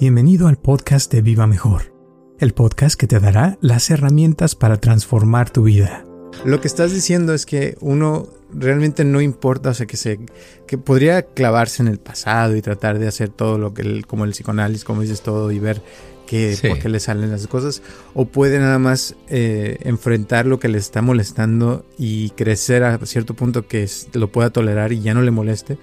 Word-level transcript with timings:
Bienvenido 0.00 0.46
al 0.46 0.58
podcast 0.58 1.12
de 1.12 1.22
Viva 1.22 1.48
Mejor, 1.48 1.92
el 2.38 2.54
podcast 2.54 2.94
que 2.94 3.08
te 3.08 3.18
dará 3.18 3.58
las 3.60 3.90
herramientas 3.90 4.54
para 4.54 4.76
transformar 4.76 5.50
tu 5.50 5.64
vida. 5.64 6.06
Lo 6.44 6.60
que 6.60 6.68
estás 6.68 6.92
diciendo 6.92 7.34
es 7.34 7.46
que 7.46 7.76
uno 7.80 8.28
realmente 8.54 9.04
no 9.04 9.20
importa, 9.20 9.70
o 9.70 9.74
sea, 9.74 9.86
que 9.86 9.96
se 9.96 10.20
que 10.68 10.78
podría 10.78 11.22
clavarse 11.22 11.82
en 11.82 11.88
el 11.88 11.98
pasado 11.98 12.54
y 12.54 12.62
tratar 12.62 13.00
de 13.00 13.08
hacer 13.08 13.30
todo 13.30 13.58
lo 13.58 13.74
que 13.74 13.82
el, 13.82 14.06
como 14.06 14.24
el 14.24 14.30
psicoanálisis, 14.30 14.84
como 14.84 15.02
dices 15.02 15.22
todo 15.22 15.50
y 15.50 15.58
ver 15.58 15.82
que 16.28 16.56
por 16.68 16.78
qué 16.78 16.88
le 16.88 17.00
salen 17.00 17.32
las 17.32 17.48
cosas, 17.48 17.82
o 18.14 18.26
puede 18.26 18.60
nada 18.60 18.78
más 18.78 19.16
eh, 19.28 19.78
enfrentar 19.80 20.46
lo 20.46 20.60
que 20.60 20.68
le 20.68 20.78
está 20.78 21.02
molestando 21.02 21.84
y 21.98 22.30
crecer 22.30 22.84
a 22.84 23.04
cierto 23.04 23.34
punto 23.34 23.66
que 23.66 23.88
lo 24.12 24.30
pueda 24.30 24.50
tolerar 24.50 24.92
y 24.92 25.00
ya 25.00 25.12
no 25.12 25.22
le 25.22 25.32
moleste 25.32 25.76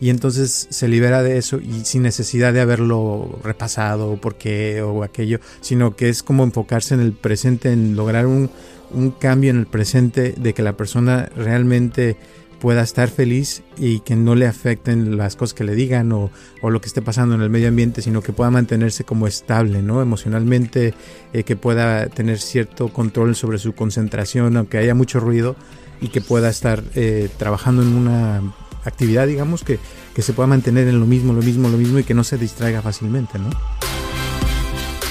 y 0.00 0.08
entonces 0.08 0.66
se 0.70 0.88
libera 0.88 1.22
de 1.22 1.36
eso 1.36 1.60
y 1.60 1.84
sin 1.84 2.02
necesidad 2.02 2.52
de 2.54 2.60
haberlo 2.60 3.38
repasado 3.44 4.12
o 4.12 4.16
por 4.16 4.36
qué 4.36 4.82
o 4.82 5.02
aquello, 5.02 5.40
sino 5.60 5.94
que 5.94 6.08
es 6.08 6.22
como 6.22 6.42
enfocarse 6.42 6.94
en 6.94 7.00
el 7.00 7.12
presente, 7.12 7.70
en 7.70 7.96
lograr 7.96 8.26
un, 8.26 8.50
un 8.90 9.10
cambio 9.10 9.50
en 9.50 9.58
el 9.58 9.66
presente, 9.66 10.34
de 10.36 10.54
que 10.54 10.62
la 10.62 10.76
persona 10.76 11.28
realmente 11.36 12.16
pueda 12.60 12.82
estar 12.82 13.08
feliz 13.08 13.62
y 13.78 14.00
que 14.00 14.16
no 14.16 14.34
le 14.34 14.46
afecten 14.46 15.16
las 15.16 15.34
cosas 15.34 15.54
que 15.54 15.64
le 15.64 15.74
digan 15.74 16.12
o, 16.12 16.30
o, 16.60 16.70
lo 16.70 16.80
que 16.80 16.88
esté 16.88 17.00
pasando 17.02 17.34
en 17.34 17.40
el 17.40 17.48
medio 17.48 17.68
ambiente, 17.68 18.02
sino 18.02 18.22
que 18.22 18.32
pueda 18.32 18.50
mantenerse 18.50 19.04
como 19.04 19.26
estable, 19.26 19.82
¿no? 19.82 20.02
Emocionalmente, 20.02 20.94
eh, 21.32 21.42
que 21.42 21.56
pueda 21.56 22.06
tener 22.08 22.38
cierto 22.38 22.88
control 22.88 23.34
sobre 23.34 23.58
su 23.58 23.74
concentración, 23.74 24.56
aunque 24.56 24.76
haya 24.76 24.94
mucho 24.94 25.20
ruido, 25.20 25.56
y 26.02 26.08
que 26.08 26.20
pueda 26.20 26.50
estar 26.50 26.82
eh, 26.94 27.28
trabajando 27.38 27.82
en 27.82 27.88
una 27.88 28.42
actividad, 28.84 29.26
digamos, 29.26 29.64
que, 29.64 29.78
que 30.14 30.22
se 30.22 30.32
pueda 30.32 30.46
mantener 30.46 30.88
en 30.88 31.00
lo 31.00 31.06
mismo, 31.06 31.32
lo 31.32 31.42
mismo, 31.42 31.68
lo 31.68 31.78
mismo 31.78 31.98
y 31.98 32.04
que 32.04 32.14
no 32.14 32.24
se 32.24 32.38
distraiga 32.38 32.82
fácilmente, 32.82 33.38
¿no? 33.38 33.50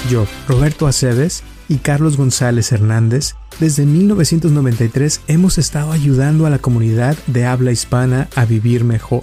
Yo, 0.08 0.26
Roberto 0.48 0.86
Aceves 0.86 1.42
y 1.68 1.76
Carlos 1.76 2.16
González 2.16 2.72
Hernández, 2.72 3.34
desde 3.60 3.84
1993 3.84 5.20
hemos 5.28 5.58
estado 5.58 5.92
ayudando 5.92 6.46
a 6.46 6.50
la 6.50 6.58
comunidad 6.58 7.16
de 7.26 7.44
habla 7.44 7.70
hispana 7.70 8.28
a 8.34 8.44
vivir 8.44 8.84
mejor. 8.84 9.22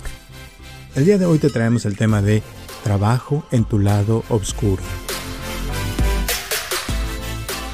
El 0.95 1.05
día 1.05 1.17
de 1.17 1.25
hoy 1.25 1.39
te 1.39 1.49
traemos 1.49 1.85
el 1.85 1.97
tema 1.97 2.21
de 2.21 2.43
trabajo 2.83 3.45
en 3.51 3.65
tu 3.65 3.79
lado 3.79 4.23
oscuro. 4.29 4.81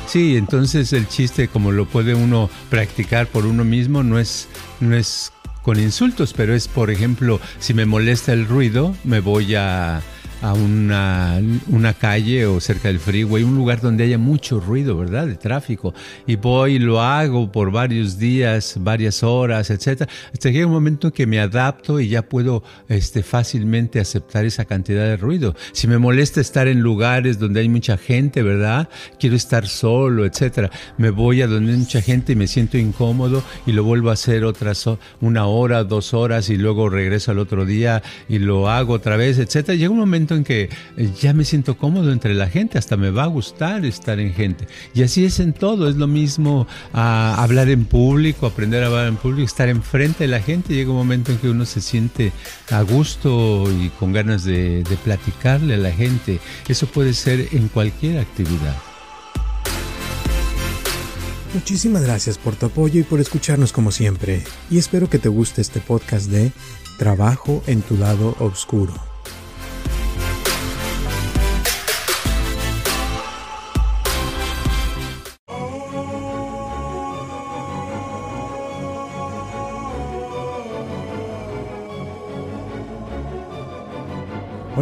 Sí, 0.08 0.38
entonces 0.38 0.94
el 0.94 1.08
chiste 1.08 1.48
como 1.48 1.72
lo 1.72 1.86
puede 1.86 2.16
uno 2.16 2.50
practicar 2.70 3.28
por 3.28 3.46
uno 3.46 3.64
mismo 3.64 4.04
no 4.04 4.20
es, 4.20 4.48
no 4.80 4.96
es 4.96 5.32
con 5.64 5.80
insultos, 5.80 6.34
pero 6.34 6.54
es, 6.54 6.68
por 6.68 6.92
ejemplo, 6.92 7.40
si 7.60 7.74
me 7.74 7.86
molesta 7.86 8.34
el 8.34 8.48
ruido, 8.48 8.96
me 9.04 9.20
voy 9.20 9.56
a 9.56 10.02
a 10.44 10.54
una, 10.54 11.42
una, 11.70 11.94
calle 11.94 12.46
o 12.46 12.60
cerca 12.60 12.90
del 12.90 13.00
freeway, 13.00 13.44
un 13.44 13.56
lugar 13.56 13.80
donde 13.80 14.04
haya 14.04 14.18
mucho 14.18 14.60
ruido, 14.60 14.98
¿verdad? 14.98 15.26
De 15.26 15.36
tráfico. 15.36 15.94
Y 16.28 16.36
voy 16.36 16.80
lo 16.80 17.02
hago 17.02 17.52
por 17.52 17.72
varios 17.72 18.20
días, 18.20 18.76
varias 18.80 19.24
horas, 19.24 19.70
etcétera, 19.70 20.12
hasta 20.34 20.50
llega 20.50 20.68
un 20.68 20.74
momento 20.74 21.12
que 21.12 21.26
me 21.26 21.40
adapto 21.40 22.00
y 22.00 22.10
ya 22.10 22.24
puedo 22.24 22.62
este, 22.90 23.24
fácilmente 23.24 24.02
aceptar 24.02 24.46
esa 24.46 24.66
cantidad 24.66 25.06
de 25.06 25.18
ruido. 25.18 25.56
Si 25.72 25.88
me 25.88 25.98
molesta 25.98 26.42
estar 26.42 26.68
en 26.68 26.82
lugares 26.82 27.40
donde 27.40 27.62
hay 27.62 27.70
mucha 27.70 27.98
gente, 27.98 28.44
¿verdad? 28.44 28.90
Quiero 29.20 29.38
estar 29.38 29.66
solo, 29.68 30.26
etcétera. 30.26 30.70
Me 30.98 31.10
voy 31.10 31.42
a 31.42 31.48
donde 31.48 31.72
hay 31.72 31.78
mucha 31.78 32.02
gente 32.02 32.34
y 32.34 32.36
me 32.36 32.48
siento 32.48 32.78
incómodo 32.78 33.44
y 33.66 33.72
lo 33.72 33.84
vuelvo 33.86 34.10
a 34.10 34.14
hacer 34.14 34.44
otras 34.44 34.84
una 35.22 35.46
hora, 35.46 35.84
dos 35.84 36.14
horas 36.14 36.50
y 36.50 36.58
luego 36.58 36.90
regreso 36.90 37.32
al 37.32 37.40
otro 37.40 37.66
día 37.66 38.02
y 38.28 38.40
lo 38.40 38.70
hago 38.70 38.94
otra 38.94 39.18
vez, 39.18 39.38
etcétera. 39.38 39.78
Llega 39.78 39.92
un 39.92 40.00
momento 40.00 40.33
en 40.36 40.44
que 40.44 40.70
eh, 40.98 41.10
ya 41.20 41.34
me 41.34 41.46
siento 41.46 41.78
cómodo 41.78 42.12
entre 42.12 42.34
la 42.34 42.48
gente, 42.48 42.78
hasta 42.78 42.98
me 42.98 43.12
va 43.12 43.24
a 43.24 43.28
gustar 43.28 43.86
estar 43.86 44.20
en 44.20 44.34
gente. 44.34 44.68
Y 44.94 45.04
así 45.04 45.26
es 45.26 45.40
en 45.40 45.54
todo, 45.54 45.88
es 45.88 45.96
lo 45.96 46.08
mismo 46.08 46.68
a 46.94 47.42
hablar 47.42 47.70
en 47.70 47.86
público, 47.86 48.46
aprender 48.46 48.84
a 48.84 48.88
hablar 48.88 49.08
en 49.08 49.18
público, 49.18 49.46
estar 49.46 49.70
enfrente 49.70 50.26
de 50.26 50.30
la 50.30 50.42
gente. 50.42 50.74
Llega 50.74 50.92
un 50.92 50.98
momento 50.98 51.32
en 51.32 51.38
que 51.38 51.50
uno 51.50 51.66
se 51.66 51.82
siente 51.82 52.32
a 52.72 52.82
gusto 52.82 53.66
y 53.72 53.90
con 54.00 54.14
ganas 54.14 54.44
de 54.44 54.84
platicarle 55.04 55.76
a 55.76 55.78
la 55.78 55.92
gente. 55.92 56.40
Eso 56.68 56.88
puede 56.88 57.14
ser 57.14 57.50
en 57.52 57.68
cualquier 57.68 58.20
actividad. 58.20 58.76
Muchísimas 61.54 62.02
gracias 62.02 62.40
por 62.40 62.56
tu 62.56 62.66
apoyo 62.66 63.00
y 63.00 63.04
por 63.04 63.20
escucharnos 63.20 63.72
como 63.72 63.92
siempre. 63.92 64.44
Y 64.72 64.80
espero 64.80 65.08
que 65.08 65.20
te 65.20 65.30
guste 65.30 65.62
este 65.62 65.80
podcast 65.80 66.32
de 66.32 66.52
Trabajo 66.98 67.64
en 67.68 67.82
tu 67.84 67.96
lado 67.96 68.36
oscuro. 68.40 69.13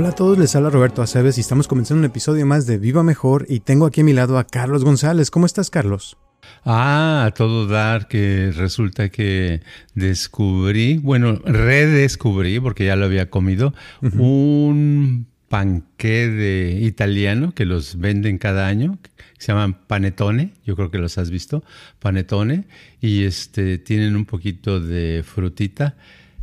Hola 0.01 0.09
a 0.09 0.15
todos, 0.15 0.35
les 0.39 0.55
habla 0.55 0.71
Roberto 0.71 1.03
Aceves 1.03 1.37
y 1.37 1.41
estamos 1.41 1.67
comenzando 1.67 1.99
un 1.99 2.05
episodio 2.05 2.43
más 2.43 2.65
de 2.65 2.79
Viva 2.79 3.03
Mejor 3.03 3.45
y 3.47 3.59
tengo 3.59 3.85
aquí 3.85 4.01
a 4.01 4.03
mi 4.03 4.13
lado 4.13 4.39
a 4.39 4.47
Carlos 4.47 4.83
González. 4.83 5.29
¿Cómo 5.29 5.45
estás, 5.45 5.69
Carlos? 5.69 6.17
Ah, 6.65 7.25
a 7.27 7.31
todo 7.35 7.67
dar 7.67 8.07
que 8.07 8.51
resulta 8.51 9.09
que 9.09 9.61
descubrí, 9.93 10.97
bueno, 10.97 11.39
redescubrí, 11.45 12.59
porque 12.59 12.85
ya 12.85 12.95
lo 12.95 13.05
había 13.05 13.29
comido, 13.29 13.75
un 14.01 15.27
panqué 15.49 16.29
de 16.29 16.79
italiano 16.81 17.53
que 17.53 17.65
los 17.65 17.99
venden 17.99 18.39
cada 18.39 18.65
año, 18.65 18.97
se 19.37 19.51
llaman 19.51 19.85
panetone, 19.85 20.53
yo 20.65 20.75
creo 20.75 20.89
que 20.89 20.97
los 20.97 21.19
has 21.19 21.29
visto, 21.29 21.63
panetone, 21.99 22.63
y 23.01 23.25
este 23.25 23.77
tienen 23.77 24.15
un 24.15 24.25
poquito 24.25 24.79
de 24.79 25.23
frutita 25.23 25.95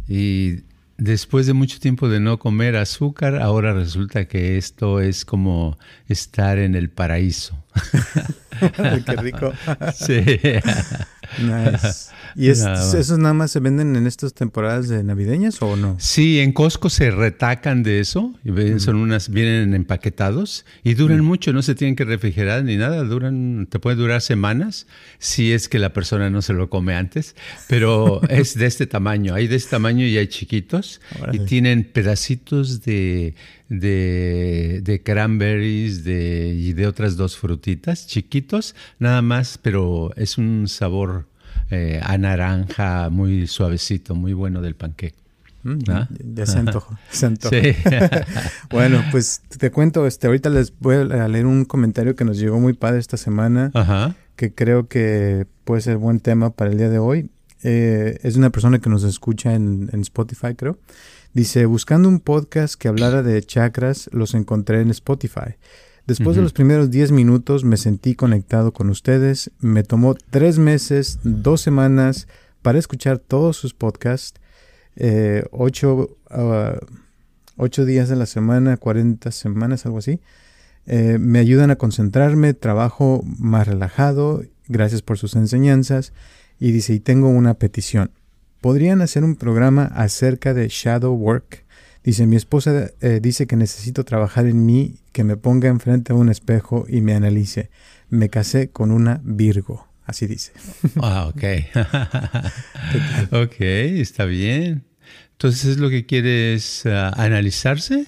y 0.06 0.67
después 0.98 1.46
de 1.46 1.54
mucho 1.54 1.78
tiempo 1.78 2.08
de 2.08 2.20
no 2.20 2.38
comer 2.38 2.76
azúcar, 2.76 3.40
ahora 3.40 3.72
resulta 3.72 4.26
que 4.26 4.58
esto 4.58 5.00
es 5.00 5.24
como 5.24 5.78
estar 6.08 6.58
en 6.58 6.74
el 6.74 6.90
paraíso. 6.90 7.64
Qué 9.06 9.16
rico. 9.16 9.52
sí. 9.94 10.22
Nice. 11.38 12.10
¿Y 12.36 12.48
esos 12.48 13.18
nada 13.18 13.34
más 13.34 13.50
se 13.50 13.60
venden 13.60 13.96
en 13.96 14.06
estas 14.06 14.34
temporadas 14.34 14.88
de 14.88 15.02
navideñas 15.02 15.60
o 15.62 15.76
no? 15.76 15.96
Sí, 15.98 16.40
en 16.40 16.52
Costco 16.52 16.90
se 16.90 17.10
retacan 17.10 17.82
de 17.82 18.00
eso. 18.00 18.34
Y 18.44 18.78
son 18.80 18.96
unas, 18.96 19.28
vienen 19.28 19.74
empaquetados 19.74 20.64
y 20.84 20.94
duran 20.94 21.24
mucho, 21.24 21.52
no 21.52 21.62
se 21.62 21.74
tienen 21.74 21.96
que 21.96 22.04
refrigerar 22.04 22.64
ni 22.64 22.76
nada. 22.76 23.02
Duran, 23.04 23.66
te 23.68 23.78
puede 23.78 23.96
durar 23.96 24.20
semanas 24.20 24.86
si 25.18 25.52
es 25.52 25.68
que 25.68 25.78
la 25.78 25.92
persona 25.92 26.30
no 26.30 26.42
se 26.42 26.52
lo 26.52 26.70
come 26.70 26.94
antes. 26.94 27.34
Pero 27.68 28.22
es 28.28 28.56
de 28.56 28.66
este 28.66 28.86
tamaño. 28.86 29.34
Hay 29.34 29.48
de 29.48 29.56
este 29.56 29.70
tamaño 29.70 30.06
y 30.06 30.16
hay 30.16 30.28
chiquitos. 30.28 31.00
Y 31.32 31.40
tienen 31.40 31.84
pedacitos 31.84 32.82
de 32.82 33.34
de, 33.68 34.80
de 34.82 35.02
cranberries 35.02 36.04
de, 36.04 36.54
y 36.56 36.72
de 36.72 36.86
otras 36.86 37.16
dos 37.16 37.36
frutitas, 37.36 38.06
chiquitos, 38.06 38.74
nada 38.98 39.22
más, 39.22 39.58
pero 39.58 40.10
es 40.16 40.38
un 40.38 40.68
sabor 40.68 41.26
eh, 41.70 42.00
a 42.02 42.16
naranja 42.16 43.10
muy 43.10 43.46
suavecito, 43.46 44.14
muy 44.14 44.32
bueno 44.32 44.62
del 44.62 44.74
panqueque. 44.74 45.18
Mm, 45.64 45.78
¿Ah? 45.88 46.08
Ya 46.34 46.46
se 46.46 46.58
antojo, 46.58 46.96
se 47.10 47.28
Sí. 47.28 47.76
bueno, 48.70 49.02
pues 49.10 49.42
te 49.58 49.70
cuento, 49.70 50.06
este, 50.06 50.28
ahorita 50.28 50.50
les 50.50 50.72
voy 50.78 50.96
a 50.96 51.28
leer 51.28 51.46
un 51.46 51.64
comentario 51.64 52.14
que 52.14 52.24
nos 52.24 52.38
llegó 52.38 52.58
muy 52.60 52.72
padre 52.72 53.00
esta 53.00 53.16
semana, 53.16 54.16
que 54.36 54.54
creo 54.54 54.88
que 54.88 55.46
puede 55.64 55.82
ser 55.82 55.96
buen 55.96 56.20
tema 56.20 56.50
para 56.50 56.70
el 56.70 56.78
día 56.78 56.88
de 56.88 56.98
hoy. 56.98 57.30
Eh, 57.64 58.20
es 58.22 58.36
una 58.36 58.50
persona 58.50 58.78
que 58.78 58.88
nos 58.88 59.02
escucha 59.02 59.54
en, 59.54 59.90
en 59.92 60.00
Spotify, 60.02 60.54
creo. 60.56 60.78
Dice, 61.34 61.66
buscando 61.66 62.08
un 62.08 62.20
podcast 62.20 62.74
que 62.74 62.88
hablara 62.88 63.22
de 63.22 63.42
chakras, 63.42 64.08
los 64.12 64.34
encontré 64.34 64.80
en 64.80 64.90
Spotify. 64.90 65.56
Después 66.06 66.36
de 66.36 66.42
los 66.42 66.54
primeros 66.54 66.90
10 66.90 67.12
minutos 67.12 67.64
me 67.64 67.76
sentí 67.76 68.14
conectado 68.14 68.72
con 68.72 68.88
ustedes. 68.88 69.50
Me 69.60 69.82
tomó 69.82 70.14
tres 70.14 70.58
meses, 70.58 71.18
dos 71.22 71.60
semanas 71.60 72.28
para 72.62 72.78
escuchar 72.78 73.18
todos 73.18 73.58
sus 73.58 73.74
podcasts. 73.74 74.40
Eh, 74.96 75.44
ocho, 75.50 76.16
ah, 76.30 76.78
ocho, 77.58 77.84
días 77.84 78.08
de 78.08 78.16
la 78.16 78.24
semana, 78.24 78.78
40 78.78 79.30
semanas, 79.32 79.84
algo 79.84 79.98
así. 79.98 80.18
Eh, 80.86 81.18
me 81.20 81.40
ayudan 81.40 81.70
a 81.70 81.76
concentrarme, 81.76 82.54
trabajo 82.54 83.22
más 83.38 83.68
relajado. 83.68 84.42
Gracias 84.66 85.02
por 85.02 85.18
sus 85.18 85.36
enseñanzas. 85.36 86.14
Y 86.58 86.72
dice, 86.72 86.94
y 86.94 87.00
tengo 87.00 87.28
una 87.28 87.52
petición 87.54 88.12
podrían 88.60 89.00
hacer 89.00 89.24
un 89.24 89.36
programa 89.36 89.84
acerca 89.84 90.54
de 90.54 90.68
shadow 90.68 91.14
work. 91.14 91.64
Dice, 92.04 92.26
mi 92.26 92.36
esposa 92.36 92.90
eh, 93.00 93.20
dice 93.20 93.46
que 93.46 93.56
necesito 93.56 94.04
trabajar 94.04 94.46
en 94.46 94.64
mí, 94.64 94.96
que 95.12 95.24
me 95.24 95.36
ponga 95.36 95.68
enfrente 95.68 96.12
a 96.12 96.16
un 96.16 96.28
espejo 96.28 96.86
y 96.88 97.00
me 97.00 97.14
analice. 97.14 97.70
Me 98.08 98.30
casé 98.30 98.70
con 98.70 98.90
una 98.90 99.20
Virgo. 99.24 99.86
Así 100.04 100.26
dice. 100.26 100.52
Ah, 101.02 101.26
ok. 101.34 101.44
ok, 103.32 103.60
está 103.60 104.24
bien. 104.24 104.84
Entonces, 105.32 105.66
¿es 105.66 105.78
lo 105.78 105.90
que 105.90 106.06
quieres 106.06 106.82
uh, 106.86 107.12
analizarse? 107.14 108.06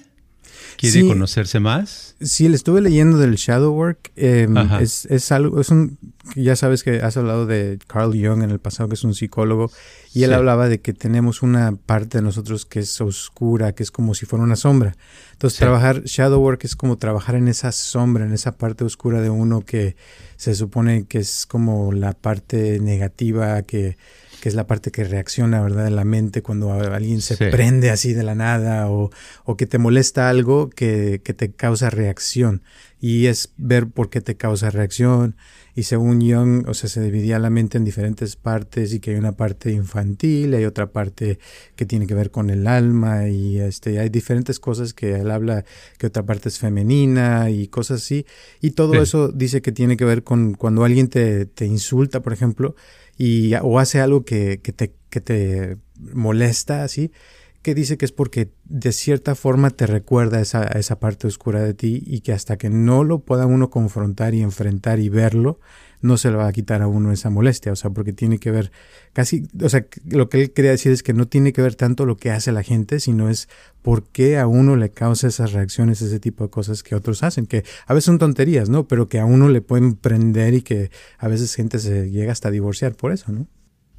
Quiere 0.76 1.06
conocerse 1.06 1.60
más. 1.60 2.16
Sí, 2.20 2.48
le 2.48 2.56
estuve 2.56 2.80
leyendo 2.80 3.18
del 3.18 3.36
shadow 3.36 3.72
work. 3.72 4.12
Em, 4.16 4.56
es, 4.80 5.06
es, 5.06 5.32
algo, 5.32 5.60
es 5.60 5.70
un, 5.70 5.98
ya 6.36 6.56
sabes 6.56 6.82
que 6.82 7.00
has 7.00 7.16
hablado 7.16 7.46
de 7.46 7.78
Carl 7.86 8.12
Jung 8.12 8.42
en 8.42 8.50
el 8.50 8.58
pasado, 8.58 8.88
que 8.88 8.94
es 8.94 9.04
un 9.04 9.14
psicólogo, 9.14 9.70
y 10.12 10.24
él 10.24 10.32
hablaba 10.32 10.68
de 10.68 10.80
que 10.80 10.92
tenemos 10.92 11.42
una 11.42 11.76
parte 11.76 12.18
de 12.18 12.22
nosotros 12.22 12.66
que 12.66 12.80
es 12.80 13.00
oscura, 13.00 13.72
que 13.72 13.82
es 13.82 13.90
como 13.90 14.14
si 14.14 14.26
fuera 14.26 14.44
una 14.44 14.56
sombra. 14.56 14.96
Entonces, 15.32 15.58
trabajar 15.58 16.02
shadow 16.04 16.40
work 16.40 16.64
es 16.64 16.76
como 16.76 16.98
trabajar 16.98 17.34
en 17.34 17.48
esa 17.48 17.72
sombra, 17.72 18.24
en 18.24 18.32
esa 18.32 18.56
parte 18.56 18.84
oscura 18.84 19.20
de 19.20 19.30
uno 19.30 19.62
que 19.62 19.96
se 20.36 20.54
supone 20.54 21.04
que 21.06 21.18
es 21.18 21.46
como 21.46 21.92
la 21.92 22.12
parte 22.12 22.80
negativa 22.80 23.62
que 23.62 23.96
que 24.40 24.48
es 24.48 24.54
la 24.54 24.66
parte 24.66 24.90
que 24.90 25.04
reacciona, 25.04 25.60
¿verdad?, 25.60 25.84
de 25.84 25.90
la 25.90 26.04
mente 26.04 26.42
cuando 26.42 26.72
alguien 26.72 27.20
se 27.20 27.37
prende 27.37 27.90
así 27.90 28.12
de 28.12 28.22
la 28.22 28.34
nada 28.34 28.90
o, 28.90 29.10
o 29.44 29.56
que 29.56 29.66
te 29.66 29.78
molesta 29.78 30.28
algo 30.28 30.70
que, 30.70 31.20
que, 31.22 31.34
te 31.34 31.52
causa 31.52 31.90
reacción. 31.90 32.62
Y 33.00 33.26
es 33.26 33.52
ver 33.56 33.87
por 33.87 34.10
qué 34.10 34.20
te 34.20 34.37
causa 34.37 34.70
reacción. 34.70 35.37
Y 35.75 35.84
según 35.84 36.20
Jung, 36.20 36.69
o 36.69 36.75
sea, 36.75 36.90
se 36.90 37.00
dividía 37.00 37.38
la 37.38 37.48
mente 37.48 37.78
en 37.78 37.84
diferentes 37.84 38.37
partes 38.37 38.92
y 38.92 39.00
que 39.00 39.12
hay 39.12 39.16
una 39.16 39.32
parte 39.32 39.70
infantil, 39.70 40.54
hay 40.54 40.64
otra 40.64 40.90
parte 40.90 41.38
que 41.76 41.86
tiene 41.86 42.06
que 42.06 42.14
ver 42.14 42.31
con 42.31 42.50
el 42.50 42.66
alma 42.66 43.28
y 43.28 43.58
este, 43.58 43.98
hay 44.00 44.08
diferentes 44.08 44.58
cosas 44.58 44.93
que 44.93 45.14
él 45.14 45.31
habla, 45.31 45.64
que 45.96 46.06
otra 46.06 46.25
parte 46.25 46.48
es 46.48 46.58
femenina 46.58 47.50
y 47.50 47.69
cosas 47.69 48.02
así. 48.02 48.26
Y 48.60 48.72
todo 48.72 49.00
eso 49.00 49.28
dice 49.28 49.62
que 49.62 49.72
tiene 49.72 49.96
que 49.96 50.04
ver 50.04 50.25
con 50.25 50.54
cuando 50.54 50.84
alguien 50.84 51.08
te, 51.08 51.46
te 51.46 51.66
insulta, 51.66 52.20
por 52.20 52.32
ejemplo, 52.32 52.75
y, 53.20 53.52
o 53.61 53.78
hace 53.78 54.00
algo 54.00 54.25
que, 54.25 54.62
que, 54.62 54.72
te, 54.72 54.94
que 55.11 55.20
te 55.20 55.76
molesta 56.14 56.84
así, 56.84 57.12
que 57.61 57.75
dice 57.75 57.99
que 57.99 58.06
es 58.06 58.12
porque 58.12 58.55
de 58.64 58.93
cierta 58.93 59.34
forma 59.34 59.69
te 59.69 59.87
recuerda 59.87 60.40
esa, 60.40 60.64
esa 60.64 60.99
parte 61.00 61.26
oscura 61.26 61.61
de 61.61 61.75
ti 61.75 62.02
y 62.06 62.22
que 62.22 62.32
hasta 62.32 62.56
que 62.56 62.70
no 62.70 63.05
lo 63.05 63.19
pueda 63.19 63.44
uno 63.44 63.69
confrontar 63.69 64.32
y 64.32 64.40
enfrentar 64.40 65.00
y 65.00 65.11
verlo, 65.11 65.61
no 66.00 66.17
se 66.17 66.31
le 66.31 66.37
va 66.37 66.47
a 66.47 66.52
quitar 66.52 66.82
a 66.82 66.87
uno 66.87 67.12
esa 67.12 67.31
molestia, 67.31 67.73
o 67.73 67.76
sea, 67.76 67.91
porque 67.91 68.12
tiene 68.12 68.38
que 68.38 68.50
ver 68.50 68.73
casi, 69.12 69.49
o 69.62 69.69
sea, 69.69 69.87
lo 70.08 70.29
que 70.29 70.43
él 70.43 70.52
quería 70.52 70.70
decir 70.70 70.93
es 70.93 71.02
que 71.02 71.12
no 71.12 71.26
tiene 71.26 71.52
que 71.52 71.62
ver 71.62 71.75
tanto 71.75 72.06
lo 72.06 72.17
que 72.17 72.31
hace 72.31 72.52
la 72.52 72.62
gente, 72.62 73.00
sino 73.00 73.29
es 73.29 73.49
por 73.82 74.05
qué 74.05 74.38
a 74.38 74.47
uno 74.47 74.76
le 74.76 74.91
causa 74.91 75.29
esas 75.29 75.52
reacciones, 75.52 76.02
ese 76.02 76.20
tipo 76.20 76.44
de 76.44 76.50
cosas 76.50 76.82
que 76.82 76.94
otros 76.94 77.23
hacen, 77.23 77.47
que 77.47 77.64
a 77.87 77.94
veces 77.94 78.06
son 78.06 78.19
tonterías, 78.19 78.69
¿no? 78.69 78.88
Pero 78.88 79.08
que 79.08 79.19
a 79.19 79.25
uno 79.25 79.49
le 79.49 79.61
pueden 79.61 79.94
prender 79.94 80.55
y 80.55 80.62
que 80.62 80.91
a 81.19 81.29
veces 81.29 81.55
gente 81.55 81.79
se 81.79 82.11
llega 82.11 82.32
hasta 82.32 82.50
divorciar 82.50 82.94
por 82.94 83.12
eso, 83.12 83.32
¿no? 83.32 83.46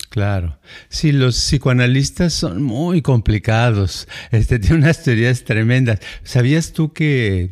Claro. 0.09 0.59
Sí, 0.89 1.13
los 1.13 1.38
psicoanalistas 1.38 2.33
son 2.33 2.62
muy 2.62 3.01
complicados. 3.01 4.09
Este, 4.31 4.59
tienen 4.59 4.83
unas 4.83 5.04
teorías 5.04 5.45
tremendas. 5.45 6.00
¿Sabías 6.24 6.74
tú 6.74 6.92
que 6.92 7.51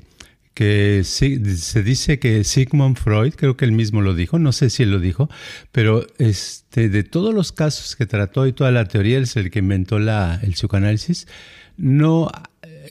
que 0.60 1.06
se 1.06 1.84
dice 1.84 2.20
que 2.20 2.44
Sigmund 2.44 2.98
Freud, 2.98 3.36
creo 3.38 3.56
que 3.56 3.64
él 3.64 3.72
mismo 3.72 4.02
lo 4.02 4.14
dijo, 4.14 4.40
no 4.40 4.52
sé 4.52 4.70
si 4.70 4.84
él 4.84 4.92
lo 4.92 5.00
dijo, 5.00 5.30
pero 5.72 6.06
este, 6.18 6.90
de 6.90 7.06
todos 7.06 7.34
los 7.34 7.54
casos 7.54 7.96
que 7.96 8.06
trató 8.06 8.46
y 8.46 8.52
toda 8.52 8.70
la 8.70 8.84
teoría, 8.84 9.16
él 9.16 9.24
es 9.24 9.38
el 9.38 9.52
que 9.52 9.60
inventó 9.60 10.00
la, 10.00 10.38
el 10.44 10.52
psicoanálisis, 10.52 11.30
no, 11.78 12.30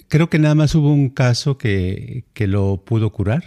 creo 0.08 0.30
que 0.30 0.38
nada 0.38 0.54
más 0.54 0.74
hubo 0.74 0.90
un 0.90 1.10
caso 1.10 1.58
que, 1.58 2.24
que 2.32 2.46
lo 2.46 2.82
pudo 2.86 3.10
curar 3.10 3.44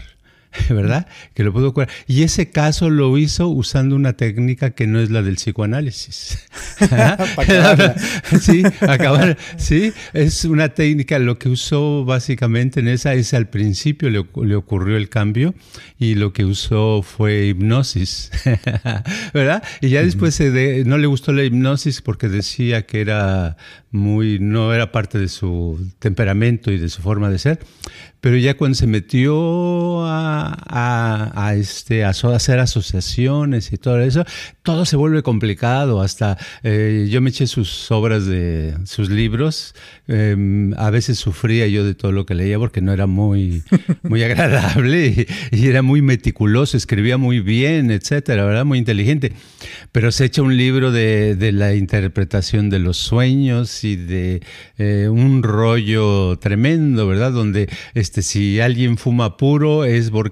¿verdad? 0.70 1.08
Que 1.34 1.44
lo 1.44 1.54
pudo 1.54 1.74
curar. 1.74 1.90
Y 2.08 2.24
ese 2.24 2.50
caso 2.50 2.90
lo 2.90 3.18
hizo 3.18 3.48
usando 3.48 3.96
una 3.96 4.14
técnica 4.14 4.72
que 4.72 4.86
no 4.86 5.00
es 5.00 5.10
la 5.10 5.22
del 5.22 5.36
psicoanálisis. 5.36 6.40
sí, 8.42 8.64
acabar. 8.82 9.38
Sí, 9.58 9.94
es 10.14 10.46
una 10.46 10.70
técnica, 10.70 11.20
lo 11.20 11.40
que 11.40 11.50
usó 11.50 12.04
básicamente 12.04 12.82
en 12.82 12.90
esa 12.90 13.14
es 13.14 13.34
al 13.34 13.48
principio 13.48 14.10
le, 14.10 14.26
le 14.44 14.56
ocurrió 14.56 14.98
el 14.98 15.10
cambio 15.10 15.54
y 15.98 16.16
lo 16.16 16.34
que 16.34 16.44
usó 16.46 17.02
fue 17.02 17.48
hipnosis, 17.48 18.32
¿verdad? 19.34 19.64
Y 19.80 19.90
ya 19.90 20.04
después 20.04 20.36
se 20.36 20.84
no 20.86 20.98
le 20.98 21.08
gustó 21.08 21.32
la 21.32 21.44
hipnosis 21.44 22.02
porque 22.02 22.28
decía 22.28 22.86
que 22.86 23.02
era 23.02 23.58
muy, 23.92 24.40
no 24.40 24.74
era 24.74 24.92
parte 24.92 25.20
de 25.20 25.28
su 25.28 25.80
temperamento 26.00 26.72
y 26.72 26.78
de 26.78 26.90
su 26.90 27.02
forma 27.02 27.30
de 27.30 27.40
ser. 27.40 27.60
Pero 28.22 28.38
ya 28.38 28.56
cuando 28.56 28.76
se 28.76 28.88
metió 28.88 30.06
a, 30.06 30.41
a, 30.42 31.54
este, 31.56 32.04
a 32.04 32.10
hacer 32.10 32.60
asociaciones 32.60 33.72
y 33.74 33.78
todo 33.78 34.00
eso, 34.00 34.24
todo 34.64 34.86
se 34.86 34.96
vuelve 34.96 35.24
complicado. 35.24 36.02
Hasta 36.02 36.38
eh, 36.64 37.08
yo 37.10 37.22
me 37.22 37.30
eché 37.30 37.48
sus 37.48 37.92
obras 37.92 38.26
de 38.26 38.76
sus 38.86 39.10
libros. 39.10 39.76
Em, 40.08 40.74
a 40.78 40.90
veces 40.90 41.20
sufría 41.20 41.68
yo 41.68 41.84
de 41.84 41.96
todo 41.96 42.12
lo 42.12 42.26
que 42.26 42.36
leía 42.36 42.60
porque 42.60 42.82
no 42.82 42.94
era 42.94 43.08
muy, 43.08 43.64
muy 44.04 44.24
agradable 44.24 45.28
y, 45.52 45.68
era 45.72 45.82
muy 45.82 46.02
meticuloso, 46.02 46.76
escribía 46.76 47.18
muy 47.18 47.40
bien, 47.40 47.92
etcétera, 47.92 48.46
¿verdad? 48.46 48.66
Muy 48.66 48.78
inteligente. 48.78 49.34
Pero 49.92 50.12
se 50.12 50.26
echa 50.26 50.42
un 50.42 50.58
libro 50.58 50.92
de, 50.92 51.36
de 51.36 51.52
la 51.52 51.76
interpretación 51.76 52.70
de 52.70 52.80
los 52.80 52.98
sueños 52.98 53.84
y 53.84 53.96
de 53.96 54.42
eh, 54.78 55.08
un 55.10 55.44
rollo 55.44 56.38
tremendo, 56.40 57.08
¿verdad? 57.08 57.32
Donde 57.32 57.70
este, 57.94 58.22
si 58.22 58.60
alguien 58.60 58.98
fuma 58.98 59.38
puro 59.38 59.86
es 59.86 60.10
porque 60.10 60.31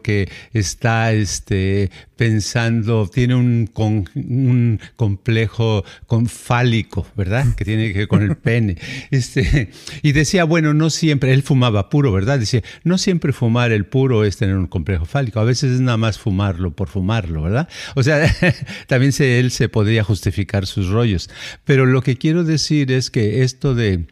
está 0.54 1.12
este, 1.14 1.90
pensando, 2.16 3.08
tiene 3.08 3.36
un, 3.36 3.70
un 3.76 4.80
complejo 4.96 5.86
con 6.06 6.28
fálico, 6.28 7.08
¿verdad? 7.16 7.56
Que 7.56 7.66
tiene 7.66 7.94
que 7.94 8.00
ver 8.00 8.08
con 8.08 8.22
el 8.22 8.36
pene. 8.38 8.78
Este, 9.12 9.72
y 10.02 10.12
decía, 10.12 10.44
bueno, 10.44 10.74
no 10.74 10.90
siempre, 10.90 11.34
él 11.34 11.44
fumaba 11.44 11.90
puro, 11.90 12.12
¿verdad? 12.12 12.40
Decía, 12.40 12.62
no 12.84 12.98
siempre 12.98 13.34
fumar 13.34 13.72
el 13.72 13.86
puro 13.86 14.24
es 14.24 14.38
tener 14.38 14.56
un 14.56 14.68
complejo 14.68 15.06
fálico, 15.06 15.40
a 15.40 15.44
veces 15.44 15.74
es 15.74 15.82
nada 15.82 15.98
más 15.98 16.20
fumarlo 16.20 16.72
por 16.72 16.90
fumarlo, 16.90 17.42
¿verdad? 17.42 17.68
O 17.96 18.04
sea, 18.04 18.34
también 18.88 19.12
se, 19.12 19.40
él 19.40 19.52
se 19.52 19.70
podría 19.70 20.04
justificar 20.04 20.68
sus 20.68 20.90
rollos. 20.90 21.30
Pero 21.66 21.86
lo 21.86 22.02
que 22.02 22.18
quiero 22.18 22.44
decir 22.44 22.92
es 22.92 23.10
que 23.10 23.44
esto 23.44 23.76
de 23.76 24.06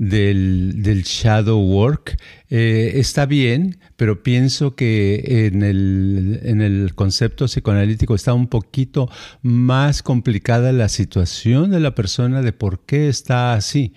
del, 0.00 0.82
del 0.82 1.02
shadow 1.02 1.60
work 1.60 2.16
eh, 2.48 2.92
está 2.94 3.26
bien, 3.26 3.78
pero 3.96 4.22
pienso 4.22 4.74
que 4.74 5.50
en 5.52 5.62
el, 5.62 6.40
en 6.42 6.62
el 6.62 6.94
concepto 6.94 7.44
psicoanalítico 7.44 8.14
está 8.14 8.32
un 8.32 8.48
poquito 8.48 9.10
más 9.42 10.02
complicada 10.02 10.72
la 10.72 10.88
situación 10.88 11.70
de 11.70 11.80
la 11.80 11.94
persona 11.94 12.40
de 12.40 12.52
por 12.54 12.86
qué 12.86 13.08
está 13.08 13.52
así. 13.52 13.92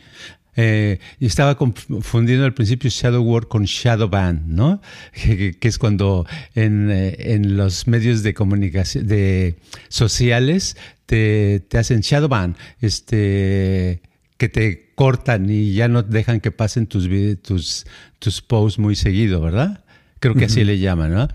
Eh, 0.56 1.00
y 1.20 1.26
estaba 1.26 1.58
confundiendo 1.58 2.46
al 2.46 2.54
principio 2.54 2.90
shadow 2.92 3.24
work 3.24 3.48
con 3.48 3.64
shadow 3.64 4.10
ban, 4.10 4.44
¿no? 4.46 4.82
Que, 5.14 5.58
es 5.62 5.78
cuando 5.78 6.28
en, 6.54 6.92
eh, 6.92 7.16
en, 7.18 7.56
los 7.56 7.88
medios 7.88 8.24
de 8.24 8.34
comunicación 8.34 9.08
de 9.08 9.56
sociales 9.88 10.76
te, 11.06 11.62
te 11.62 11.78
hacen 11.78 12.02
shadow 12.02 12.28
ban, 12.28 12.58
este 12.82 14.02
que 14.38 14.50
te 14.50 14.83
cortan 14.96 15.50
y 15.50 15.74
ya 15.74 15.88
no 15.88 16.04
dejan 16.04 16.40
que 16.40 16.52
pasen 16.52 16.88
tus, 16.88 17.08
tus, 17.42 17.86
tus 18.20 18.42
posts 18.42 18.80
muy 18.80 18.96
seguido, 18.96 19.42
¿verdad? 19.42 19.84
Creo 20.20 20.36
que 20.36 20.46
así 20.46 20.64
le 20.64 20.80
llaman, 20.80 21.14
¿no? 21.14 21.28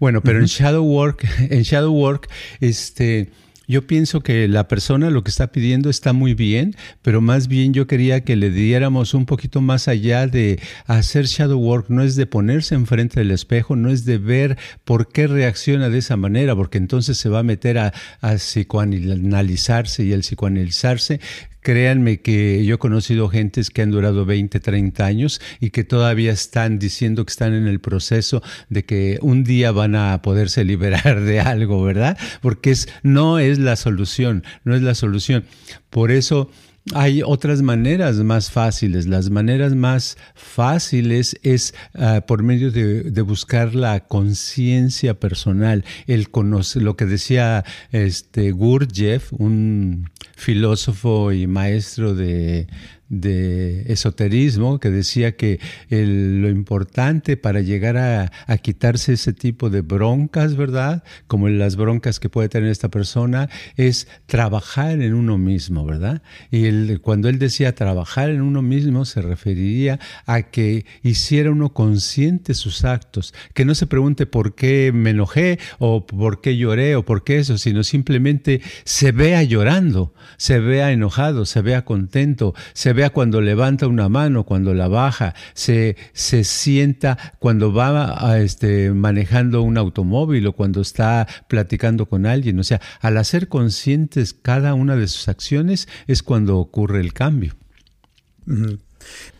Bueno, 0.00 0.20
pero 0.20 0.40
en 0.40 0.46
Shadow 0.46 0.82
Work, 0.84 1.24
en 1.50 1.62
Shadow 1.62 1.92
Work, 1.92 2.28
este, 2.60 3.30
yo 3.68 3.86
pienso 3.86 4.20
que 4.20 4.48
la 4.48 4.66
persona 4.66 5.10
lo 5.10 5.22
que 5.22 5.30
está 5.30 5.52
pidiendo 5.52 5.88
está 5.88 6.12
muy 6.12 6.34
bien, 6.34 6.74
pero 7.02 7.20
más 7.20 7.46
bien 7.46 7.72
yo 7.72 7.86
quería 7.86 8.24
que 8.24 8.34
le 8.34 8.50
diéramos 8.50 9.14
un 9.14 9.26
poquito 9.26 9.60
más 9.60 9.86
allá 9.86 10.26
de 10.26 10.60
hacer 10.86 11.26
shadow 11.26 11.58
work, 11.58 11.86
no 11.88 12.02
es 12.02 12.16
de 12.16 12.26
ponerse 12.26 12.74
enfrente 12.74 13.20
del 13.20 13.30
espejo, 13.30 13.76
no 13.76 13.90
es 13.90 14.04
de 14.04 14.18
ver 14.18 14.58
por 14.84 15.08
qué 15.12 15.28
reacciona 15.28 15.88
de 15.88 15.98
esa 15.98 16.16
manera, 16.16 16.56
porque 16.56 16.78
entonces 16.78 17.16
se 17.18 17.28
va 17.28 17.38
a 17.38 17.44
meter 17.44 17.78
a, 17.78 17.92
a 18.20 18.34
psicoanalizarse 18.34 20.04
y 20.04 20.12
el 20.12 20.20
psicoanalizarse 20.20 21.20
Créanme 21.62 22.20
que 22.20 22.64
yo 22.64 22.74
he 22.74 22.78
conocido 22.78 23.28
gentes 23.28 23.70
que 23.70 23.82
han 23.82 23.92
durado 23.92 24.26
20, 24.26 24.58
30 24.60 25.04
años 25.06 25.40
y 25.60 25.70
que 25.70 25.84
todavía 25.84 26.32
están 26.32 26.78
diciendo 26.78 27.24
que 27.24 27.30
están 27.30 27.54
en 27.54 27.68
el 27.68 27.80
proceso 27.80 28.42
de 28.68 28.84
que 28.84 29.18
un 29.22 29.44
día 29.44 29.70
van 29.70 29.94
a 29.94 30.20
poderse 30.22 30.64
liberar 30.72 31.20
de 31.20 31.40
algo, 31.40 31.82
¿verdad? 31.82 32.18
Porque 32.40 32.72
es, 32.72 32.88
no 33.02 33.38
es 33.38 33.58
la 33.58 33.76
solución, 33.76 34.44
no 34.64 34.74
es 34.74 34.82
la 34.82 34.94
solución. 34.94 35.44
Por 35.88 36.10
eso 36.10 36.50
hay 36.94 37.22
otras 37.22 37.62
maneras 37.62 38.16
más 38.16 38.50
fáciles. 38.50 39.06
Las 39.06 39.30
maneras 39.30 39.74
más 39.74 40.16
fáciles 40.34 41.38
es 41.42 41.74
ah, 41.94 42.22
por 42.26 42.42
medio 42.42 42.70
de, 42.72 43.22
buscar 43.22 43.74
la 43.74 44.00
conciencia 44.00 45.18
personal, 45.18 45.84
el 46.06 46.30
conocer, 46.30 46.82
lo 46.82 46.96
que 46.96 47.06
decía 47.06 47.64
este 47.92 48.50
Gurdjieff, 48.50 49.32
un 49.32 50.10
filósofo 50.34 51.32
y 51.32 51.46
maestro 51.46 52.14
de, 52.14 52.66
esoterismo 53.12 54.80
que 54.80 54.90
decía 54.90 55.36
que 55.36 55.60
lo 55.90 56.48
importante 56.48 57.36
para 57.36 57.60
llegar 57.60 57.96
a, 57.96 58.30
quitarse 58.62 59.14
ese 59.14 59.32
tipo 59.32 59.70
de 59.70 59.80
broncas, 59.80 60.56
¿verdad? 60.56 61.02
Como 61.26 61.48
las 61.48 61.76
broncas 61.76 62.20
que 62.20 62.28
puede 62.28 62.48
tener 62.48 62.70
esta 62.70 62.88
persona, 62.88 63.48
es 63.76 64.08
trabajar 64.26 65.02
en 65.02 65.14
uno 65.14 65.36
mismo, 65.36 65.84
¿verdad? 65.84 66.22
Y 66.50 66.96
cuando 66.98 67.28
él 67.28 67.38
decía 67.38 67.74
trabajar 67.74 68.30
en 68.30 68.40
uno 68.40 68.62
mismo, 68.62 69.04
se 69.04 69.20
referiría 69.20 69.98
a 70.26 70.42
que 70.42 70.86
hiciera 71.02 71.50
uno 71.50 71.72
consciente 71.72 72.54
sus 72.54 72.84
actos, 72.84 73.34
que 73.54 73.64
no 73.64 73.74
se 73.74 73.86
pregunte 73.86 74.26
por 74.26 74.54
qué 74.54 74.92
me 74.94 75.10
enojé 75.10 75.58
o 75.78 76.06
por 76.06 76.40
qué 76.40 76.56
lloré 76.56 76.96
o 76.96 77.04
por 77.04 77.24
qué 77.24 77.38
eso, 77.38 77.58
sino 77.58 77.82
simplemente 77.82 78.60
se 78.84 79.12
vea 79.12 79.42
llorando, 79.42 80.14
se 80.36 80.60
vea 80.60 80.92
enojado, 80.92 81.44
se 81.44 81.62
vea 81.62 81.84
contento, 81.84 82.54
se 82.72 82.92
vea 82.92 83.01
cuando 83.10 83.40
levanta 83.40 83.86
una 83.86 84.08
mano, 84.08 84.44
cuando 84.44 84.74
la 84.74 84.88
baja, 84.88 85.34
se, 85.54 85.96
se 86.12 86.44
sienta 86.44 87.18
cuando 87.38 87.72
va 87.72 88.30
a, 88.30 88.40
este, 88.40 88.92
manejando 88.92 89.62
un 89.62 89.78
automóvil 89.78 90.46
o 90.46 90.52
cuando 90.52 90.80
está 90.80 91.26
platicando 91.48 92.06
con 92.06 92.26
alguien. 92.26 92.58
O 92.58 92.64
sea, 92.64 92.80
al 93.00 93.16
hacer 93.16 93.48
conscientes 93.48 94.34
cada 94.34 94.74
una 94.74 94.96
de 94.96 95.08
sus 95.08 95.28
acciones 95.28 95.88
es 96.06 96.22
cuando 96.22 96.58
ocurre 96.58 97.00
el 97.00 97.12
cambio. 97.12 97.54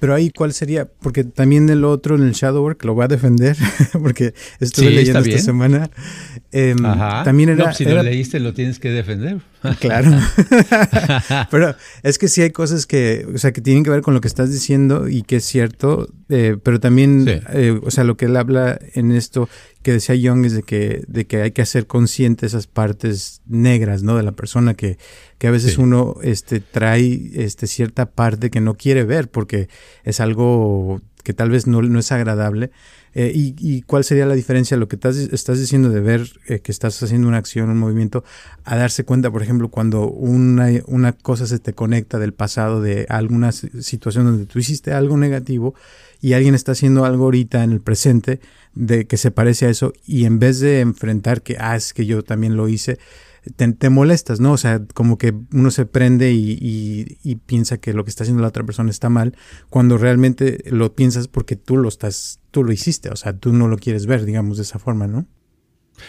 Pero 0.01 0.15
ahí, 0.15 0.31
¿cuál 0.31 0.53
sería? 0.53 0.87
Porque 0.87 1.25
también 1.25 1.69
el 1.69 1.85
otro 1.85 2.17
en 2.17 2.23
el 2.23 2.33
Shadow 2.33 2.63
Work 2.63 2.85
lo 2.85 2.95
voy 2.95 3.05
a 3.05 3.09
defender, 3.09 3.57
porque 3.93 4.35
estuve 4.61 4.91
leyendo 4.91 5.21
esta 5.21 5.39
semana. 5.39 5.91
Eh, 6.51 6.75
También 7.25 7.51
era. 7.51 7.67
No, 7.67 7.75
si 7.75 7.85
lo 7.85 8.03
leíste, 8.03 8.41
lo 8.41 8.53
tienes 8.55 8.79
que 8.79 8.91
defender. 8.91 9.41
Claro. 9.79 10.11
pero 11.51 11.77
es 12.03 12.19
que 12.19 12.27
sí 12.27 12.43
hay 12.43 12.51
cosas 12.51 12.85
que, 12.87 13.27
o 13.33 13.39
sea, 13.39 13.53
que 13.53 13.61
tienen 13.61 13.85
que 13.85 13.91
ver 13.91 14.03
con 14.03 14.13
lo 14.13 14.21
que 14.21 14.29
estás 14.29 14.51
diciendo 14.51 15.09
y 15.09 15.23
que 15.23 15.37
es 15.37 15.45
cierto, 15.45 16.09
eh, 16.35 16.57
pero 16.63 16.81
también, 16.81 17.27
eh, 17.29 17.79
o 17.83 17.91
sea, 17.91 18.05
lo 18.05 18.17
que 18.17 18.25
él 18.25 18.39
habla 18.39 18.81
en 18.95 19.13
esto 19.13 19.51
que 19.83 19.93
decía 19.93 20.15
Young 20.15 20.47
es 20.47 20.55
de 20.55 20.63
que, 20.63 21.05
de 21.07 21.27
que 21.27 21.43
hay 21.43 21.51
que 21.51 21.61
hacer 21.61 21.87
consciente 21.87 22.47
esas 22.47 22.67
partes 22.67 23.43
negras, 23.47 24.03
¿no? 24.03 24.17
De 24.17 24.23
la 24.23 24.33
persona 24.33 24.73
que, 24.73 24.97
que 25.37 25.49
a 25.49 25.51
veces 25.51 25.77
uno 25.77 26.17
este, 26.23 26.61
trae 26.61 27.33
este, 27.35 27.67
cierta 27.67 28.07
parte 28.07 28.49
que 28.49 28.63
no 28.63 28.79
quiere 28.79 29.05
ver 29.05 29.29
porque 29.29 29.69
es 30.05 30.21
algo 30.21 31.03
que 31.23 31.35
tal 31.35 31.51
vez 31.51 31.67
no, 31.67 31.83
no 31.83 31.99
es 31.99 32.11
agradable. 32.13 32.71
Eh, 33.15 33.33
y, 33.35 33.83
cuál 33.83 34.05
sería 34.05 34.25
la 34.25 34.35
diferencia, 34.35 34.77
lo 34.77 34.89
que 34.89 34.97
estás, 34.97 35.17
estás 35.17 35.59
diciendo 35.59 35.91
de 35.91 36.01
ver 36.01 36.31
eh, 36.49 36.61
que 36.61 36.73
estás 36.73 37.03
haciendo 37.03 37.29
una 37.29 37.37
acción, 37.37 37.69
un 37.69 37.79
movimiento, 37.79 38.25
a 38.65 38.77
darse 38.77 39.05
cuenta, 39.05 39.31
por 39.31 39.43
ejemplo, 39.43 39.69
cuando 39.69 40.09
una, 40.09 40.69
una 40.87 41.13
cosa 41.13 41.47
se 41.47 41.59
te 41.59 41.75
conecta 41.75 42.19
del 42.19 42.33
pasado, 42.33 42.81
de 42.81 43.07
alguna 43.11 43.53
situación 43.53 44.25
donde 44.25 44.47
tú 44.47 44.59
hiciste 44.59 44.93
algo 44.93 45.17
negativo 45.17 45.75
y 46.23 46.33
alguien 46.33 46.55
está 46.55 46.73
haciendo 46.73 47.05
algo 47.05 47.25
ahorita 47.25 47.63
en 47.65 47.73
el 47.73 47.81
presente 47.81 48.41
de 48.75 49.07
que 49.07 49.19
se 49.19 49.31
parece 49.31 49.67
a 49.67 49.71
eso 49.71 49.93
y 50.07 50.25
en 50.25 50.39
vez 50.39 50.61
de 50.61 50.81
enfrentar 50.81 51.43
que, 51.43 51.57
ah, 51.59 51.77
es 51.77 51.93
que 51.93 52.07
yo 52.07 52.23
también 52.23 52.57
lo 52.57 52.69
hice, 52.69 52.99
te, 53.57 53.91
molestas, 53.91 54.41
¿no? 54.41 54.53
O 54.53 54.57
sea, 54.57 54.85
como 54.95 55.19
que 55.19 55.35
uno 55.53 55.71
se 55.71 55.87
prende 55.87 56.33
y, 56.33 57.37
piensa 57.47 57.79
que 57.79 57.93
lo 57.93 58.05
que 58.05 58.11
está 58.11 58.25
haciendo 58.25 58.43
la 58.43 58.49
otra 58.49 58.65
persona 58.65 58.91
está 58.91 59.09
mal, 59.09 59.37
cuando 59.69 59.99
realmente 59.99 60.63
lo 60.67 60.95
piensas 60.95 61.29
porque 61.29 61.57
tú 61.57 61.77
lo 61.77 61.89
estás, 61.89 62.41
tú 62.51 62.65
lo 62.65 62.73
hiciste, 62.73 63.11
o 63.11 63.17
sea, 63.17 63.37
tú 63.37 63.53
no 63.53 63.69
lo 63.69 63.79
quieres 63.79 64.07
ver, 64.07 64.25
digamos, 64.25 64.59
de 64.59 64.63
esa 64.63 64.79
forma, 64.79 65.07
¿no? 65.07 65.27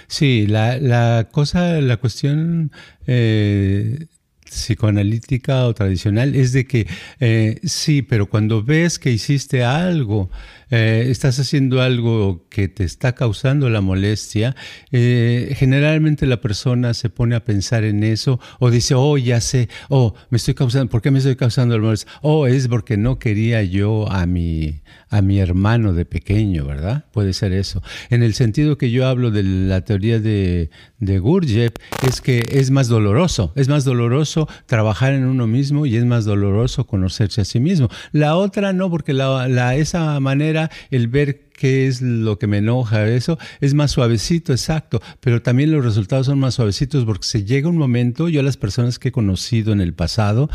Sí, 0.07 0.47
la, 0.47 0.77
la 0.77 1.29
cosa, 1.31 1.81
la 1.81 1.97
cuestión 1.97 2.71
eh, 3.05 4.07
psicoanalítica 4.45 5.65
o 5.65 5.73
tradicional 5.73 6.35
es 6.35 6.53
de 6.53 6.65
que 6.65 6.87
eh, 7.19 7.59
sí, 7.63 8.01
pero 8.01 8.29
cuando 8.29 8.63
ves 8.63 8.99
que 8.99 9.11
hiciste 9.11 9.63
algo, 9.63 10.29
eh, 10.69 11.07
estás 11.09 11.39
haciendo 11.39 11.81
algo 11.81 12.47
que 12.49 12.67
te 12.67 12.83
está 12.83 13.13
causando 13.13 13.69
la 13.69 13.81
molestia, 13.81 14.55
eh, 14.91 15.53
generalmente 15.55 16.25
la 16.25 16.41
persona 16.41 16.93
se 16.93 17.09
pone 17.09 17.35
a 17.35 17.45
pensar 17.45 17.83
en 17.83 18.03
eso 18.03 18.39
o 18.59 18.71
dice, 18.71 18.95
oh, 18.95 19.17
ya 19.17 19.39
sé, 19.41 19.69
oh, 19.89 20.15
me 20.29 20.37
estoy 20.37 20.53
causando, 20.53 20.89
¿por 20.89 21.01
qué 21.01 21.11
me 21.11 21.19
estoy 21.19 21.35
causando 21.35 21.77
la 21.77 21.83
molestia? 21.83 22.11
Oh, 22.21 22.47
es 22.47 22.67
porque 22.67 22.97
no 22.97 23.19
quería 23.19 23.63
yo 23.63 24.11
a 24.11 24.25
mi, 24.25 24.81
a 25.09 25.21
mi 25.21 25.39
hermano 25.39 25.93
de 25.93 26.05
pequeño, 26.05 26.65
¿verdad? 26.65 27.05
Puede 27.11 27.33
ser 27.33 27.53
eso. 27.53 27.83
En 28.09 28.23
el 28.23 28.33
sentido 28.33 28.77
que 28.77 28.89
yo 28.89 29.07
hablo 29.07 29.29
de 29.29 29.43
la 29.43 29.81
teoría 29.81 30.19
de, 30.19 30.71
de 30.99 31.19
Gurdjieff, 31.19 31.73
es 32.07 32.21
que 32.21 32.43
es 32.49 32.71
más 32.71 32.87
doloroso, 32.87 33.53
es 33.55 33.67
más 33.67 33.85
doloroso 33.85 34.32
trabajar 34.65 35.13
en 35.13 35.25
uno 35.25 35.47
mismo 35.47 35.85
y 35.85 35.95
es 35.95 36.05
más 36.05 36.25
doloroso 36.25 36.85
conocerse 36.85 37.41
a 37.41 37.45
sí 37.45 37.59
mismo. 37.59 37.89
La 38.11 38.35
otra 38.35 38.73
no, 38.73 38.89
porque 38.89 39.13
la, 39.13 39.75
esa 39.75 40.19
manera, 40.19 40.69
el 40.91 41.07
ver 41.07 41.49
qué 41.53 41.87
es 41.87 42.01
lo 42.01 42.37
que 42.39 42.47
me 42.47 42.57
enoja, 42.57 43.07
eso 43.07 43.37
es 43.61 43.73
más 43.73 43.91
suavecito, 43.91 44.51
exacto, 44.51 45.01
pero 45.19 45.41
también 45.41 45.71
los 45.71 45.83
resultados 45.85 46.25
son 46.25 46.39
más 46.39 46.55
suavecitos 46.55 47.05
porque 47.05 47.27
se 47.27 47.43
llega 47.43 47.69
un 47.69 47.77
momento, 47.77 48.27
yo 48.29 48.41
las 48.43 48.57
personas 48.57 48.99
que 48.99 49.09
he 49.09 49.11
conocido 49.11 49.71
en 49.71 49.81
el 49.81 49.93
pasado, 49.93 50.49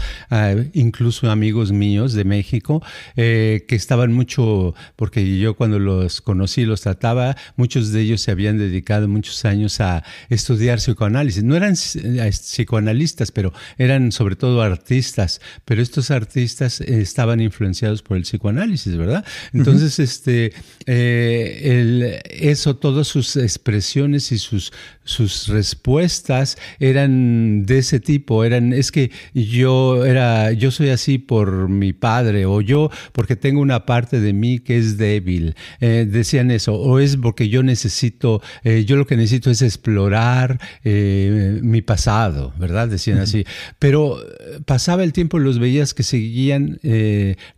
incluso 0.72 1.30
amigos 1.30 1.72
míos 1.72 2.12
de 2.12 2.24
México, 2.24 2.82
eh, 3.16 3.64
que 3.68 3.76
estaban 3.76 4.12
mucho, 4.12 4.74
porque 4.96 5.38
yo 5.38 5.54
cuando 5.54 5.78
los 5.78 6.20
conocí, 6.20 6.64
los 6.64 6.82
trataba, 6.82 7.36
muchos 7.56 7.92
de 7.92 8.00
ellos 8.02 8.20
se 8.20 8.30
habían 8.30 8.58
dedicado 8.58 9.08
muchos 9.08 9.44
años 9.44 9.80
a 9.80 10.02
estudiar 10.28 10.78
psicoanálisis. 10.78 11.42
No 11.42 11.56
eran 11.56 11.74
eh, 11.74 12.30
psicoanalistas, 12.30 13.32
pero 13.32 13.52
eran 13.78 14.12
sobre 14.12 14.36
todo 14.36 14.62
artistas, 14.62 15.40
pero 15.64 15.82
estos 15.82 16.10
artistas 16.10 16.80
estaban 16.80 17.40
influenciados 17.40 18.02
por 18.02 18.16
el 18.16 18.24
psicoanálisis, 18.24 18.96
¿verdad? 18.96 19.24
Entonces, 19.52 19.98
este 19.98 20.52
eh, 20.90 21.60
el, 21.64 22.18
eso, 22.30 22.76
todas 22.76 23.06
sus 23.06 23.36
expresiones 23.36 24.32
y 24.32 24.38
sus, 24.38 24.72
sus 25.08 25.48
respuestas 25.48 26.58
eran 26.78 27.64
de 27.64 27.78
ese 27.78 27.98
tipo, 27.98 28.44
eran, 28.44 28.74
es 28.74 28.92
que 28.92 29.10
yo 29.32 30.04
era, 30.04 30.52
yo 30.52 30.70
soy 30.70 30.90
así 30.90 31.16
por 31.16 31.70
mi 31.70 31.94
padre, 31.94 32.44
o 32.44 32.60
yo 32.60 32.90
porque 33.12 33.34
tengo 33.34 33.62
una 33.62 33.86
parte 33.86 34.20
de 34.20 34.34
mí 34.34 34.58
que 34.58 34.76
es 34.76 34.98
débil, 34.98 35.54
eh, 35.80 36.06
decían 36.08 36.50
eso, 36.50 36.74
o 36.74 36.98
es 36.98 37.16
porque 37.16 37.48
yo 37.48 37.62
necesito, 37.62 38.42
eh, 38.64 38.84
yo 38.84 38.96
lo 38.96 39.06
que 39.06 39.16
necesito 39.16 39.50
es 39.50 39.62
explorar 39.62 40.60
mi 40.84 41.82
pasado, 41.82 42.52
¿verdad? 42.58 42.88
Decían 42.88 43.18
así, 43.18 43.44
pero 43.78 44.18
pasaba 44.66 45.04
el 45.04 45.12
tiempo 45.12 45.38
y 45.38 45.44
los 45.44 45.58
veías 45.58 45.94
que 45.94 46.02
seguían, 46.02 46.78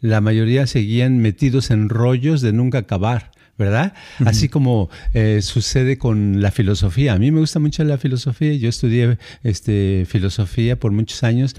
la 0.00 0.20
mayoría 0.20 0.66
seguían 0.66 1.18
metidos 1.18 1.70
en 1.70 1.88
rollos 1.88 2.42
de 2.42 2.52
nunca 2.52 2.78
acabar. 2.78 3.32
¿Verdad? 3.60 3.92
Así 4.24 4.48
como 4.48 4.88
eh, 5.12 5.42
sucede 5.42 5.98
con 5.98 6.40
la 6.40 6.50
filosofía. 6.50 7.12
A 7.12 7.18
mí 7.18 7.30
me 7.30 7.40
gusta 7.40 7.58
mucho 7.58 7.84
la 7.84 7.98
filosofía, 7.98 8.54
yo 8.54 8.70
estudié 8.70 9.18
este, 9.44 10.06
filosofía 10.08 10.80
por 10.80 10.92
muchos 10.92 11.22
años, 11.22 11.54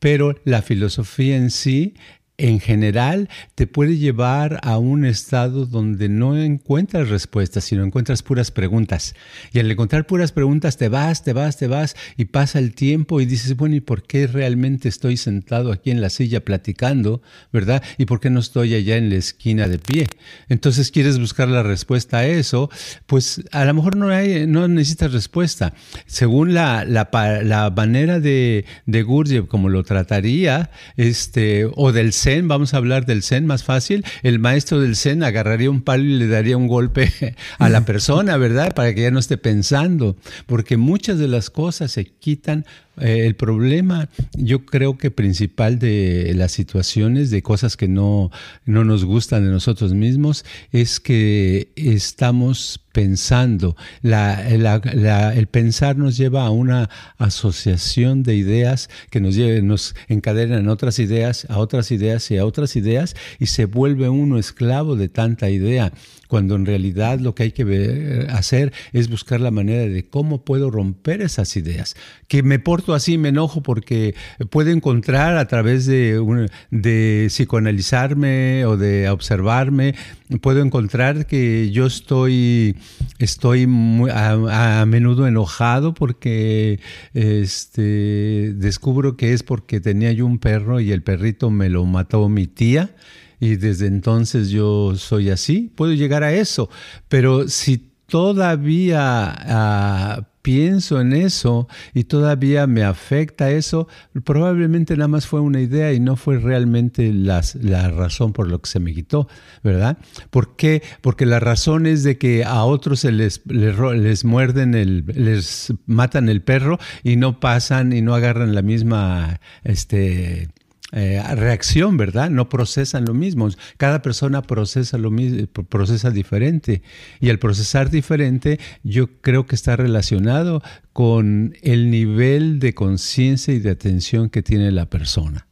pero 0.00 0.34
la 0.44 0.62
filosofía 0.62 1.36
en 1.36 1.50
sí 1.50 1.94
en 2.36 2.58
general 2.58 3.28
te 3.54 3.66
puede 3.66 3.96
llevar 3.96 4.58
a 4.64 4.78
un 4.78 5.04
estado 5.04 5.66
donde 5.66 6.08
no 6.08 6.36
encuentras 6.36 7.08
respuestas, 7.08 7.64
sino 7.64 7.84
encuentras 7.84 8.22
puras 8.22 8.50
preguntas. 8.50 9.14
Y 9.52 9.60
al 9.60 9.70
encontrar 9.70 10.06
puras 10.06 10.32
preguntas 10.32 10.76
te 10.76 10.88
vas, 10.88 11.22
te 11.22 11.32
vas, 11.32 11.56
te 11.56 11.68
vas 11.68 11.94
y 12.16 12.26
pasa 12.26 12.58
el 12.58 12.74
tiempo 12.74 13.20
y 13.20 13.26
dices, 13.26 13.56
bueno, 13.56 13.76
¿y 13.76 13.80
por 13.80 14.02
qué 14.02 14.26
realmente 14.26 14.88
estoy 14.88 15.16
sentado 15.16 15.70
aquí 15.70 15.92
en 15.92 16.00
la 16.00 16.10
silla 16.10 16.44
platicando, 16.44 17.22
verdad? 17.52 17.82
¿Y 17.98 18.06
por 18.06 18.18
qué 18.18 18.30
no 18.30 18.40
estoy 18.40 18.74
allá 18.74 18.96
en 18.96 19.10
la 19.10 19.16
esquina 19.16 19.68
de 19.68 19.78
pie? 19.78 20.06
Entonces 20.48 20.90
quieres 20.90 21.20
buscar 21.20 21.48
la 21.48 21.62
respuesta 21.62 22.18
a 22.18 22.26
eso, 22.26 22.68
pues 23.06 23.42
a 23.52 23.64
lo 23.64 23.74
mejor 23.74 23.96
no, 23.96 24.68
necesitas 24.68 25.12
respuesta. 25.12 25.74
Según 26.06 26.52
la, 26.52 26.84
la, 26.84 27.72
manera 27.76 28.18
de, 28.18 28.64
de 28.86 29.02
Gurdjieff, 29.02 29.46
como 29.46 29.68
lo 29.68 29.84
trataría, 29.84 30.70
este, 30.96 31.68
o 31.74 31.92
del 31.92 32.12
Zen, 32.24 32.48
vamos 32.48 32.72
a 32.72 32.78
hablar 32.78 33.04
del 33.04 33.22
Zen 33.22 33.44
más 33.44 33.64
fácil, 33.64 34.02
el 34.22 34.38
maestro 34.38 34.80
del 34.80 34.96
Zen 34.96 35.22
agarraría 35.22 35.68
un 35.68 35.82
palo 35.82 36.04
y 36.04 36.16
le 36.16 36.26
daría 36.26 36.56
un 36.56 36.68
golpe 36.68 37.12
a 37.58 37.68
la 37.68 37.84
persona, 37.84 38.38
¿verdad? 38.38 38.74
Para 38.74 38.94
que 38.94 39.02
ya 39.02 39.10
no 39.10 39.18
esté 39.18 39.36
pensando, 39.36 40.16
porque 40.46 40.78
muchas 40.78 41.18
de 41.18 41.28
las 41.28 41.50
cosas 41.50 41.92
se 41.92 42.06
quitan 42.06 42.64
eh, 42.98 43.26
el 43.26 43.34
problema, 43.34 44.08
yo 44.36 44.64
creo 44.64 44.98
que 44.98 45.10
principal 45.10 45.78
de 45.78 46.32
las 46.36 46.52
situaciones, 46.52 47.30
de 47.30 47.42
cosas 47.42 47.76
que 47.76 47.88
no, 47.88 48.30
no 48.64 48.84
nos 48.84 49.04
gustan 49.04 49.44
de 49.44 49.50
nosotros 49.50 49.94
mismos, 49.94 50.44
es 50.72 51.00
que 51.00 51.68
estamos 51.76 52.80
pensando. 52.92 53.76
el 54.02 55.46
pensar 55.48 55.96
nos 55.96 56.16
lleva 56.16 56.46
a 56.46 56.50
una 56.50 56.88
asociación 57.18 58.22
de 58.22 58.36
ideas 58.36 58.88
que 59.10 59.20
nos, 59.20 59.36
nos 59.36 59.96
encadenan 60.08 60.68
otras 60.68 61.00
ideas, 61.00 61.46
a 61.50 61.58
otras 61.58 61.90
ideas 61.90 62.30
y 62.30 62.38
a 62.38 62.46
otras 62.46 62.76
ideas, 62.76 63.16
y 63.40 63.46
se 63.46 63.64
vuelve 63.66 64.08
uno 64.08 64.38
esclavo 64.38 64.94
de 64.94 65.08
tanta 65.08 65.50
idea 65.50 65.92
cuando 66.28 66.56
en 66.56 66.66
realidad 66.66 67.20
lo 67.20 67.34
que 67.34 67.44
hay 67.44 67.52
que 67.52 68.26
hacer 68.30 68.72
es 68.92 69.08
buscar 69.08 69.40
la 69.40 69.50
manera 69.50 69.86
de 69.86 70.08
cómo 70.08 70.44
puedo 70.44 70.70
romper 70.70 71.20
esas 71.20 71.56
ideas. 71.56 71.96
Que 72.28 72.42
me 72.42 72.58
así, 72.92 73.16
me 73.16 73.30
enojo 73.30 73.62
porque 73.62 74.14
puedo 74.50 74.70
encontrar 74.70 75.38
a 75.38 75.46
través 75.46 75.86
de, 75.86 76.48
de 76.70 77.26
psicoanalizarme 77.28 78.66
o 78.66 78.76
de 78.76 79.08
observarme, 79.08 79.94
puedo 80.40 80.60
encontrar 80.60 81.26
que 81.26 81.70
yo 81.70 81.86
estoy, 81.86 82.76
estoy 83.18 83.68
a, 84.12 84.84
menudo 84.86 85.26
enojado 85.26 85.94
porque 85.94 86.80
este, 87.14 88.52
descubro 88.54 89.16
que 89.16 89.32
es 89.32 89.42
porque 89.42 89.80
tenía 89.80 90.12
yo 90.12 90.26
un 90.26 90.38
perro 90.38 90.80
y 90.80 90.92
el 90.92 91.02
perrito 91.02 91.50
me 91.50 91.68
lo 91.68 91.84
mató 91.84 92.28
mi 92.28 92.46
tía 92.46 92.94
y 93.40 93.56
desde 93.56 93.86
entonces 93.86 94.50
yo 94.50 94.94
soy 94.96 95.30
así. 95.30 95.70
Puedo 95.74 95.92
llegar 95.92 96.22
a 96.22 96.32
eso, 96.32 96.70
pero 97.08 97.48
si 97.48 97.90
todavía 98.06 99.34
ah, 99.36 100.28
pienso 100.44 101.00
en 101.00 101.14
eso 101.14 101.68
y 101.94 102.04
todavía 102.04 102.66
me 102.66 102.82
afecta 102.84 103.50
eso, 103.50 103.88
probablemente 104.24 104.94
nada 104.94 105.08
más 105.08 105.26
fue 105.26 105.40
una 105.40 105.58
idea 105.58 105.94
y 105.94 106.00
no 106.00 106.16
fue 106.16 106.36
realmente 106.38 107.14
la 107.14 107.40
razón 107.88 108.34
por 108.34 108.48
lo 108.48 108.60
que 108.60 108.68
se 108.68 108.78
me 108.78 108.92
quitó, 108.92 109.26
¿verdad? 109.62 109.96
¿Por 110.28 110.54
qué? 110.54 110.82
Porque 111.00 111.24
la 111.24 111.40
razón 111.40 111.86
es 111.86 112.02
de 112.02 112.18
que 112.18 112.44
a 112.44 112.62
otros 112.64 113.00
se 113.00 113.10
les, 113.10 113.40
les, 113.46 114.24
muerden, 114.26 114.74
el, 114.74 115.06
les 115.06 115.72
matan 115.86 116.28
el 116.28 116.42
perro 116.42 116.78
y 117.02 117.16
no 117.16 117.40
pasan 117.40 117.94
y 117.94 118.02
no 118.02 118.14
agarran 118.14 118.54
la 118.54 118.60
misma, 118.60 119.40
este, 119.62 120.50
eh, 120.96 121.20
reacción, 121.34 121.96
¿verdad? 121.96 122.30
No 122.30 122.48
procesan 122.48 123.04
lo 123.04 123.14
mismo. 123.14 123.48
Cada 123.78 124.00
persona 124.00 124.42
procesa 124.42 124.96
lo 124.96 125.10
mismo, 125.10 125.48
procesa 125.68 126.12
diferente. 126.12 126.82
Y 127.18 127.30
al 127.30 127.40
procesar 127.40 127.90
diferente, 127.90 128.60
yo 128.84 129.08
creo 129.20 129.44
que 129.44 129.56
está 129.56 129.74
relacionado 129.74 130.62
con 130.92 131.54
el 131.62 131.90
nivel 131.90 132.60
de 132.60 132.74
conciencia 132.74 133.52
y 133.52 133.58
de 133.58 133.70
atención 133.70 134.30
que 134.30 134.44
tiene 134.44 134.70
la 134.70 134.86
persona. 134.86 135.48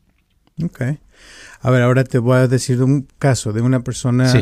Ok. 0.63 0.83
A 1.61 1.71
ver, 1.73 1.83
ahora 1.83 2.05
te 2.05 2.19
voy 2.19 2.37
a 2.37 2.47
decir 2.47 2.81
un 2.81 3.09
caso 3.19 3.53
de 3.53 3.63
una 3.63 3.83
persona 3.83 4.33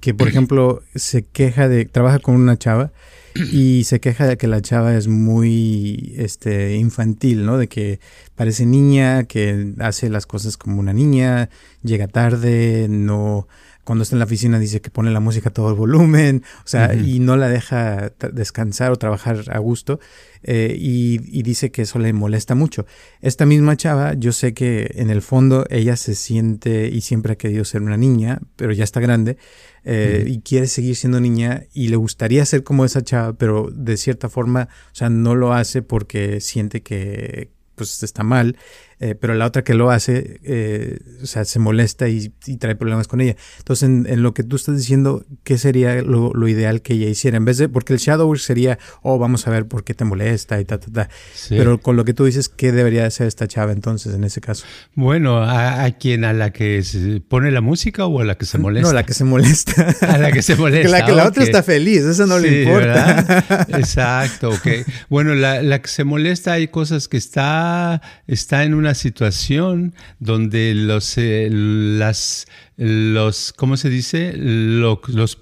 que, 0.00 0.14
por 0.14 0.26
ejemplo, 0.26 0.82
se 0.94 1.22
queja 1.22 1.68
de, 1.68 1.84
trabaja 1.84 2.18
con 2.18 2.36
una 2.36 2.56
chava 2.56 2.92
y 3.34 3.84
se 3.84 4.00
queja 4.00 4.26
de 4.26 4.36
que 4.36 4.46
la 4.46 4.60
chava 4.60 4.94
es 4.94 5.08
muy 5.08 6.14
este, 6.16 6.76
infantil, 6.76 7.44
¿no? 7.44 7.58
De 7.58 7.68
que 7.68 8.00
parece 8.34 8.66
niña, 8.66 9.24
que 9.24 9.74
hace 9.78 10.08
las 10.08 10.26
cosas 10.26 10.56
como 10.56 10.80
una 10.80 10.92
niña, 10.92 11.50
llega 11.82 12.08
tarde, 12.08 12.86
no 12.88 13.48
cuando 13.84 14.02
está 14.02 14.14
en 14.14 14.20
la 14.20 14.24
oficina 14.26 14.58
dice 14.58 14.80
que 14.80 14.90
pone 14.90 15.10
la 15.10 15.20
música 15.20 15.48
a 15.48 15.52
todo 15.52 15.70
el 15.70 15.74
volumen, 15.74 16.42
o 16.64 16.68
sea, 16.68 16.94
y 16.94 17.18
no 17.18 17.36
la 17.36 17.48
deja 17.48 18.12
descansar 18.32 18.92
o 18.92 18.96
trabajar 18.96 19.44
a 19.50 19.58
gusto, 19.58 20.00
eh, 20.42 20.74
y, 20.78 21.20
y, 21.26 21.42
dice 21.42 21.70
que 21.70 21.82
eso 21.82 21.98
le 21.98 22.12
molesta 22.12 22.54
mucho. 22.54 22.86
Esta 23.20 23.44
misma 23.46 23.76
chava, 23.76 24.14
yo 24.14 24.32
sé 24.32 24.54
que 24.54 24.90
en 24.94 25.10
el 25.10 25.22
fondo 25.22 25.66
ella 25.68 25.96
se 25.96 26.14
siente 26.14 26.88
y 26.88 27.02
siempre 27.02 27.34
ha 27.34 27.36
querido 27.36 27.64
ser 27.64 27.82
una 27.82 27.96
niña, 27.96 28.40
pero 28.56 28.72
ya 28.72 28.84
está 28.84 29.00
grande, 29.00 29.36
eh, 29.84 30.24
y 30.26 30.40
quiere 30.40 30.66
seguir 30.66 30.94
siendo 30.94 31.20
niña 31.20 31.64
y 31.72 31.88
le 31.88 31.96
gustaría 31.96 32.44
ser 32.44 32.62
como 32.62 32.84
esa 32.84 33.02
chava, 33.02 33.32
pero 33.32 33.70
de 33.72 33.96
cierta 33.96 34.28
forma, 34.28 34.68
o 34.92 34.94
sea, 34.94 35.08
no 35.08 35.34
lo 35.34 35.52
hace 35.52 35.82
porque 35.82 36.40
siente 36.40 36.82
que 36.82 37.50
pues 37.74 38.02
está 38.02 38.22
mal 38.22 38.58
eh, 39.00 39.14
pero 39.14 39.34
la 39.34 39.46
otra 39.46 39.64
que 39.64 39.72
lo 39.72 39.90
hace, 39.90 40.40
eh, 40.44 40.98
o 41.22 41.26
sea, 41.26 41.46
se 41.46 41.58
molesta 41.58 42.08
y, 42.08 42.28
trae 42.58 42.76
problemas 42.76 43.08
con 43.08 43.22
ella. 43.22 43.34
Entonces, 43.58 43.88
en, 43.88 44.22
lo 44.22 44.34
que 44.34 44.42
tú 44.42 44.56
estás 44.56 44.76
diciendo, 44.76 45.24
¿qué 45.42 45.56
sería 45.56 46.02
lo, 46.02 46.48
ideal 46.48 46.82
que 46.82 46.92
ella 46.94 47.08
hiciera? 47.08 47.38
En 47.38 47.46
vez 47.46 47.56
de, 47.56 47.70
porque 47.70 47.94
el 47.94 47.98
shadow 47.98 48.28
work 48.28 48.40
sería, 48.40 48.78
oh, 49.02 49.18
vamos 49.18 49.46
a 49.46 49.50
ver 49.50 49.66
por 49.66 49.84
qué 49.84 49.94
te 49.94 50.04
molesta 50.04 50.60
y 50.60 50.66
ta, 50.66 50.78
ta, 50.78 50.92
ta. 50.92 51.08
Pero 51.48 51.80
con 51.80 51.96
lo 51.96 52.04
que 52.04 52.12
tú 52.12 52.26
dices, 52.26 52.50
¿qué 52.50 52.72
debería 52.72 53.06
hacer 53.06 53.26
esta 53.26 53.48
chava 53.48 53.72
entonces 53.72 54.14
en 54.14 54.24
ese 54.24 54.42
caso? 54.42 54.66
Bueno, 54.94 55.38
¿a, 55.38 55.84
a 55.84 55.90
quién? 55.92 56.24
¿A 56.24 56.34
la 56.34 56.52
que 56.52 56.82
se 56.82 57.22
pone 57.22 57.50
la 57.50 57.62
música 57.62 58.04
o 58.04 58.20
a 58.20 58.24
la 58.24 58.36
que 58.36 58.44
se 58.44 58.58
molesta? 58.58 58.86
No, 58.86 58.90
a 58.98 59.00
la 59.00 59.04
que 59.04 59.14
se 59.14 59.24
molesta. 59.24 59.96
A 60.10 60.18
la 60.18 60.32
que 60.32 60.42
se 60.42 60.56
molesta. 60.56 60.90
la 60.90 61.06
que 61.06 61.12
la 61.12 61.26
otra 61.26 61.42
está 61.42 61.62
feliz, 61.62 62.02
eso 62.04 62.26
no 62.26 62.38
le 62.38 62.62
importa. 62.62 63.66
Exacto, 63.78 64.50
ok. 64.50 64.68
Bueno, 65.08 65.34
la, 65.34 65.62
la 65.62 65.80
que 65.80 65.88
se 65.88 66.04
molesta 66.04 66.52
hay 66.52 66.68
cosas 66.68 67.08
que 67.08 67.16
está, 67.16 68.02
está 68.26 68.64
en 68.64 68.74
una 68.74 68.89
situación 68.94 69.94
donde 70.18 70.74
los, 70.74 71.16
eh, 71.18 71.48
las 71.50 72.46
los, 72.80 73.52
¿cómo 73.52 73.76
se 73.76 73.90
dice? 73.90 74.32
Lo, 74.34 75.02
los 75.08 75.38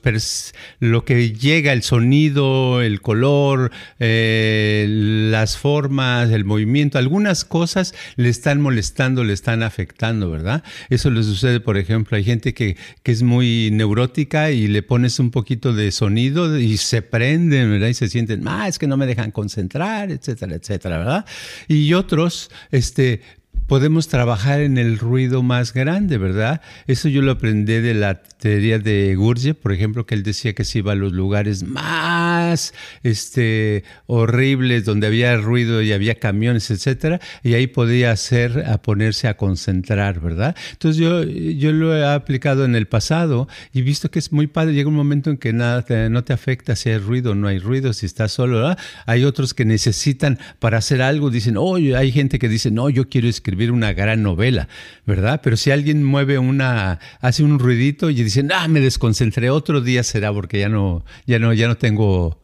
lo 0.81 1.05
que 1.05 1.33
llega, 1.33 1.73
el 1.73 1.85
sonido, 1.85 2.83
el 2.83 3.01
color, 3.01 3.71
eh, 4.01 4.87
las 5.31 5.57
formas, 5.57 6.31
el 6.31 6.45
movimiento, 6.45 6.99
algunas 6.99 7.45
cosas 7.45 7.95
le 8.17 8.29
están 8.29 8.61
molestando, 8.61 9.23
le 9.23 9.35
están 9.35 9.63
afectando, 9.63 10.33
¿verdad? 10.33 10.65
Eso 10.91 11.13
le 11.13 11.23
sucede, 11.23 11.61
por 11.61 11.79
ejemplo, 11.79 12.17
hay 12.17 12.25
gente 12.25 12.55
que, 12.55 12.77
que 13.05 13.13
es 13.13 13.23
muy 13.23 13.71
neurótica 13.73 14.51
y 14.51 14.67
le 14.67 14.83
pones 14.83 15.21
un 15.21 15.31
poquito 15.31 15.73
de 15.73 15.93
sonido 15.93 16.59
y 16.59 16.77
se 16.77 17.03
prenden, 17.03 17.71
¿verdad? 17.71 17.87
Y 17.87 17.95
se 17.95 18.09
sienten, 18.09 18.49
ah, 18.49 18.67
es 18.67 18.81
que 18.81 18.89
no 18.89 18.97
me 18.97 19.07
dejan 19.07 19.31
concentrar, 19.31 20.11
etcétera, 20.11 20.57
etcétera, 20.57 20.99
¿verdad? 20.99 21.25
Y 21.69 21.93
otros, 21.93 22.51
este, 22.73 23.21
podemos 23.69 24.09
trabajar 24.09 24.63
en 24.63 24.79
el 24.79 24.99
ruido 24.99 25.43
más 25.43 25.75
grande, 25.75 26.17
¿verdad? 26.17 26.63
Eso 26.87 27.09
yo 27.09 27.21
lo 27.21 27.33
aprendí 27.33 27.75
de 27.75 27.93
la 27.93 28.23
teoría 28.23 28.79
de 28.79 29.15
Gurdjieff, 29.15 29.59
por 29.59 29.73
ejemplo, 29.73 30.07
que 30.07 30.15
él 30.15 30.23
decía 30.23 30.55
que 30.55 30.65
se 30.65 30.79
iba 30.79 30.93
a 30.93 30.95
los 30.95 31.13
lugares 31.13 31.65
más 31.65 32.73
este, 33.03 33.85
horribles, 34.07 34.87
donde 34.87 35.07
había 35.07 35.37
ruido 35.37 35.83
y 35.83 35.93
había 35.93 36.15
camiones, 36.15 36.71
etcétera, 36.71 37.21
y 37.43 37.55
ahí 37.55 37.67
podía 37.67 38.11
hacer 38.11 38.65
a 38.67 38.81
ponerse 38.81 39.29
a 39.29 39.37
concentrar, 39.37 40.19
¿verdad? 40.19 40.57
Entonces 40.73 40.99
yo, 40.99 41.23
yo 41.25 41.71
lo 41.73 41.95
he 41.95 42.07
aplicado 42.07 42.65
en 42.65 42.75
el 42.75 42.89
pasado 42.89 43.49
y 43.75 43.83
visto 43.83 44.11
que 44.11 44.19
es 44.19 44.33
muy 44.33 44.47
padre, 44.47 44.73
llega 44.73 44.89
un 44.89 44.95
momento 44.95 45.29
en 45.29 45.37
que 45.37 45.53
nada 45.53 45.85
no 46.09 46.25
te 46.25 46.33
afecta 46.33 46.75
si 46.75 46.89
hay 46.89 46.99
ruido 46.99 47.33
o 47.33 47.35
no 47.35 47.49
hay 47.49 47.59
ruido, 47.59 47.93
si 47.93 48.07
estás 48.07 48.33
solo, 48.33 48.57
¿verdad? 48.57 48.79
Hay 49.05 49.25
otros 49.25 49.53
que 49.53 49.67
necesitan 49.67 50.39
para 50.59 50.79
hacer 50.79 51.03
algo, 51.03 51.29
dicen, 51.29 51.59
oh, 51.59 51.75
hay 51.75 52.13
gente 52.13 52.39
que 52.39 52.49
dice, 52.49 52.71
no, 52.71 52.89
yo 52.89 53.11
quiero 53.11 53.29
escribir 53.29 53.58
una 53.67 53.93
gran 53.93 54.23
novela, 54.23 54.69
¿verdad? 55.07 55.41
Pero 55.43 55.57
si 55.57 55.71
alguien 55.71 56.05
mueve 56.05 56.39
una, 56.39 56.99
hace 57.21 57.43
un 57.43 57.59
ruidito 57.59 58.11
y 58.11 58.15
dicen, 58.15 58.51
ah, 58.53 58.69
me 58.69 58.81
desconcentré, 58.81 59.51
otro 59.51 59.81
día 59.81 60.03
será 60.03 60.33
porque 60.33 60.61
ya 60.61 60.69
no, 60.69 61.05
ya 61.27 61.39
no, 61.39 61.53
ya 61.53 61.69
no 61.69 61.77
tengo 61.77 62.41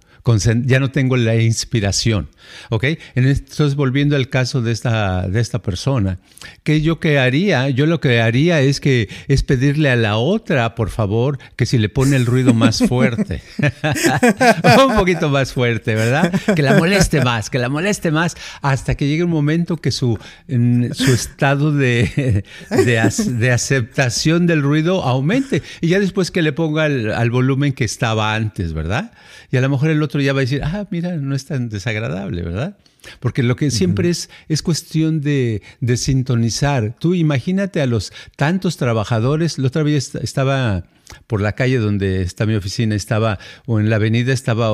ya 0.65 0.81
no 0.81 0.91
tengo 0.91 1.17
la 1.17 1.37
inspiración. 1.37 2.29
¿Ok? 2.71 2.85
Entonces, 3.15 3.75
volviendo 3.75 4.17
al 4.17 4.29
caso 4.29 4.63
de 4.63 4.73
esta, 4.73 5.29
de 5.29 5.41
esta 5.41 5.61
persona, 5.61 6.19
¿qué 6.63 6.81
yo 6.81 7.01
que 7.01 7.19
haría? 7.19 7.69
Yo 7.71 7.87
lo 7.87 8.01
que 8.01 8.21
haría 8.21 8.61
es 8.61 8.81
que 8.81 9.09
es 9.29 9.43
pedirle 9.43 9.91
a 9.91 9.97
la 9.97 10.17
otra, 10.17 10.75
por 10.75 10.91
favor, 10.91 11.39
que 11.57 11.67
si 11.67 11.79
le 11.79 11.89
pone 11.89 12.17
el 12.17 12.27
ruido 12.27 12.55
más 12.55 12.79
fuerte, 12.89 13.43
un 14.89 14.95
poquito 14.97 15.29
más 15.29 15.53
fuerte, 15.53 15.95
¿verdad? 15.95 16.33
Que 16.55 16.63
la 16.63 16.75
moleste 16.75 17.23
más, 17.23 17.51
que 17.51 17.59
la 17.59 17.69
moleste 17.69 18.11
más, 18.11 18.37
hasta 18.63 18.95
que 18.95 19.07
llegue 19.07 19.25
un 19.25 19.31
momento 19.31 19.77
que 19.77 19.91
su, 19.91 20.19
su 20.49 21.13
estado 21.13 21.73
de, 21.73 22.45
de, 22.71 23.51
aceptación 23.51 24.47
del 24.47 24.63
ruido 24.63 25.03
aumente. 25.03 25.63
Y 25.81 25.89
ya 25.89 26.01
después 26.01 26.31
que 26.31 26.43
le 26.43 26.53
ponga 26.53 26.85
al 26.85 27.31
volumen 27.31 27.73
que 27.73 27.85
estaba 27.85 28.35
antes, 28.35 28.73
¿verdad? 28.73 29.13
Y 29.51 29.57
a 29.57 29.61
lo 29.61 29.69
mejor 29.69 29.91
el 29.91 30.03
otro 30.03 30.21
ya 30.21 30.33
va 30.33 30.41
a 30.41 30.43
decir, 30.43 30.63
ah, 30.65 30.87
mira, 30.91 31.17
no 31.17 31.35
es 31.35 31.47
tan 31.47 31.69
desagradable, 31.69 32.43
¿verdad? 32.43 32.77
Porque 33.21 33.43
lo 33.43 33.57
que 33.57 33.71
siempre 33.71 34.09
es, 34.09 34.31
es 34.49 34.63
cuestión 34.63 35.21
de, 35.21 35.63
de, 35.81 35.97
sintonizar. 35.97 36.97
Tú 36.99 37.15
imagínate 37.15 37.83
a 37.83 37.87
los 37.87 38.13
tantos 38.37 38.79
trabajadores. 38.79 39.59
La 39.59 39.69
otra 39.69 39.83
vez 39.83 40.15
estaba 40.15 40.85
por 41.27 41.41
la 41.41 41.53
calle 41.53 41.79
donde 41.79 42.23
está 42.23 42.47
mi 42.47 42.55
oficina, 42.55 42.95
estaba, 42.95 43.39
o 43.67 43.81
en 43.81 43.91
la 43.91 43.97
avenida 43.97 44.33
estaba 44.33 44.71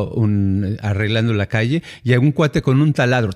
arreglando 0.80 1.35
la 1.35 1.46
calle 1.46 1.83
y 2.04 2.14
un 2.14 2.33
cuate 2.33 2.62
con 2.62 2.80
un 2.80 2.92
taladro. 2.92 3.30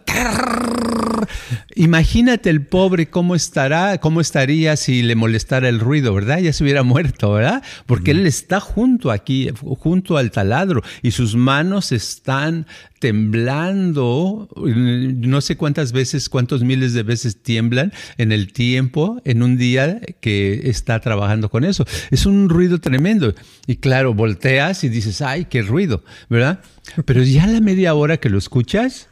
Imagínate 1.74 2.50
el 2.50 2.62
pobre 2.62 3.08
cómo 3.08 3.34
estará, 3.34 3.98
cómo 3.98 4.20
estaría 4.20 4.76
si 4.76 5.02
le 5.02 5.14
molestara 5.14 5.68
el 5.68 5.80
ruido, 5.80 6.14
¿verdad? 6.14 6.38
Ya 6.38 6.52
se 6.52 6.64
hubiera 6.64 6.82
muerto, 6.82 7.32
¿verdad? 7.32 7.62
Porque 7.86 8.12
él 8.12 8.26
está 8.26 8.60
junto 8.60 9.10
aquí, 9.10 9.50
junto 9.78 10.16
al 10.16 10.30
taladro 10.30 10.82
y 11.02 11.10
sus 11.10 11.36
manos 11.36 11.92
están 11.92 12.66
temblando, 13.04 14.48
no 14.56 15.40
sé 15.42 15.58
cuántas 15.58 15.92
veces, 15.92 16.30
cuántos 16.30 16.62
miles 16.62 16.94
de 16.94 17.02
veces 17.02 17.42
tiemblan 17.42 17.92
en 18.16 18.32
el 18.32 18.50
tiempo, 18.54 19.20
en 19.26 19.42
un 19.42 19.58
día 19.58 20.00
que 20.20 20.70
está 20.70 21.00
trabajando 21.00 21.50
con 21.50 21.64
eso. 21.64 21.84
Es 22.10 22.24
un 22.24 22.48
ruido 22.48 22.78
tremendo. 22.78 23.34
Y 23.66 23.76
claro, 23.76 24.14
volteas 24.14 24.84
y 24.84 24.88
dices, 24.88 25.20
ay, 25.20 25.44
qué 25.44 25.60
ruido, 25.60 26.02
¿verdad? 26.30 26.60
Pero 27.04 27.22
ya 27.22 27.46
la 27.46 27.60
media 27.60 27.92
hora 27.92 28.16
que 28.16 28.30
lo 28.30 28.38
escuchas, 28.38 29.10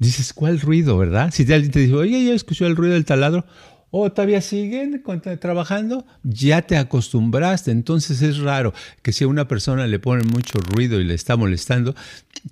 dices, 0.00 0.32
¿cuál 0.32 0.60
ruido, 0.60 0.98
verdad? 0.98 1.30
Si 1.32 1.42
alguien 1.52 1.70
te 1.70 1.78
dice, 1.78 1.94
oye, 1.94 2.24
ya 2.24 2.34
escuchó 2.34 2.66
el 2.66 2.74
ruido 2.74 2.94
del 2.94 3.04
taladro, 3.04 3.44
o 3.92 4.10
todavía 4.10 4.40
siguen 4.40 5.02
trabajando, 5.40 6.06
ya 6.22 6.62
te 6.62 6.76
acostumbraste. 6.76 7.70
Entonces 7.70 8.22
es 8.22 8.38
raro 8.38 8.72
que 9.02 9.12
si 9.12 9.24
a 9.24 9.28
una 9.28 9.48
persona 9.48 9.86
le 9.86 9.98
pone 9.98 10.22
mucho 10.24 10.58
ruido 10.60 11.00
y 11.00 11.04
le 11.04 11.14
está 11.14 11.36
molestando, 11.36 11.94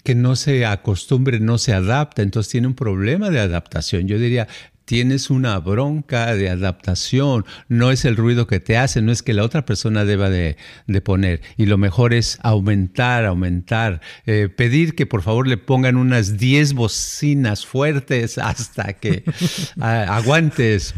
que 0.02 0.14
no 0.14 0.36
se 0.36 0.66
acostumbre, 0.66 1.38
no 1.40 1.58
se 1.58 1.72
adapta. 1.72 2.22
Entonces 2.22 2.50
tiene 2.50 2.66
un 2.66 2.74
problema 2.74 3.30
de 3.30 3.38
adaptación. 3.38 4.08
Yo 4.08 4.18
diría, 4.18 4.48
tienes 4.88 5.28
una 5.28 5.58
bronca 5.58 6.34
de 6.34 6.48
adaptación, 6.48 7.44
no 7.68 7.90
es 7.90 8.06
el 8.06 8.16
ruido 8.16 8.46
que 8.46 8.58
te 8.58 8.78
hace, 8.78 9.02
no 9.02 9.12
es 9.12 9.22
que 9.22 9.34
la 9.34 9.44
otra 9.44 9.66
persona 9.66 10.06
deba 10.06 10.30
de, 10.30 10.56
poner. 11.04 11.42
Y 11.58 11.66
lo 11.66 11.76
mejor 11.76 12.14
es 12.14 12.38
aumentar, 12.42 13.26
aumentar, 13.26 14.00
eh, 14.24 14.48
pedir 14.48 14.94
que 14.94 15.04
por 15.04 15.20
favor 15.20 15.46
le 15.46 15.58
pongan 15.58 15.98
unas 15.98 16.38
10 16.38 16.72
bocinas 16.72 17.66
fuertes 17.66 18.38
hasta 18.38 18.94
que 18.94 19.24
aguante 19.78 20.74
eso. 20.74 20.94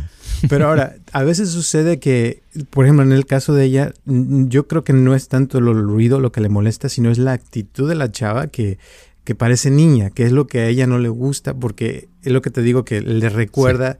Pero 0.48 0.68
ahora, 0.68 0.94
a 1.10 1.24
veces 1.24 1.50
sucede 1.50 1.98
que, 1.98 2.44
por 2.70 2.84
ejemplo, 2.84 3.02
en 3.02 3.10
el 3.10 3.26
caso 3.26 3.54
de 3.54 3.64
ella, 3.64 3.92
yo 4.06 4.68
creo 4.68 4.84
que 4.84 4.92
no 4.92 5.16
es 5.16 5.26
tanto 5.26 5.58
el 5.58 5.64
ruido 5.64 6.20
lo 6.20 6.30
que 6.30 6.40
le 6.40 6.48
molesta, 6.48 6.88
sino 6.88 7.10
es 7.10 7.18
la 7.18 7.32
actitud 7.32 7.88
de 7.88 7.96
la 7.96 8.12
chava 8.12 8.46
que 8.46 8.78
que 9.24 9.34
parece 9.34 9.70
niña, 9.70 10.10
que 10.10 10.24
es 10.24 10.32
lo 10.32 10.46
que 10.46 10.60
a 10.60 10.66
ella 10.66 10.86
no 10.86 10.98
le 10.98 11.08
gusta, 11.08 11.54
porque 11.54 12.08
es 12.22 12.32
lo 12.32 12.42
que 12.42 12.50
te 12.50 12.62
digo 12.62 12.84
que 12.84 13.00
le 13.00 13.28
recuerda 13.28 13.98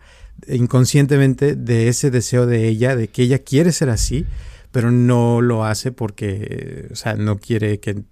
inconscientemente 0.48 1.54
de 1.54 1.88
ese 1.88 2.10
deseo 2.10 2.46
de 2.46 2.68
ella, 2.68 2.96
de 2.96 3.08
que 3.08 3.22
ella 3.22 3.38
quiere 3.38 3.72
ser 3.72 3.90
así, 3.90 4.26
pero 4.72 4.90
no 4.90 5.40
lo 5.40 5.64
hace 5.64 5.92
porque, 5.92 6.88
o 6.90 6.96
sea, 6.96 7.14
no 7.14 7.38
quiere 7.38 7.80
que, 7.80 8.02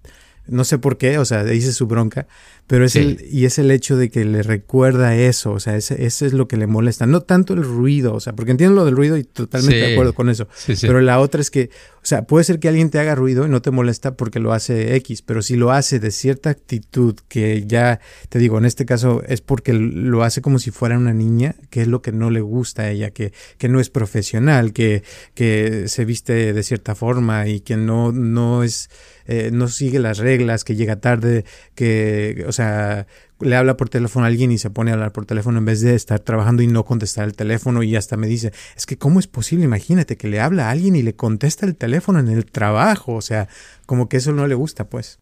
no 0.47 0.63
sé 0.63 0.77
por 0.77 0.97
qué, 0.97 1.17
o 1.17 1.25
sea, 1.25 1.43
dice 1.43 1.73
su 1.73 1.87
bronca, 1.87 2.27
pero 2.69 2.85
es 2.85 2.95
el, 2.95 3.25
y 3.31 3.45
es 3.45 3.57
el 3.57 3.71
hecho 3.71 3.97
de 3.97 4.11
que 4.11 4.23
le 4.25 4.43
recuerda 4.43 5.15
eso, 5.15 5.53
o 5.53 5.59
sea, 5.59 5.75
ese, 5.75 6.05
ese, 6.05 6.27
es 6.27 6.33
lo 6.33 6.47
que 6.47 6.55
le 6.55 6.67
molesta, 6.67 7.07
no 7.07 7.21
tanto 7.21 7.55
el 7.55 7.63
ruido, 7.63 8.13
o 8.13 8.19
sea, 8.19 8.33
porque 8.33 8.51
entiendo 8.51 8.75
lo 8.75 8.85
del 8.85 8.95
ruido 8.95 9.17
y 9.17 9.23
totalmente 9.23 9.79
de 9.79 9.93
acuerdo 9.93 10.13
con 10.13 10.29
eso, 10.29 10.47
pero 10.81 11.01
la 11.01 11.19
otra 11.19 11.41
es 11.41 11.49
que, 11.49 11.71
o 11.95 12.05
sea, 12.05 12.25
puede 12.27 12.43
ser 12.43 12.59
que 12.59 12.67
alguien 12.67 12.91
te 12.91 12.99
haga 12.99 13.15
ruido 13.15 13.47
y 13.47 13.49
no 13.49 13.63
te 13.63 13.71
molesta 13.71 14.15
porque 14.15 14.39
lo 14.39 14.53
hace 14.53 14.95
X, 14.97 15.23
pero 15.23 15.41
si 15.41 15.55
lo 15.55 15.71
hace 15.71 15.99
de 15.99 16.11
cierta 16.11 16.51
actitud 16.51 17.15
que 17.27 17.65
ya, 17.65 18.01
te 18.29 18.37
digo, 18.37 18.59
en 18.59 18.65
este 18.65 18.85
caso 18.85 19.23
es 19.27 19.41
porque 19.41 19.73
lo 19.73 20.21
hace 20.21 20.43
como 20.43 20.59
si 20.59 20.69
fuera 20.69 20.95
una 20.95 21.11
niña, 21.11 21.55
que 21.71 21.81
es 21.81 21.87
lo 21.87 22.03
que 22.03 22.11
no 22.11 22.29
le 22.29 22.41
gusta 22.41 22.83
a 22.83 22.91
ella, 22.91 23.09
que, 23.09 23.33
que 23.57 23.67
no 23.67 23.79
es 23.79 23.89
profesional, 23.89 24.73
que, 24.73 25.01
que 25.33 25.87
se 25.87 26.05
viste 26.05 26.53
de 26.53 26.61
cierta 26.61 26.93
forma 26.93 27.47
y 27.47 27.61
que 27.61 27.77
no, 27.77 28.11
no 28.11 28.61
es, 28.61 28.91
eh, 29.25 29.49
no 29.51 29.67
sigue 29.67 29.99
las 29.99 30.17
reglas, 30.17 30.63
que 30.63 30.75
llega 30.75 30.95
tarde, 30.97 31.45
que, 31.75 32.45
o 32.47 32.51
sea, 32.51 32.58
sea, 32.59 33.07
le 33.39 33.55
habla 33.55 33.77
por 33.77 33.89
teléfono 33.89 34.25
a 34.25 34.27
alguien 34.27 34.51
y 34.51 34.57
se 34.57 34.69
pone 34.69 34.91
a 34.91 34.95
hablar 34.95 35.11
por 35.11 35.25
teléfono 35.25 35.57
en 35.59 35.65
vez 35.65 35.81
de 35.81 35.95
estar 35.95 36.19
trabajando 36.19 36.61
y 36.61 36.67
no 36.67 36.85
contestar 36.85 37.25
el 37.25 37.35
teléfono 37.35 37.83
y 37.83 37.95
hasta 37.95 38.17
me 38.17 38.27
dice, 38.27 38.51
es 38.75 38.85
que 38.85 38.97
cómo 38.97 39.19
es 39.19 39.27
posible, 39.27 39.65
imagínate 39.65 40.17
que 40.17 40.27
le 40.27 40.39
habla 40.39 40.67
a 40.67 40.71
alguien 40.71 40.95
y 40.95 41.01
le 41.01 41.15
contesta 41.15 41.65
el 41.65 41.75
teléfono 41.75 42.19
en 42.19 42.27
el 42.29 42.45
trabajo, 42.45 43.13
o 43.13 43.21
sea, 43.21 43.47
como 43.85 44.09
que 44.09 44.17
eso 44.17 44.31
no 44.31 44.47
le 44.47 44.55
gusta, 44.55 44.89
pues. 44.89 45.19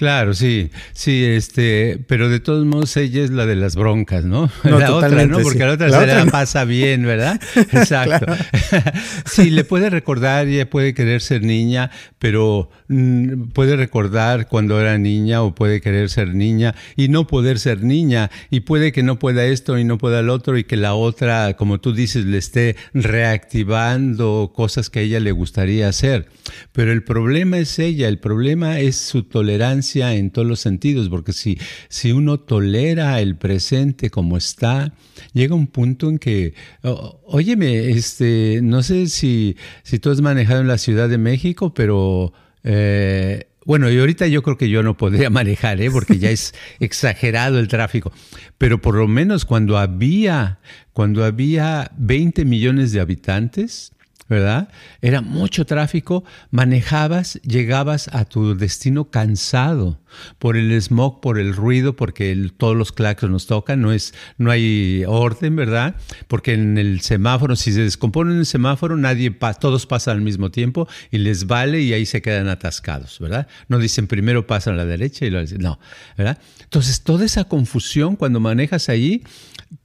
Claro, 0.00 0.32
sí, 0.32 0.70
sí, 0.94 1.22
este, 1.26 2.02
pero 2.08 2.30
de 2.30 2.40
todos 2.40 2.64
modos 2.64 2.96
ella 2.96 3.22
es 3.22 3.28
la 3.28 3.44
de 3.44 3.54
las 3.54 3.76
broncas, 3.76 4.24
¿no? 4.24 4.50
la 4.64 4.94
otra, 4.94 5.26
¿no? 5.26 5.40
Porque 5.40 5.58
la 5.58 5.72
otra 5.72 5.90
se 5.90 6.06
la 6.06 6.24
pasa 6.24 6.64
bien, 6.64 7.04
¿verdad? 7.04 7.38
Exacto. 7.54 8.32
sí, 9.26 9.50
le 9.50 9.62
puede 9.62 9.90
recordar, 9.90 10.48
ella 10.48 10.70
puede 10.70 10.94
querer 10.94 11.20
ser 11.20 11.42
niña, 11.42 11.90
pero 12.18 12.70
mm, 12.88 13.50
puede 13.50 13.76
recordar 13.76 14.48
cuando 14.48 14.80
era 14.80 14.96
niña 14.96 15.42
o 15.42 15.54
puede 15.54 15.82
querer 15.82 16.08
ser 16.08 16.34
niña 16.34 16.74
y 16.96 17.08
no 17.08 17.26
poder 17.26 17.58
ser 17.58 17.84
niña 17.84 18.30
y 18.48 18.60
puede 18.60 18.92
que 18.92 19.02
no 19.02 19.18
pueda 19.18 19.44
esto 19.44 19.76
y 19.76 19.84
no 19.84 19.98
pueda 19.98 20.20
el 20.20 20.30
otro 20.30 20.56
y 20.56 20.64
que 20.64 20.78
la 20.78 20.94
otra, 20.94 21.58
como 21.58 21.78
tú 21.78 21.92
dices, 21.92 22.24
le 22.24 22.38
esté 22.38 22.74
reactivando 22.94 24.50
cosas 24.54 24.88
que 24.88 25.00
a 25.00 25.02
ella 25.02 25.20
le 25.20 25.32
gustaría 25.32 25.88
hacer. 25.88 26.30
Pero 26.72 26.90
el 26.90 27.04
problema 27.04 27.58
es 27.58 27.78
ella, 27.78 28.08
el 28.08 28.18
problema 28.18 28.80
es 28.80 28.96
su 28.96 29.24
tolerancia 29.24 29.59
en 29.62 30.30
todos 30.30 30.48
los 30.48 30.60
sentidos, 30.60 31.08
porque 31.08 31.32
si, 31.32 31.58
si 31.88 32.12
uno 32.12 32.40
tolera 32.40 33.20
el 33.20 33.36
presente 33.36 34.10
como 34.10 34.36
está, 34.36 34.92
llega 35.32 35.54
un 35.54 35.66
punto 35.66 36.08
en 36.08 36.18
que, 36.18 36.54
óyeme, 36.82 37.90
este, 37.90 38.60
no 38.62 38.82
sé 38.82 39.08
si, 39.08 39.56
si 39.82 39.98
tú 39.98 40.10
has 40.10 40.20
manejado 40.20 40.60
en 40.60 40.68
la 40.68 40.78
Ciudad 40.78 41.08
de 41.08 41.18
México, 41.18 41.74
pero... 41.74 42.32
Eh, 42.64 43.46
bueno, 43.66 43.90
y 43.90 43.98
ahorita 43.98 44.26
yo 44.26 44.42
creo 44.42 44.56
que 44.56 44.70
yo 44.70 44.82
no 44.82 44.96
podría 44.96 45.28
manejar, 45.30 45.80
¿eh? 45.80 45.90
porque 45.90 46.18
ya 46.18 46.30
es 46.30 46.54
exagerado 46.80 47.58
el 47.58 47.68
tráfico. 47.68 48.10
Pero 48.56 48.80
por 48.80 48.94
lo 48.94 49.06
menos 49.06 49.44
cuando 49.44 49.76
había, 49.78 50.58
cuando 50.92 51.24
había 51.24 51.90
20 51.98 52.46
millones 52.46 52.92
de 52.92 53.00
habitantes, 53.00 53.92
¿verdad? 54.30 54.68
Era 55.02 55.20
mucho 55.20 55.66
tráfico, 55.66 56.22
manejabas, 56.52 57.40
llegabas 57.42 58.08
a 58.12 58.24
tu 58.24 58.56
destino 58.56 59.10
cansado 59.10 59.98
por 60.38 60.56
el 60.56 60.72
smog, 60.80 61.20
por 61.20 61.38
el 61.38 61.54
ruido, 61.54 61.96
porque 61.96 62.50
todos 62.56 62.76
los 62.76 62.92
claxons 62.92 63.32
nos 63.32 63.46
tocan, 63.46 63.82
no, 63.82 63.92
es, 63.92 64.14
no 64.38 64.52
hay 64.52 65.04
orden, 65.06 65.56
¿verdad? 65.56 65.96
Porque 66.28 66.54
en 66.54 66.78
el 66.78 67.00
semáforo, 67.00 67.56
si 67.56 67.72
se 67.72 67.82
descompone 67.82 68.38
el 68.38 68.46
semáforo, 68.46 68.96
nadie 68.96 69.36
todos 69.58 69.86
pasan 69.86 70.18
al 70.18 70.22
mismo 70.22 70.50
tiempo 70.50 70.88
y 71.10 71.18
les 71.18 71.48
vale 71.48 71.80
y 71.80 71.92
ahí 71.92 72.06
se 72.06 72.22
quedan 72.22 72.48
atascados, 72.48 73.18
¿verdad? 73.18 73.48
No 73.68 73.78
dicen 73.78 74.06
primero 74.06 74.46
pasan 74.46 74.74
a 74.74 74.76
la 74.76 74.84
derecha 74.84 75.26
y 75.26 75.30
dicen, 75.30 75.60
no, 75.60 75.80
¿verdad? 76.16 76.38
Entonces, 76.62 77.02
toda 77.02 77.24
esa 77.24 77.44
confusión 77.44 78.14
cuando 78.14 78.38
manejas 78.38 78.88
allí 78.88 79.24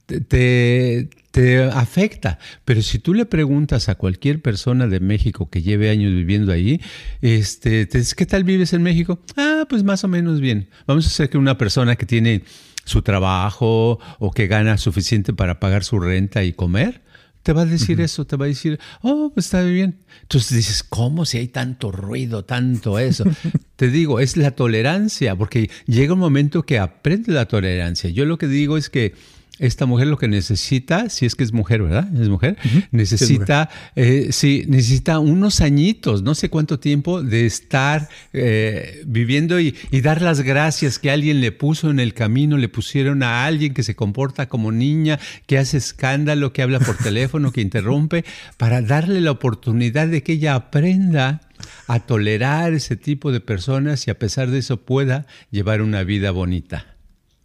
te, 0.06 1.08
te 1.30 1.62
afecta. 1.64 2.38
Pero 2.64 2.82
si 2.82 2.98
tú 2.98 3.14
le 3.14 3.26
preguntas 3.26 3.88
a 3.88 3.94
cualquier 3.96 4.40
persona 4.40 4.86
de 4.86 5.00
México 5.00 5.50
que 5.50 5.62
lleve 5.62 5.90
años 5.90 6.12
viviendo 6.12 6.52
ahí, 6.52 6.80
este, 7.20 7.88
¿qué 7.88 8.26
tal 8.26 8.44
vives 8.44 8.72
en 8.72 8.82
México? 8.82 9.20
Ah, 9.36 9.64
pues 9.68 9.82
más 9.82 10.04
o 10.04 10.08
menos 10.08 10.40
bien. 10.40 10.68
Vamos 10.86 11.04
a 11.06 11.08
hacer 11.08 11.28
que 11.28 11.38
una 11.38 11.58
persona 11.58 11.96
que 11.96 12.06
tiene 12.06 12.42
su 12.84 13.02
trabajo 13.02 13.98
o 14.18 14.30
que 14.30 14.46
gana 14.46 14.78
suficiente 14.78 15.34
para 15.34 15.60
pagar 15.60 15.84
su 15.84 15.98
renta 15.98 16.44
y 16.44 16.52
comer, 16.52 17.02
te 17.42 17.52
va 17.52 17.62
a 17.62 17.66
decir 17.66 18.00
eso, 18.00 18.26
te 18.26 18.36
va 18.36 18.46
a 18.46 18.48
decir, 18.48 18.80
oh, 19.02 19.30
pues 19.32 19.46
está 19.46 19.62
bien. 19.62 20.00
Entonces 20.22 20.56
dices, 20.56 20.82
¿cómo 20.82 21.24
si 21.24 21.38
hay 21.38 21.46
tanto 21.46 21.92
ruido, 21.92 22.44
tanto 22.44 22.98
eso? 22.98 23.24
te 23.76 23.88
digo, 23.88 24.18
es 24.18 24.36
la 24.36 24.52
tolerancia, 24.52 25.36
porque 25.36 25.70
llega 25.86 26.14
un 26.14 26.18
momento 26.18 26.64
que 26.64 26.78
aprende 26.80 27.32
la 27.32 27.46
tolerancia. 27.46 28.10
Yo 28.10 28.24
lo 28.24 28.36
que 28.36 28.48
digo 28.48 28.76
es 28.76 28.90
que 28.90 29.14
esta 29.58 29.86
mujer 29.86 30.06
lo 30.08 30.18
que 30.18 30.28
necesita, 30.28 31.08
si 31.08 31.24
es 31.24 31.34
que 31.34 31.44
es 31.44 31.52
mujer, 31.52 31.82
¿verdad? 31.82 32.08
Es 32.20 32.28
mujer, 32.28 32.56
necesita, 32.90 33.70
eh, 33.94 34.28
sí, 34.30 34.64
necesita 34.68 35.18
unos 35.18 35.60
añitos, 35.60 36.22
no 36.22 36.34
sé 36.34 36.50
cuánto 36.50 36.78
tiempo 36.78 37.22
de 37.22 37.46
estar 37.46 38.08
eh, 38.32 39.02
viviendo 39.06 39.58
y, 39.60 39.74
dar 40.06 40.22
las 40.22 40.42
gracias 40.42 41.00
que 41.00 41.10
alguien 41.10 41.40
le 41.40 41.50
puso 41.50 41.90
en 41.90 41.98
el 41.98 42.14
camino, 42.14 42.58
le 42.58 42.68
pusieron 42.68 43.24
a 43.24 43.44
alguien 43.44 43.74
que 43.74 43.82
se 43.82 43.96
comporta 43.96 44.48
como 44.48 44.70
niña, 44.70 45.18
que 45.46 45.58
hace 45.58 45.78
escándalo, 45.78 46.52
que 46.52 46.62
habla 46.62 46.78
por 46.78 46.96
teléfono, 47.02 47.50
que 47.50 47.60
interrumpe, 47.60 48.24
para 48.56 48.82
darle 48.82 49.20
la 49.20 49.32
oportunidad 49.32 50.06
de 50.06 50.22
que 50.22 50.34
ella 50.34 50.54
aprenda 50.54 51.40
a 51.88 52.00
tolerar 52.00 52.74
ese 52.74 52.96
tipo 52.96 53.32
de 53.32 53.40
personas 53.40 54.06
y 54.06 54.10
a 54.10 54.18
pesar 54.18 54.50
de 54.50 54.58
eso 54.58 54.76
pueda 54.82 55.26
llevar 55.50 55.82
una 55.82 56.04
vida 56.04 56.30
bonita. 56.30 56.94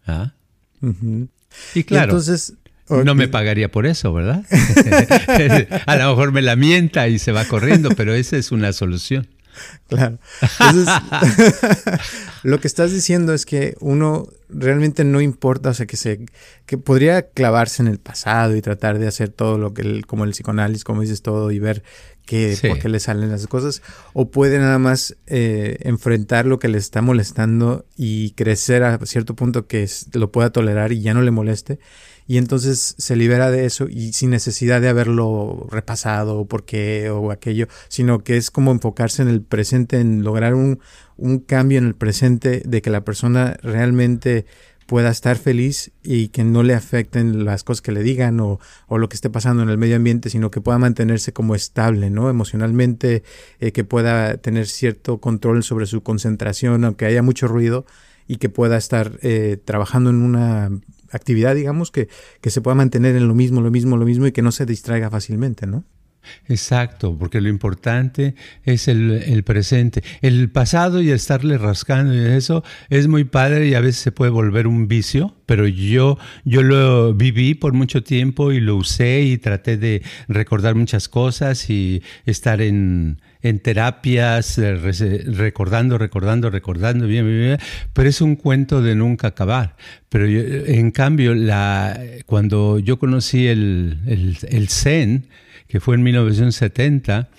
¿Ah? 0.05 0.33
Y 1.73 1.83
claro, 1.83 2.05
entonces, 2.05 2.53
no 2.89 3.15
me 3.15 3.27
pagaría 3.27 3.71
por 3.71 3.85
eso, 3.85 4.13
¿verdad? 4.13 4.43
a 5.85 5.95
lo 5.95 6.09
mejor 6.09 6.31
me 6.31 6.41
lamenta 6.41 7.07
y 7.07 7.19
se 7.19 7.31
va 7.31 7.45
corriendo, 7.45 7.89
pero 7.95 8.13
esa 8.13 8.37
es 8.37 8.51
una 8.51 8.73
solución. 8.73 9.27
Claro. 9.87 10.19
Entonces, 10.41 10.87
lo 12.43 12.61
que 12.61 12.67
estás 12.67 12.93
diciendo 12.93 13.33
es 13.33 13.45
que 13.45 13.75
uno 13.81 14.29
realmente 14.47 15.03
no 15.03 15.19
importa, 15.19 15.69
o 15.69 15.73
sea, 15.73 15.85
que 15.85 15.97
se 15.97 16.25
que 16.65 16.77
podría 16.77 17.29
clavarse 17.29 17.81
en 17.81 17.89
el 17.89 17.99
pasado 17.99 18.55
y 18.55 18.61
tratar 18.61 18.99
de 18.99 19.07
hacer 19.07 19.29
todo 19.29 19.57
lo 19.57 19.73
que 19.73 19.81
el, 19.81 20.05
como 20.05 20.23
el 20.23 20.31
psicoanálisis, 20.31 20.85
como 20.85 21.01
dices 21.01 21.21
todo 21.21 21.51
y 21.51 21.59
ver 21.59 21.83
que 22.25 22.57
por 22.65 22.79
qué 22.79 22.87
le 22.87 23.01
salen 23.01 23.29
las 23.29 23.47
cosas, 23.47 23.81
o 24.13 24.31
puede 24.31 24.59
nada 24.59 24.79
más 24.79 25.17
eh, 25.27 25.77
enfrentar 25.81 26.45
lo 26.45 26.59
que 26.59 26.69
le 26.69 26.77
está 26.77 27.01
molestando 27.01 27.85
y 27.97 28.31
crecer 28.31 28.83
a 28.83 28.97
cierto 29.05 29.35
punto 29.35 29.67
que 29.67 29.89
lo 30.13 30.31
pueda 30.31 30.51
tolerar 30.51 30.93
y 30.93 31.01
ya 31.01 31.13
no 31.13 31.21
le 31.21 31.31
moleste 31.31 31.79
y 32.31 32.37
entonces 32.37 32.95
se 32.97 33.17
libera 33.17 33.51
de 33.51 33.65
eso 33.65 33.89
y 33.89 34.13
sin 34.13 34.29
necesidad 34.29 34.79
de 34.79 34.87
haberlo 34.87 35.67
repasado 35.69 36.39
o 36.39 36.45
por 36.45 36.63
qué 36.63 37.09
o 37.09 37.29
aquello, 37.29 37.67
sino 37.89 38.23
que 38.23 38.37
es 38.37 38.51
como 38.51 38.71
enfocarse 38.71 39.21
en 39.21 39.27
el 39.27 39.41
presente, 39.41 39.99
en 39.99 40.23
lograr 40.23 40.55
un, 40.55 40.79
un 41.17 41.39
cambio 41.39 41.77
en 41.77 41.87
el 41.87 41.93
presente 41.93 42.63
de 42.65 42.81
que 42.81 42.89
la 42.89 43.03
persona 43.03 43.57
realmente 43.61 44.45
pueda 44.85 45.09
estar 45.09 45.35
feliz 45.35 45.91
y 46.03 46.29
que 46.29 46.45
no 46.45 46.63
le 46.63 46.73
afecten 46.73 47.43
las 47.43 47.65
cosas 47.65 47.81
que 47.81 47.91
le 47.91 48.01
digan 48.01 48.39
o, 48.39 48.61
o, 48.87 48.97
lo 48.97 49.09
que 49.09 49.15
esté 49.15 49.29
pasando 49.29 49.61
en 49.63 49.69
el 49.69 49.77
medio 49.77 49.97
ambiente, 49.97 50.29
sino 50.29 50.51
que 50.51 50.61
pueda 50.61 50.77
mantenerse 50.77 51.33
como 51.33 51.53
estable, 51.53 52.11
¿no? 52.11 52.29
Emocionalmente, 52.29 53.23
eh, 53.59 53.73
que 53.73 53.83
pueda 53.83 54.37
tener 54.37 54.67
cierto 54.67 55.17
control 55.19 55.63
sobre 55.63 55.85
su 55.85 56.01
concentración, 56.01 56.85
aunque 56.85 57.05
haya 57.05 57.23
mucho 57.23 57.49
ruido, 57.49 57.85
y 58.25 58.37
que 58.37 58.47
pueda 58.47 58.77
estar 58.77 59.19
eh, 59.21 59.57
trabajando 59.65 60.11
en 60.11 60.21
una 60.21 60.71
actividad, 61.11 61.55
digamos, 61.55 61.91
que, 61.91 62.09
que 62.41 62.49
se 62.49 62.61
pueda 62.61 62.75
mantener 62.75 63.15
en 63.15 63.27
lo 63.27 63.35
mismo, 63.35 63.61
lo 63.61 63.71
mismo, 63.71 63.97
lo 63.97 64.05
mismo 64.05 64.27
y 64.27 64.31
que 64.31 64.41
no 64.41 64.51
se 64.51 64.65
distraiga 64.65 65.09
fácilmente, 65.09 65.67
¿no? 65.67 65.83
Exacto, 66.47 67.17
porque 67.17 67.41
lo 67.41 67.49
importante 67.49 68.35
es 68.63 68.87
el, 68.87 69.43
presente. 69.43 70.03
El 70.21 70.51
pasado 70.51 71.01
y 71.01 71.11
estarle 71.11 71.57
rascando 71.57 72.13
y 72.13 72.19
eso 72.19 72.63
es 72.89 73.07
muy 73.07 73.23
padre 73.23 73.67
y 73.67 73.73
a 73.73 73.79
veces 73.79 74.01
se 74.01 74.11
puede 74.11 74.31
volver 74.31 74.67
un 74.67 74.87
vicio, 74.87 75.35
pero 75.45 75.67
yo, 75.67 76.17
yo 76.45 76.63
lo 76.63 77.13
viví 77.13 77.55
por 77.55 77.73
mucho 77.73 78.03
tiempo 78.03 78.51
y 78.51 78.59
lo 78.59 78.75
usé 78.75 79.21
y 79.21 79.37
traté 79.37 79.77
de 79.77 80.03
recordar 80.27 80.75
muchas 80.75 81.09
cosas 81.09 81.69
y 81.69 82.03
estar 82.25 82.61
en, 82.61 83.21
en 83.41 83.59
terapias, 83.59 84.57
eh, 84.57 84.75
recordando, 85.25 85.97
recordando, 85.97 86.49
recordando, 86.49 87.07
bien, 87.07 87.25
bien, 87.25 87.39
bien, 87.39 87.57
pero 87.93 88.09
es 88.09 88.21
un 88.21 88.35
cuento 88.35 88.81
de 88.81 88.95
nunca 88.95 89.27
acabar. 89.27 89.75
Pero 90.09 90.25
en 90.27 90.91
cambio, 90.91 91.33
la, 91.35 91.99
cuando 92.25 92.79
yo 92.79 92.99
conocí 92.99 93.47
el, 93.47 93.99
el, 94.05 94.37
el 94.49 94.69
Zen, 94.69 95.27
que 95.67 95.79
fue 95.79 95.95
en 95.95 96.03
1970, 96.03 97.29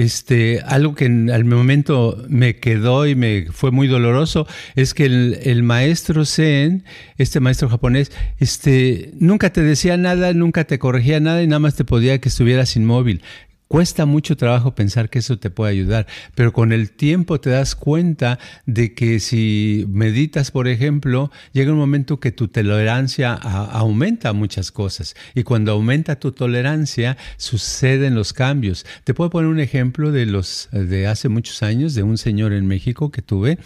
este, 0.00 0.60
algo 0.66 0.94
que 0.94 1.04
al 1.06 1.44
momento 1.44 2.24
me 2.28 2.56
quedó 2.56 3.06
y 3.06 3.14
me 3.14 3.46
fue 3.50 3.70
muy 3.70 3.86
doloroso 3.86 4.46
es 4.74 4.94
que 4.94 5.04
el, 5.04 5.62
maestro 5.62 6.24
Zen, 6.24 6.84
este 7.18 7.40
maestro 7.40 7.68
japonés, 7.68 8.10
este, 8.38 9.10
nunca 9.18 9.52
te 9.52 9.62
decía 9.62 9.96
nada, 9.96 10.32
nunca 10.32 10.64
te 10.64 10.78
corregía 10.78 11.20
nada 11.20 11.42
y 11.42 11.46
nada 11.46 11.58
más 11.58 11.74
te 11.74 11.84
podía 11.84 12.18
que 12.18 12.30
estuvieras 12.30 12.76
inmóvil. 12.76 13.22
Cuesta 13.70 14.04
mucho 14.04 14.36
trabajo 14.36 14.74
pensar 14.74 15.10
que 15.10 15.20
eso 15.20 15.38
te 15.38 15.48
puede 15.48 15.70
ayudar, 15.70 16.08
pero 16.34 16.52
con 16.52 16.72
el 16.72 16.90
tiempo 16.90 17.40
te 17.40 17.50
das 17.50 17.76
cuenta 17.76 18.40
de 18.66 18.94
que 18.94 19.20
si 19.20 19.86
meditas, 19.88 20.50
por 20.50 20.66
ejemplo, 20.66 21.30
llega 21.52 21.70
un 21.70 21.78
momento 21.78 22.18
que 22.18 22.32
tu 22.32 22.48
tolerancia 22.48 23.32
aumenta 23.32 24.32
muchas 24.32 24.72
cosas 24.72 25.14
y 25.36 25.44
cuando 25.44 25.70
aumenta 25.70 26.18
tu 26.18 26.32
tolerancia 26.32 27.16
suceden 27.36 28.16
los 28.16 28.32
cambios. 28.32 28.84
Te 29.04 29.14
puedo 29.14 29.30
poner 29.30 29.48
un 29.48 29.60
ejemplo 29.60 30.10
de 30.10 30.26
los 30.26 30.68
de 30.72 31.06
hace 31.06 31.28
muchos 31.28 31.62
años 31.62 31.94
de 31.94 32.02
un 32.02 32.18
señor 32.18 32.52
en 32.52 32.66
México 32.66 33.12
que 33.12 33.22
tuve, 33.22 33.60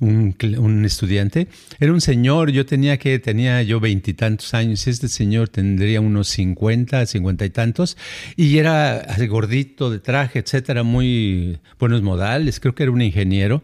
un, 0.00 0.34
un, 0.58 0.84
estudiante. 0.84 1.46
Era 1.78 1.92
un 1.92 2.00
señor, 2.00 2.50
yo 2.50 2.66
tenía 2.66 2.96
que 2.96 3.20
tenía 3.20 3.62
yo 3.62 3.78
veintitantos 3.78 4.54
años 4.54 4.84
y 4.88 4.90
este 4.90 5.06
señor 5.06 5.50
tendría 5.50 6.00
unos 6.00 6.26
cincuenta, 6.26 7.06
cincuenta 7.06 7.44
y 7.44 7.50
tantos 7.50 7.96
y 8.34 8.58
era 8.58 8.96
gordito, 9.36 9.90
de 9.90 9.98
traje, 9.98 10.38
etcétera, 10.38 10.82
muy 10.82 11.58
buenos 11.78 12.00
modales, 12.00 12.58
creo 12.58 12.74
que 12.74 12.84
era 12.84 12.92
un 12.92 13.02
ingeniero, 13.02 13.62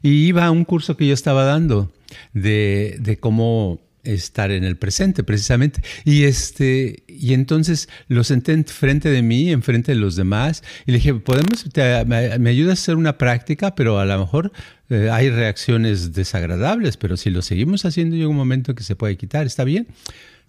y 0.00 0.26
iba 0.26 0.46
a 0.46 0.50
un 0.50 0.64
curso 0.64 0.96
que 0.96 1.06
yo 1.06 1.12
estaba 1.12 1.44
dando 1.44 1.92
de, 2.32 3.18
cómo 3.20 3.78
estar 4.04 4.50
en 4.50 4.64
el 4.64 4.76
presente 4.78 5.22
precisamente. 5.22 5.82
Y 6.04 6.24
este 6.24 7.04
y 7.06 7.34
entonces 7.34 7.90
lo 8.08 8.24
senté 8.24 8.64
frente 8.64 9.10
de 9.10 9.22
mí 9.22 9.52
enfrente 9.52 9.92
de 9.92 9.98
los 9.98 10.16
demás 10.16 10.64
y 10.86 10.92
le 10.92 10.98
dije 10.98 11.14
podemos 11.14 11.66
me, 12.06 12.50
ayudas 12.50 12.78
a 12.78 12.82
hacer 12.82 12.96
una 12.96 13.16
práctica 13.16 13.76
pero 13.76 14.00
a 14.00 14.04
lo 14.04 14.18
mejor 14.18 14.50
eh, 14.90 15.08
hay 15.12 15.30
reacciones 15.30 16.14
desagradables 16.14 16.96
pero 16.96 17.16
si 17.16 17.30
lo 17.30 17.42
seguimos 17.42 17.84
haciendo 17.84 18.16
llega 18.16 18.28
un 18.28 18.34
momento 18.34 18.74
que 18.74 18.82
se 18.82 18.96
puede 18.96 19.16
quitar 19.16 19.46
está 19.46 19.62
bien 19.62 19.86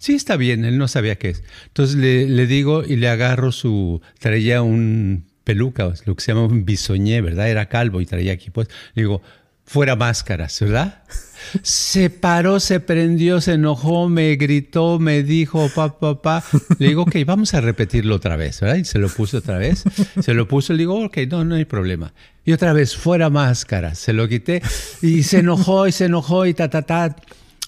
Sí, 0.04 0.16
está 0.16 0.36
bien, 0.36 0.66
él 0.66 0.76
no 0.76 0.86
sabía 0.86 1.16
qué 1.16 1.30
es. 1.30 1.42
Entonces 1.68 1.96
le, 1.96 2.46
digo 2.46 2.84
y 2.84 2.96
le 2.96 3.08
agarro 3.08 3.52
su, 3.52 4.02
traía 4.18 4.60
un 4.60 5.24
peluca, 5.44 5.94
lo 6.04 6.14
que 6.14 6.22
se 6.22 6.32
llama 6.32 6.44
un 6.44 6.66
bisoñé, 6.66 7.22
¿verdad? 7.22 7.48
Era 7.48 7.70
calvo 7.70 8.02
y 8.02 8.04
traía 8.04 8.34
aquí, 8.34 8.50
pues, 8.50 8.68
le 8.92 9.04
digo, 9.04 9.22
fuera 9.64 9.96
máscaras, 9.96 10.60
¿verdad? 10.60 11.04
Se 11.62 12.10
paró, 12.10 12.60
se 12.60 12.80
prendió, 12.80 13.40
se 13.40 13.52
enojó, 13.52 14.08
me 14.10 14.36
gritó, 14.36 14.98
me 14.98 15.22
dijo, 15.22 15.70
pa, 15.74 15.98
pa, 15.98 16.20
pa. 16.20 16.44
Le 16.78 16.88
digo, 16.88 17.02
ok, 17.02 17.16
vamos 17.26 17.54
a 17.54 17.62
repetirlo 17.62 18.16
otra 18.16 18.36
vez, 18.36 18.60
¿verdad? 18.60 18.76
Y 18.76 18.84
se 18.84 18.98
lo 18.98 19.08
puso 19.08 19.38
otra 19.38 19.58
vez. 19.58 19.84
Se 20.22 20.32
lo 20.32 20.48
puso, 20.48 20.72
le 20.72 20.80
digo, 20.80 21.02
ok, 21.04 21.18
no, 21.30 21.44
no 21.44 21.54
hay 21.54 21.66
problema. 21.66 22.12
Y 22.46 22.52
otra 22.52 22.72
vez, 22.72 22.96
fuera 22.96 23.28
máscaras. 23.28 23.98
Se 23.98 24.14
lo 24.14 24.26
quité 24.26 24.62
y 25.02 25.22
se 25.22 25.40
enojó 25.40 25.86
y 25.86 25.92
se 25.92 26.06
enojó 26.06 26.46
y 26.46 26.54
ta, 26.54 26.70
ta, 26.70 26.82
ta. 26.82 27.16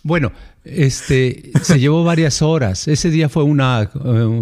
Bueno, 0.02 0.32
este, 0.66 1.50
se 1.62 1.78
llevó 1.80 2.04
varias 2.04 2.42
horas. 2.42 2.88
Ese 2.88 3.10
día 3.10 3.28
fue 3.28 3.44
una 3.44 3.90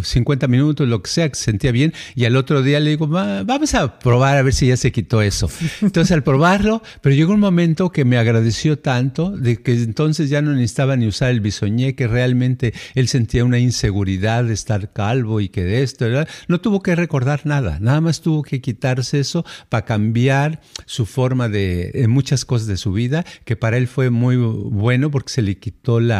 50 0.02 0.46
eh, 0.46 0.48
minutos, 0.48 0.88
lo 0.88 1.02
que 1.02 1.10
sea, 1.10 1.28
que 1.28 1.34
se 1.34 1.44
sentía 1.44 1.70
bien. 1.70 1.92
Y 2.14 2.24
al 2.24 2.36
otro 2.36 2.62
día 2.62 2.80
le 2.80 2.90
digo, 2.90 3.06
vamos 3.06 3.74
a 3.74 3.98
probar 3.98 4.36
a 4.36 4.42
ver 4.42 4.54
si 4.54 4.68
ya 4.68 4.76
se 4.76 4.92
quitó 4.92 5.22
eso. 5.22 5.50
Entonces 5.82 6.12
al 6.12 6.22
probarlo, 6.22 6.82
pero 7.02 7.14
llegó 7.14 7.34
un 7.34 7.40
momento 7.40 7.92
que 7.92 8.04
me 8.04 8.16
agradeció 8.16 8.78
tanto 8.78 9.30
de 9.30 9.62
que 9.62 9.72
entonces 9.72 10.30
ya 10.30 10.40
no 10.42 10.52
necesitaba 10.52 10.96
ni 10.96 11.06
usar 11.06 11.30
el 11.30 11.40
bisoñé, 11.40 11.94
que 11.94 12.06
realmente 12.06 12.72
él 12.94 13.08
sentía 13.08 13.44
una 13.44 13.58
inseguridad 13.58 14.44
de 14.44 14.54
estar 14.54 14.92
calvo 14.92 15.40
y 15.40 15.48
que 15.48 15.64
de 15.64 15.82
esto, 15.82 16.06
no 16.48 16.60
tuvo 16.60 16.82
que 16.82 16.94
recordar 16.94 17.42
nada, 17.44 17.78
nada 17.80 18.00
más 18.00 18.20
tuvo 18.20 18.42
que 18.42 18.60
quitarse 18.60 19.20
eso 19.20 19.44
para 19.68 19.84
cambiar 19.84 20.60
su 20.86 21.06
forma 21.06 21.48
de 21.48 21.90
en 21.94 22.10
muchas 22.10 22.44
cosas 22.44 22.66
de 22.66 22.76
su 22.76 22.92
vida, 22.92 23.24
que 23.44 23.56
para 23.56 23.76
él 23.76 23.88
fue 23.88 24.10
muy 24.10 24.36
bueno 24.36 25.10
porque 25.10 25.32
se 25.32 25.42
le 25.42 25.58
quitó 25.58 26.00
la 26.00 26.13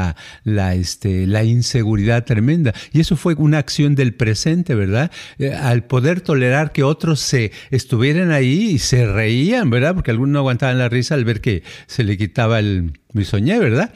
la, 0.44 0.74
este, 0.74 1.26
la 1.26 1.44
inseguridad 1.44 2.24
tremenda. 2.24 2.74
Y 2.92 3.00
eso 3.00 3.16
fue 3.16 3.34
una 3.34 3.58
acción 3.58 3.94
del 3.94 4.14
presente, 4.14 4.74
¿verdad? 4.74 5.10
Eh, 5.38 5.52
al 5.52 5.84
poder 5.84 6.20
tolerar 6.20 6.72
que 6.72 6.82
otros 6.82 7.20
se 7.20 7.52
estuvieran 7.70 8.30
ahí 8.30 8.70
y 8.72 8.78
se 8.78 9.06
reían, 9.06 9.70
¿verdad? 9.70 9.94
Porque 9.94 10.10
algunos 10.10 10.32
no 10.32 10.38
aguantaban 10.40 10.78
la 10.78 10.88
risa 10.88 11.14
al 11.14 11.24
ver 11.24 11.40
que 11.40 11.62
se 11.86 12.04
le 12.04 12.16
quitaba 12.16 12.58
el 12.58 12.92
bisoñé, 13.12 13.58
¿verdad? 13.58 13.92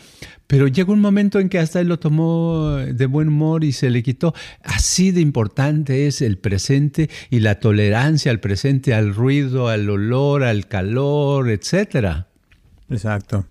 Pero 0.49 0.67
llegó 0.67 0.95
un 0.95 1.01
momento 1.01 1.41
en 1.41 1.51
que 1.51 1.59
hasta 1.59 1.81
él 1.81 1.89
lo 1.89 1.99
tomó 1.99 2.77
de 2.77 3.07
buen 3.07 3.29
humor 3.29 3.65
y 3.65 3.73
se 3.73 3.91
le 3.91 4.03
quitó. 4.03 4.35
Así 4.65 5.11
de 5.11 5.21
importante 5.21 6.07
es 6.07 6.23
el 6.23 6.39
presente 6.39 7.11
y 7.29 7.41
la 7.41 7.61
tolerancia 7.61 8.31
al 8.31 8.41
presente, 8.41 8.95
al 8.95 9.15
ruido, 9.15 9.69
al 9.69 9.91
olor, 9.91 10.45
al 10.45 10.67
calor, 10.67 11.51
etcétera. 11.51 12.29
Exacto. 12.89 13.47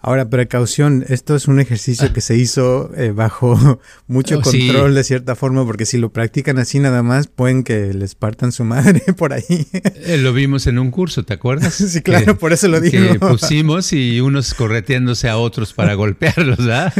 Ahora, 0.00 0.30
precaución, 0.30 1.04
esto 1.08 1.34
es 1.34 1.48
un 1.48 1.58
ejercicio 1.58 2.12
que 2.12 2.20
se 2.20 2.36
hizo 2.36 2.92
eh, 2.96 3.10
bajo 3.10 3.80
mucho 4.06 4.38
oh, 4.38 4.42
control 4.42 4.94
de 4.94 5.02
cierta 5.02 5.34
forma, 5.34 5.66
porque 5.66 5.86
si 5.86 5.98
lo 5.98 6.12
practican 6.12 6.58
así 6.58 6.78
nada 6.78 7.02
más, 7.02 7.26
pueden 7.26 7.64
que 7.64 7.92
les 7.92 8.14
partan 8.14 8.52
su 8.52 8.62
madre 8.62 9.02
por 9.16 9.32
ahí. 9.32 9.66
Eh, 9.72 10.18
lo 10.18 10.32
vimos 10.32 10.68
en 10.68 10.78
un 10.78 10.92
curso, 10.92 11.24
¿te 11.24 11.34
acuerdas? 11.34 11.74
sí, 11.74 12.00
claro, 12.00 12.38
por 12.38 12.52
eso 12.52 12.68
lo 12.68 12.80
digo. 12.80 13.12
Que 13.12 13.18
pusimos 13.18 13.92
y 13.92 14.20
unos 14.20 14.54
correteándose 14.54 15.28
a 15.28 15.36
otros 15.36 15.72
para 15.72 15.94
golpearlos, 15.94 16.58
¿verdad? 16.58 16.92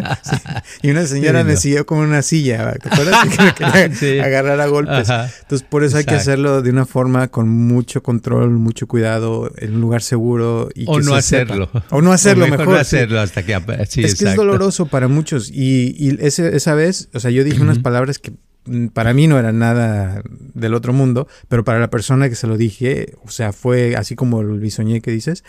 Y 0.82 0.90
una 0.90 1.06
señora 1.06 1.44
me 1.44 1.56
siguió 1.56 1.86
con 1.86 1.98
una 1.98 2.22
silla, 2.22 2.72
¿te 2.72 2.88
acuerdas? 2.88 3.28
Que 3.28 3.54
quería 3.54 4.24
agarrar 4.24 4.60
a 4.60 4.66
golpes. 4.66 5.08
Entonces, 5.08 5.66
por 5.68 5.84
eso 5.84 5.98
hay 5.98 6.04
que 6.04 6.14
hacerlo 6.14 6.62
de 6.62 6.70
una 6.70 6.84
forma 6.84 7.28
con 7.28 7.48
mucho 7.48 8.02
control, 8.02 8.50
mucho 8.50 8.88
cuidado, 8.88 9.52
en 9.58 9.76
un 9.76 9.80
lugar 9.82 10.02
seguro. 10.02 10.68
Y 10.74 10.84
o 10.88 10.98
no 11.00 11.14
hacerlo. 11.14 11.70
O 11.90 12.02
no 12.02 12.12
hacerlo, 12.12 12.48
mejor 12.48 12.87
hacerlo 12.96 13.20
hasta 13.20 13.44
que... 13.44 13.54
es 13.54 14.14
que 14.14 14.24
es 14.24 14.36
doloroso 14.36 14.86
para 14.86 15.08
muchos 15.08 15.50
y, 15.50 16.16
esa 16.20 16.74
vez, 16.74 17.08
o 17.14 17.20
sea, 17.20 17.30
yo 17.30 17.44
dije 17.44 17.60
unas 17.60 17.78
palabras 17.78 18.18
que 18.18 18.32
mm, 18.66 18.88
para 18.88 19.14
mí 19.14 19.26
no 19.26 19.38
eran 19.38 19.58
nada 19.58 20.22
del 20.54 20.74
otro 20.74 20.92
mundo, 20.92 21.28
pero 21.48 21.64
para 21.64 21.78
la 21.78 21.90
persona 21.90 22.28
que 22.28 22.34
se 22.34 22.46
lo 22.46 22.56
dije, 22.56 23.14
o 23.24 23.30
sea, 23.30 23.52
fue 23.52 23.96
así 23.96 24.14
como 24.14 24.40
el 24.40 24.60
bisoñé 24.60 25.00
que 25.00 25.10
dices, 25.10 25.44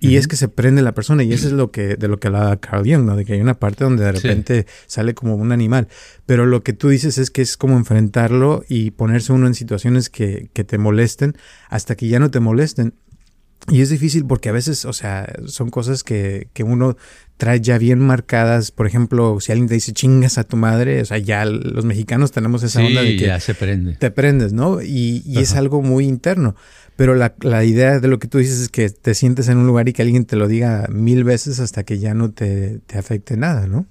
y 0.00 0.16
es 0.16 0.28
que 0.28 0.36
se 0.36 0.48
prende 0.48 0.80
la 0.82 0.92
persona, 0.92 1.24
y 1.24 1.32
eso 1.32 1.48
es 1.48 1.52
lo 1.52 1.72
que, 1.72 1.96
de 1.96 2.06
lo 2.06 2.18
que 2.18 2.28
hablaba 2.28 2.56
Carl 2.58 2.84
Jung, 2.88 3.04
¿no? 3.04 3.16
De 3.16 3.24
que 3.24 3.32
hay 3.32 3.40
una 3.40 3.54
parte 3.54 3.82
donde 3.82 4.04
de 4.04 4.12
repente 4.12 4.66
sale 4.86 5.12
como 5.12 5.34
un 5.34 5.50
animal. 5.50 5.88
Pero 6.24 6.46
lo 6.46 6.62
que 6.62 6.72
tú 6.72 6.88
dices 6.88 7.18
es 7.18 7.30
que 7.30 7.42
es 7.42 7.56
como 7.56 7.76
enfrentarlo 7.76 8.64
y 8.68 8.92
ponerse 8.92 9.32
uno 9.32 9.48
en 9.48 9.54
situaciones 9.54 10.08
que, 10.08 10.50
que 10.52 10.62
te 10.62 10.78
molesten 10.78 11.36
hasta 11.68 11.96
que 11.96 12.06
ya 12.06 12.20
no 12.20 12.30
te 12.30 12.38
molesten. 12.38 12.94
Y 13.70 13.82
es 13.82 13.90
difícil 13.90 14.24
porque 14.24 14.48
a 14.48 14.52
veces, 14.52 14.84
o 14.84 14.92
sea, 14.92 15.30
son 15.46 15.68
cosas 15.68 16.02
que, 16.02 16.48
que, 16.54 16.62
uno 16.62 16.96
trae 17.36 17.60
ya 17.60 17.76
bien 17.76 17.98
marcadas. 17.98 18.70
Por 18.70 18.86
ejemplo, 18.86 19.40
si 19.40 19.52
alguien 19.52 19.68
te 19.68 19.74
dice 19.74 19.92
chingas 19.92 20.38
a 20.38 20.44
tu 20.44 20.56
madre, 20.56 21.02
o 21.02 21.04
sea, 21.04 21.18
ya 21.18 21.44
los 21.44 21.84
mexicanos 21.84 22.32
tenemos 22.32 22.62
esa 22.62 22.82
onda 22.82 23.02
de 23.02 23.16
que 23.16 23.26
ya 23.26 23.40
se 23.40 23.54
prende. 23.54 23.94
te 23.94 24.10
prendes, 24.10 24.52
¿no? 24.52 24.80
Y, 24.80 25.22
y 25.26 25.38
es 25.38 25.54
algo 25.54 25.82
muy 25.82 26.06
interno. 26.06 26.56
Pero 26.96 27.14
la, 27.14 27.34
la, 27.42 27.64
idea 27.64 28.00
de 28.00 28.08
lo 28.08 28.18
que 28.18 28.26
tú 28.26 28.38
dices 28.38 28.58
es 28.60 28.68
que 28.68 28.90
te 28.90 29.14
sientes 29.14 29.48
en 29.48 29.58
un 29.58 29.66
lugar 29.66 29.88
y 29.88 29.92
que 29.92 30.02
alguien 30.02 30.24
te 30.24 30.36
lo 30.36 30.48
diga 30.48 30.86
mil 30.90 31.22
veces 31.22 31.60
hasta 31.60 31.84
que 31.84 31.98
ya 31.98 32.14
no 32.14 32.32
te, 32.32 32.80
te 32.86 32.98
afecte 32.98 33.36
nada, 33.36 33.66
¿no? 33.66 33.86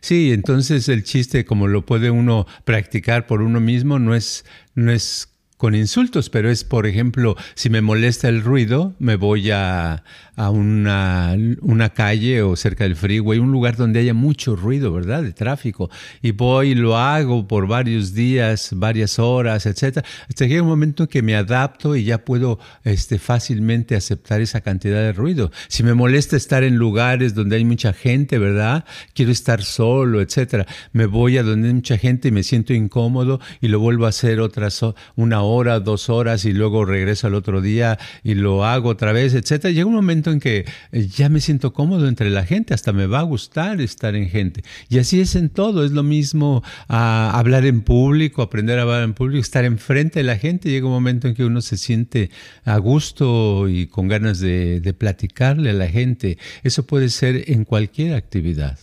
Sí, 0.00 0.32
entonces 0.32 0.88
el 0.88 1.04
chiste, 1.04 1.44
como 1.44 1.68
lo 1.68 1.86
puede 1.86 2.10
uno 2.10 2.46
practicar 2.64 3.26
por 3.26 3.42
uno 3.42 3.60
mismo, 3.60 3.98
no 3.98 4.14
es, 4.14 4.44
no 4.74 4.92
es 4.92 5.28
con 5.64 5.74
insultos, 5.74 6.28
pero 6.28 6.50
es, 6.50 6.62
por 6.62 6.86
ejemplo, 6.86 7.36
si 7.54 7.70
me 7.70 7.80
molesta 7.80 8.28
el 8.28 8.42
ruido, 8.42 8.92
me 8.98 9.16
voy 9.16 9.50
a, 9.50 10.04
a 10.36 10.50
una, 10.50 11.34
una, 11.62 11.88
calle 11.88 12.42
o 12.42 12.54
cerca 12.54 12.84
del 12.84 12.96
freeway, 12.96 13.38
un 13.38 13.50
lugar 13.50 13.76
donde 13.78 14.00
haya 14.00 14.12
mucho 14.12 14.56
ruido, 14.56 14.92
¿verdad? 14.92 15.22
De 15.22 15.32
tráfico. 15.32 15.88
Y 16.20 16.32
voy 16.32 16.72
y 16.72 16.74
lo 16.74 16.98
hago 16.98 17.48
por 17.48 17.66
varios 17.66 18.12
días, 18.12 18.72
varias 18.76 19.18
horas, 19.18 19.64
etcétera, 19.64 20.06
hasta 20.28 20.44
llega 20.44 20.60
un 20.60 20.68
momento 20.68 21.04
en 21.04 21.08
que 21.08 21.22
me 21.22 21.34
adapto 21.34 21.96
y 21.96 22.04
ya 22.04 22.26
puedo 22.26 22.58
este, 22.82 23.18
fácilmente 23.18 23.96
aceptar 23.96 24.42
esa 24.42 24.60
cantidad 24.60 25.00
de 25.00 25.14
ruido. 25.14 25.50
Si 25.68 25.82
me 25.82 25.94
molesta 25.94 26.36
estar 26.36 26.62
en 26.62 26.76
lugares 26.76 27.34
donde 27.34 27.56
hay 27.56 27.64
mucha 27.64 27.94
gente, 27.94 28.38
¿verdad? 28.38 28.84
Quiero 29.14 29.32
estar 29.32 29.62
solo, 29.62 30.20
etcétera. 30.20 30.66
Me 30.92 31.06
voy 31.06 31.38
a 31.38 31.42
donde 31.42 31.68
hay 31.68 31.74
mucha 31.74 31.96
gente 31.96 32.28
y 32.28 32.32
me 32.32 32.42
siento 32.42 32.74
incómodo 32.74 33.40
y 33.62 33.68
lo 33.68 33.80
vuelvo 33.80 34.04
a 34.04 34.10
hacer 34.10 34.40
otras 34.40 34.74
una 35.16 35.42
hora, 35.42 35.53
dos 35.62 36.10
horas 36.10 36.44
y 36.44 36.52
luego 36.52 36.84
regreso 36.84 37.26
al 37.26 37.34
otro 37.34 37.60
día 37.60 37.98
y 38.22 38.34
lo 38.34 38.64
hago 38.64 38.88
otra 38.88 39.12
vez, 39.12 39.34
etcétera. 39.34 39.72
Llega 39.72 39.86
un 39.86 39.94
momento 39.94 40.30
en 40.30 40.40
que 40.40 40.64
eh, 40.92 41.06
ya 41.06 41.28
me 41.28 41.40
siento 41.40 41.72
cómodo 41.72 42.08
entre 42.08 42.30
la 42.30 42.44
gente, 42.44 42.74
hasta 42.74 42.92
me 42.92 43.06
va 43.06 43.20
a 43.20 43.22
gustar 43.22 43.80
estar 43.80 44.14
en 44.14 44.28
gente. 44.28 44.64
Y 44.88 44.98
así 44.98 45.20
es 45.20 45.36
en 45.36 45.48
todo, 45.48 45.84
es 45.84 45.92
lo 45.92 46.02
mismo 46.02 46.62
ah, 46.88 47.32
hablar 47.34 47.64
en 47.66 47.82
público, 47.82 48.42
aprender 48.42 48.78
a 48.78 48.82
hablar 48.82 49.04
en 49.04 49.14
público, 49.14 49.40
estar 49.40 49.64
enfrente 49.64 50.20
de 50.20 50.24
la 50.24 50.36
gente. 50.36 50.70
Llega 50.70 50.86
un 50.86 50.92
momento 50.92 51.28
en 51.28 51.34
que 51.34 51.44
uno 51.44 51.60
se 51.60 51.76
siente 51.76 52.30
a 52.64 52.78
gusto 52.78 53.68
y 53.68 53.86
con 53.86 54.08
ganas 54.08 54.40
de 54.40 54.94
platicarle 54.98 55.70
a 55.70 55.74
la 55.74 55.88
gente. 55.88 56.38
Eso 56.62 56.86
puede 56.86 57.08
ser 57.08 57.50
en 57.50 57.64
cualquier 57.64 58.14
actividad. 58.14 58.78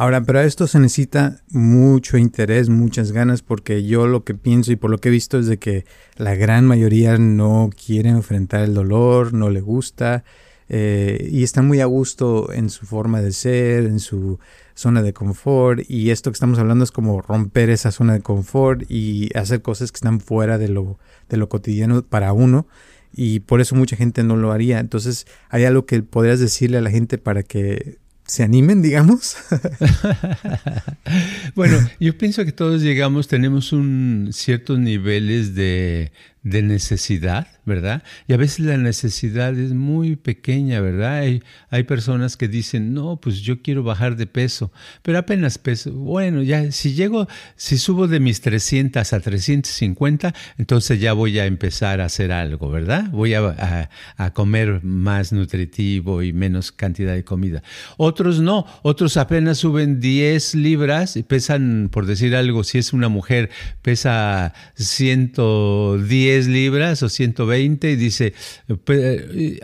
Ahora, 0.00 0.20
pero 0.20 0.38
a 0.38 0.44
esto 0.44 0.68
se 0.68 0.78
necesita 0.78 1.42
mucho 1.50 2.18
interés, 2.18 2.68
muchas 2.68 3.10
ganas, 3.10 3.42
porque 3.42 3.82
yo 3.82 4.06
lo 4.06 4.22
que 4.22 4.32
pienso 4.32 4.70
y 4.70 4.76
por 4.76 4.92
lo 4.92 4.98
que 4.98 5.08
he 5.08 5.10
visto 5.10 5.40
es 5.40 5.46
de 5.46 5.56
que 5.56 5.86
la 6.16 6.36
gran 6.36 6.64
mayoría 6.66 7.18
no 7.18 7.68
quiere 7.84 8.10
enfrentar 8.10 8.62
el 8.62 8.74
dolor, 8.74 9.34
no 9.34 9.50
le 9.50 9.60
gusta 9.60 10.22
eh, 10.68 11.28
y 11.32 11.42
está 11.42 11.62
muy 11.62 11.80
a 11.80 11.86
gusto 11.86 12.52
en 12.52 12.70
su 12.70 12.86
forma 12.86 13.20
de 13.20 13.32
ser, 13.32 13.86
en 13.86 13.98
su 13.98 14.38
zona 14.76 15.02
de 15.02 15.12
confort 15.12 15.80
y 15.90 16.10
esto 16.10 16.30
que 16.30 16.34
estamos 16.34 16.60
hablando 16.60 16.84
es 16.84 16.92
como 16.92 17.20
romper 17.20 17.68
esa 17.68 17.90
zona 17.90 18.12
de 18.12 18.20
confort 18.20 18.88
y 18.88 19.36
hacer 19.36 19.62
cosas 19.62 19.90
que 19.90 19.96
están 19.96 20.20
fuera 20.20 20.58
de 20.58 20.68
lo, 20.68 21.00
de 21.28 21.38
lo 21.38 21.48
cotidiano 21.48 22.04
para 22.04 22.32
uno 22.32 22.68
y 23.12 23.40
por 23.40 23.60
eso 23.60 23.74
mucha 23.74 23.96
gente 23.96 24.22
no 24.22 24.36
lo 24.36 24.52
haría. 24.52 24.78
Entonces, 24.78 25.26
¿hay 25.48 25.64
algo 25.64 25.86
que 25.86 26.00
podrías 26.04 26.38
decirle 26.38 26.78
a 26.78 26.82
la 26.82 26.90
gente 26.90 27.18
para 27.18 27.42
que 27.42 27.98
se 28.28 28.42
animen, 28.42 28.82
digamos? 28.82 29.36
bueno, 31.54 31.78
yo 31.98 32.16
pienso 32.16 32.44
que 32.44 32.52
todos 32.52 32.82
llegamos, 32.82 33.26
tenemos 33.26 33.72
un 33.72 34.28
ciertos 34.32 34.78
niveles 34.78 35.54
de, 35.54 36.12
de 36.42 36.62
necesidad 36.62 37.48
¿verdad? 37.68 38.02
Y 38.26 38.32
a 38.32 38.36
veces 38.36 38.60
la 38.60 38.76
necesidad 38.76 39.56
es 39.56 39.72
muy 39.72 40.16
pequeña, 40.16 40.80
¿verdad? 40.80 41.18
Hay, 41.18 41.42
hay 41.70 41.84
personas 41.84 42.36
que 42.36 42.48
dicen, 42.48 42.94
no, 42.94 43.20
pues 43.20 43.42
yo 43.42 43.62
quiero 43.62 43.84
bajar 43.84 44.16
de 44.16 44.26
peso, 44.26 44.72
pero 45.02 45.18
apenas 45.18 45.58
peso. 45.58 45.92
Bueno, 45.92 46.42
ya 46.42 46.72
si 46.72 46.94
llego, 46.94 47.28
si 47.54 47.78
subo 47.78 48.08
de 48.08 48.18
mis 48.18 48.40
300 48.40 49.12
a 49.12 49.20
350, 49.20 50.34
entonces 50.56 50.98
ya 50.98 51.12
voy 51.12 51.38
a 51.38 51.46
empezar 51.46 52.00
a 52.00 52.06
hacer 52.06 52.32
algo, 52.32 52.70
¿verdad? 52.70 53.10
Voy 53.10 53.34
a, 53.34 53.88
a, 54.16 54.32
comer 54.32 54.82
más 54.82 55.32
nutritivo 55.32 56.22
y 56.22 56.32
menos 56.32 56.72
cantidad 56.72 57.14
de 57.14 57.24
comida. 57.24 57.62
Otros 57.98 58.40
no, 58.40 58.66
otros 58.82 59.16
apenas 59.18 59.58
suben 59.58 60.00
10 60.00 60.54
libras 60.54 61.16
y 61.16 61.22
pesan, 61.22 61.90
por 61.92 62.06
decir 62.06 62.34
algo, 62.34 62.64
si 62.64 62.78
es 62.78 62.94
una 62.94 63.08
mujer, 63.08 63.50
pesa 63.82 64.54
110 64.76 66.27
libras 66.46 67.02
o 67.02 67.08
120 67.08 67.90
y 67.90 67.96
dice, 67.96 68.34
eh, 68.68 69.60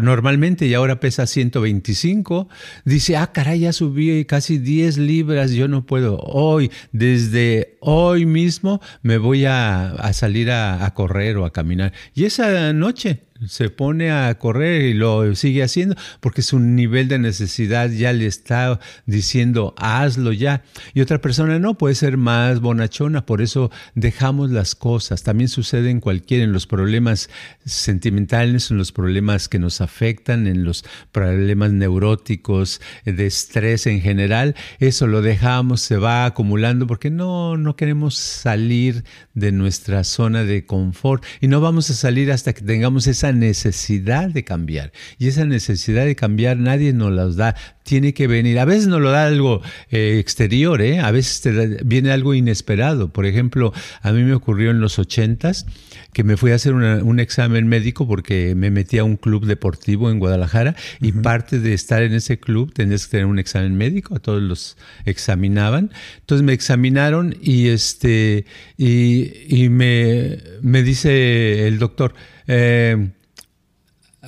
normalmente 0.00 0.66
y 0.66 0.74
ahora 0.74 1.00
pesa 1.00 1.26
125, 1.26 2.48
dice, 2.84 3.16
ah, 3.16 3.32
caray, 3.32 3.60
ya 3.60 3.72
subí 3.72 4.24
casi 4.24 4.58
10 4.58 4.98
libras, 4.98 5.52
yo 5.52 5.68
no 5.68 5.86
puedo. 5.86 6.18
Hoy, 6.18 6.70
desde 6.92 7.76
hoy 7.80 8.26
mismo, 8.26 8.80
me 9.02 9.18
voy 9.18 9.44
a, 9.46 9.94
salir 10.12 10.50
a, 10.50 10.84
a 10.84 10.94
correr 10.94 11.36
o 11.36 11.44
a 11.44 11.52
caminar. 11.52 11.92
Y 12.14 12.24
esa 12.24 12.72
noche 12.72 13.27
se 13.46 13.70
pone 13.70 14.10
a 14.10 14.36
correr 14.38 14.82
y 14.82 14.94
lo 14.94 15.34
sigue 15.34 15.62
haciendo 15.62 15.96
porque 16.20 16.42
su 16.42 16.58
nivel 16.58 17.08
de 17.08 17.18
necesidad 17.18 17.90
ya 17.90 18.12
le 18.12 18.26
está 18.26 18.80
diciendo 19.06 19.74
hazlo 19.76 20.32
ya. 20.32 20.62
Y 20.94 21.00
otra 21.00 21.20
persona 21.20 21.58
no 21.58 21.74
puede 21.74 21.94
ser 21.94 22.16
más 22.16 22.60
bonachona, 22.60 23.26
por 23.26 23.42
eso 23.42 23.70
dejamos 23.94 24.50
las 24.50 24.74
cosas. 24.74 25.22
También 25.22 25.48
sucede 25.48 25.90
en 25.90 26.00
cualquiera, 26.00 26.44
en 26.44 26.52
los 26.52 26.66
problemas 26.66 27.30
sentimentales, 27.64 28.70
en 28.70 28.78
los 28.78 28.92
problemas 28.92 29.48
que 29.48 29.58
nos 29.58 29.80
afectan, 29.80 30.46
en 30.46 30.64
los 30.64 30.84
problemas 31.12 31.72
neuróticos, 31.72 32.80
de 33.04 33.26
estrés 33.26 33.86
en 33.86 34.00
general. 34.00 34.54
Eso 34.78 35.06
lo 35.06 35.22
dejamos, 35.22 35.80
se 35.80 35.96
va 35.96 36.24
acumulando 36.24 36.86
porque 36.86 37.10
no, 37.10 37.56
no 37.56 37.76
queremos 37.76 38.16
salir 38.16 39.04
de 39.34 39.52
nuestra 39.52 40.04
zona 40.04 40.44
de 40.44 40.66
confort 40.66 41.24
y 41.40 41.48
no 41.48 41.60
vamos 41.60 41.90
a 41.90 41.94
salir 41.94 42.32
hasta 42.32 42.52
que 42.52 42.62
tengamos 42.62 43.06
esa 43.06 43.27
necesidad 43.32 44.28
de 44.28 44.44
cambiar. 44.44 44.92
Y 45.18 45.28
esa 45.28 45.44
necesidad 45.44 46.04
de 46.04 46.16
cambiar 46.16 46.56
nadie 46.58 46.92
nos 46.92 47.12
la 47.12 47.26
da, 47.28 47.54
tiene 47.82 48.12
que 48.12 48.26
venir. 48.26 48.58
A 48.58 48.64
veces 48.64 48.86
nos 48.86 49.00
lo 49.00 49.10
da 49.10 49.26
algo 49.26 49.62
eh, 49.90 50.18
exterior, 50.18 50.82
¿eh? 50.82 51.00
a 51.00 51.10
veces 51.10 51.40
te 51.40 51.84
viene 51.84 52.10
algo 52.10 52.34
inesperado. 52.34 53.12
Por 53.12 53.26
ejemplo, 53.26 53.72
a 54.02 54.12
mí 54.12 54.22
me 54.22 54.34
ocurrió 54.34 54.70
en 54.70 54.80
los 54.80 54.98
ochentas 54.98 55.66
que 56.12 56.24
me 56.24 56.36
fui 56.36 56.50
a 56.50 56.56
hacer 56.56 56.74
un 56.74 57.20
examen 57.20 57.66
médico 57.68 58.06
porque 58.06 58.54
me 58.54 58.70
metí 58.70 58.98
a 58.98 59.04
un 59.04 59.16
club 59.16 59.46
deportivo 59.46 60.10
en 60.10 60.18
Guadalajara 60.18 60.74
y 61.00 61.12
parte 61.12 61.60
de 61.60 61.74
estar 61.74 62.02
en 62.02 62.12
ese 62.12 62.38
club 62.38 62.72
tenías 62.72 63.06
que 63.06 63.12
tener 63.12 63.26
un 63.26 63.38
examen 63.38 63.76
médico, 63.76 64.16
a 64.16 64.18
todos 64.18 64.42
los 64.42 64.76
examinaban. 65.04 65.90
Entonces 66.20 66.44
me 66.44 66.52
examinaron 66.52 67.36
y 67.40 67.68
este 67.68 68.44
y, 68.76 69.68
me, 69.70 70.38
me 70.62 70.82
dice 70.82 71.68
el 71.68 71.78
doctor, 71.78 72.14
eh, 72.46 73.10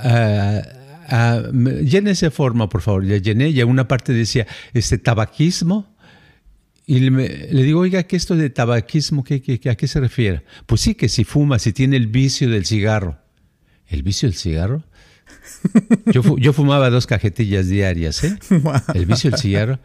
uh, 0.05 1.53
llene 1.83 2.13
esa 2.13 2.31
forma, 2.31 2.69
por 2.69 2.83
favor. 2.83 3.05
Ya 3.05 3.17
llené 3.17 3.51
y 3.51 3.63
una 3.63 3.89
parte 3.89 4.13
decía, 4.13 4.47
este 4.73 4.99
tabaquismo. 4.99 5.95
Y 6.87 6.99
le, 6.99 7.63
digo, 7.63 7.81
oiga, 7.81 8.03
¿qué 8.03 8.17
esto 8.17 8.35
de 8.35 8.51
tabaquismo? 8.51 9.23
¿qué, 9.23 9.41
qué, 9.41 9.71
a 9.71 9.77
qué 9.77 9.87
se 9.87 10.01
refiere? 10.01 10.43
Pues 10.67 10.81
sí, 10.81 10.95
que 10.95 11.09
si 11.09 11.25
fuma, 11.25 11.59
si 11.59 11.73
tiene 11.73 11.97
el 11.97 12.09
vicio 12.09 12.51
del 12.51 12.67
cigarro. 12.67 13.19
¿El 13.87 14.03
vicio 14.03 14.29
del 14.29 14.37
cigarro? 14.37 14.85
Yo, 16.13 16.37
yo 16.39 16.53
fumaba 16.53 16.91
dos 16.91 17.07
cajetillas 17.07 17.69
diarias, 17.69 18.25
¿eh? 18.25 18.37
El 18.95 19.07
vicio 19.07 19.31
del 19.31 19.39
cigarro. 19.39 19.79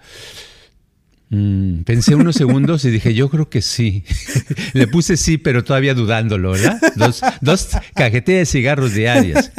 Mm, 1.29 1.81
pensé 1.81 2.15
unos 2.15 2.35
segundos 2.35 2.85
y 2.85 2.91
dije, 2.91 3.13
yo 3.13 3.29
creo 3.29 3.49
que 3.49 3.61
sí. 3.61 4.03
Le 4.73 4.87
puse 4.87 5.17
sí, 5.17 5.37
pero 5.37 5.63
todavía 5.63 5.93
dudándolo, 5.93 6.51
¿verdad? 6.51 6.79
Dos, 6.95 7.21
dos 7.41 7.69
cajetillas 7.95 8.41
de 8.41 8.45
cigarros 8.45 8.93
diarias. 8.93 9.51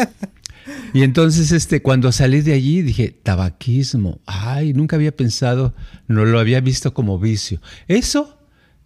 Y 0.92 1.02
entonces, 1.02 1.52
este, 1.52 1.82
cuando 1.82 2.12
salí 2.12 2.40
de 2.40 2.54
allí, 2.54 2.82
dije, 2.82 3.14
tabaquismo. 3.22 4.20
Ay, 4.26 4.72
nunca 4.72 4.96
había 4.96 5.14
pensado, 5.14 5.74
no 6.08 6.24
lo 6.24 6.38
había 6.38 6.60
visto 6.60 6.94
como 6.94 7.18
vicio. 7.18 7.60
Eso 7.88 8.38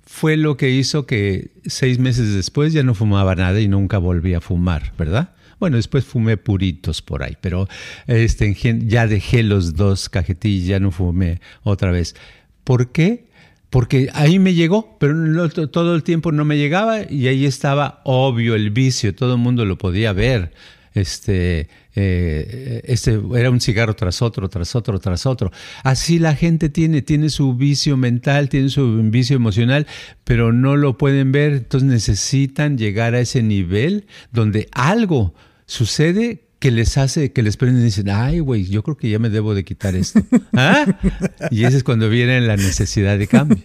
fue 0.03 0.37
lo 0.37 0.57
que 0.57 0.71
hizo 0.71 1.07
que 1.07 1.53
seis 1.67 1.99
meses 1.99 2.35
después 2.35 2.73
ya 2.73 2.83
no 2.83 2.95
fumaba 2.95 3.35
nada 3.37 3.61
y 3.61 3.69
nunca 3.69 3.99
volví 3.99 4.35
a 4.35 4.41
fumar, 4.41 4.93
¿verdad? 4.99 5.35
Bueno, 5.61 5.77
después 5.77 6.05
fumé 6.05 6.37
puritos 6.37 7.03
por 7.03 7.23
ahí, 7.23 7.37
pero 7.41 7.69
este, 8.07 8.57
ya 8.87 9.07
dejé 9.07 9.43
los 9.43 9.77
dos 9.77 10.09
cajetillas, 10.09 10.67
ya 10.67 10.81
no 10.81 10.91
fumé 10.91 11.41
otra 11.63 11.93
vez. 11.93 12.17
¿Por 12.65 12.93
qué? 12.93 13.29
Porque 13.69 14.09
ahí 14.15 14.39
me 14.39 14.55
llegó, 14.55 14.97
pero 14.99 15.49
todo 15.69 15.95
el 15.95 16.03
tiempo 16.03 16.33
no 16.33 16.45
me 16.45 16.59
llegaba 16.59 17.03
y 17.09 17.29
ahí 17.29 17.45
estaba 17.47 18.01
obvio 18.05 18.57
el 18.57 18.71
vicio, 18.71 19.15
todo 19.15 19.35
el 19.35 19.41
mundo 19.41 19.65
lo 19.65 19.79
podía 19.79 20.13
ver 20.13 20.53
este, 20.95 21.69
eh, 21.95 22.83
este 22.85 23.21
era 23.35 23.51
un 23.51 23.61
cigarro 23.61 23.95
tras 23.95 24.23
otro, 24.23 24.49
tras 24.49 24.75
otro, 24.75 24.99
tras 24.99 25.27
otro. 25.27 25.51
Así 25.83 26.19
la 26.19 26.35
gente 26.35 26.69
tiene, 26.69 27.03
tiene 27.03 27.29
su 27.31 27.55
vicio 27.55 27.97
mental, 27.97 28.49
tiene 28.49 28.69
su 28.69 29.01
vicio 29.05 29.37
emocional, 29.37 29.87
pero 30.25 30.53
no 30.53 30.77
lo 30.77 30.99
pueden 30.99 31.33
ver, 31.33 31.53
entonces 31.53 31.89
necesitan 31.89 32.79
llegar 32.79 33.15
a 33.15 33.21
ese 33.21 33.43
nivel 33.43 34.07
donde 34.33 34.69
algo 34.73 35.35
sucede 35.67 36.45
que 36.61 36.71
les 36.71 36.99
hace, 36.99 37.33
que 37.33 37.43
les 37.43 37.57
prenden 37.57 37.81
y 37.81 37.87
dicen, 37.87 38.11
ay, 38.11 38.41
güey, 38.41 38.67
yo 38.67 38.83
creo 38.83 38.97
que 38.97 39.09
ya 39.09 39.19
me 39.19 39.31
debo 39.31 39.55
de 39.55 39.65
quitar 39.65 39.97
esto. 39.97 40.21
¿Ah? 40.53 40.85
Y 41.51 41.65
ese 41.65 41.79
es 41.79 41.85
cuando 41.85 42.11
viene 42.11 42.39
la 42.43 42.57
necesidad 42.57 43.19
de 43.19 43.27
cambio. 43.27 43.59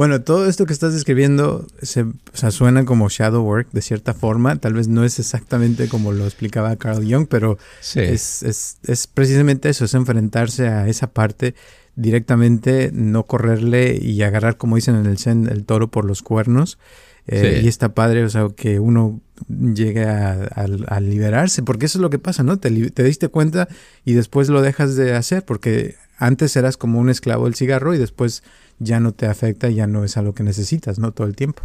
Bueno, 0.00 0.22
todo 0.22 0.48
esto 0.48 0.64
que 0.64 0.72
estás 0.72 0.94
describiendo 0.94 1.66
se, 1.82 2.06
suena 2.32 2.86
como 2.86 3.10
shadow 3.10 3.44
work 3.44 3.68
de 3.70 3.82
cierta 3.82 4.14
forma. 4.14 4.56
Tal 4.56 4.72
vez 4.72 4.88
no 4.88 5.04
es 5.04 5.18
exactamente 5.18 5.88
como 5.88 6.12
lo 6.12 6.24
explicaba 6.24 6.74
Carl 6.76 7.04
Jung, 7.04 7.26
pero 7.28 7.58
es, 7.94 8.42
es, 8.42 8.78
es, 8.82 9.06
precisamente 9.08 9.68
eso, 9.68 9.84
es 9.84 9.92
enfrentarse 9.92 10.68
a 10.68 10.88
esa 10.88 11.08
parte 11.08 11.54
directamente 11.96 12.88
no 12.94 13.24
correrle 13.24 13.98
y 14.00 14.22
agarrar, 14.22 14.56
como 14.56 14.76
dicen 14.76 14.94
en 14.94 15.04
el 15.04 15.18
Zen, 15.18 15.46
el 15.52 15.66
toro 15.66 15.88
por 15.88 16.06
los 16.06 16.22
cuernos. 16.22 16.78
Eh, 17.26 17.60
y 17.62 17.68
está 17.68 17.92
padre, 17.92 18.24
o 18.24 18.30
sea, 18.30 18.48
que 18.56 18.80
uno 18.80 19.20
llegue 19.48 20.06
a, 20.06 21.00
liberarse, 21.00 21.62
porque 21.62 21.84
eso 21.84 21.98
es 21.98 22.02
lo 22.02 22.08
que 22.08 22.18
pasa, 22.18 22.42
¿no? 22.42 22.58
Te, 22.58 22.70
te 22.90 23.04
diste 23.04 23.28
cuenta 23.28 23.68
y 24.06 24.14
después 24.14 24.48
lo 24.48 24.62
dejas 24.62 24.96
de 24.96 25.14
hacer, 25.14 25.44
porque 25.44 25.96
antes 26.20 26.54
eras 26.54 26.76
como 26.76 27.00
un 27.00 27.10
esclavo 27.10 27.46
del 27.46 27.54
cigarro 27.54 27.94
y 27.94 27.98
después 27.98 28.44
ya 28.78 29.00
no 29.00 29.12
te 29.12 29.26
afecta, 29.26 29.70
ya 29.70 29.86
no 29.86 30.04
es 30.04 30.16
algo 30.16 30.34
que 30.34 30.42
necesitas, 30.42 30.98
¿no? 30.98 31.12
Todo 31.12 31.26
el 31.26 31.34
tiempo. 31.34 31.64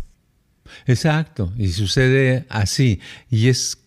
Exacto, 0.88 1.54
y 1.58 1.70
sucede 1.70 2.46
así, 2.50 3.00
y 3.30 3.50
es, 3.50 3.78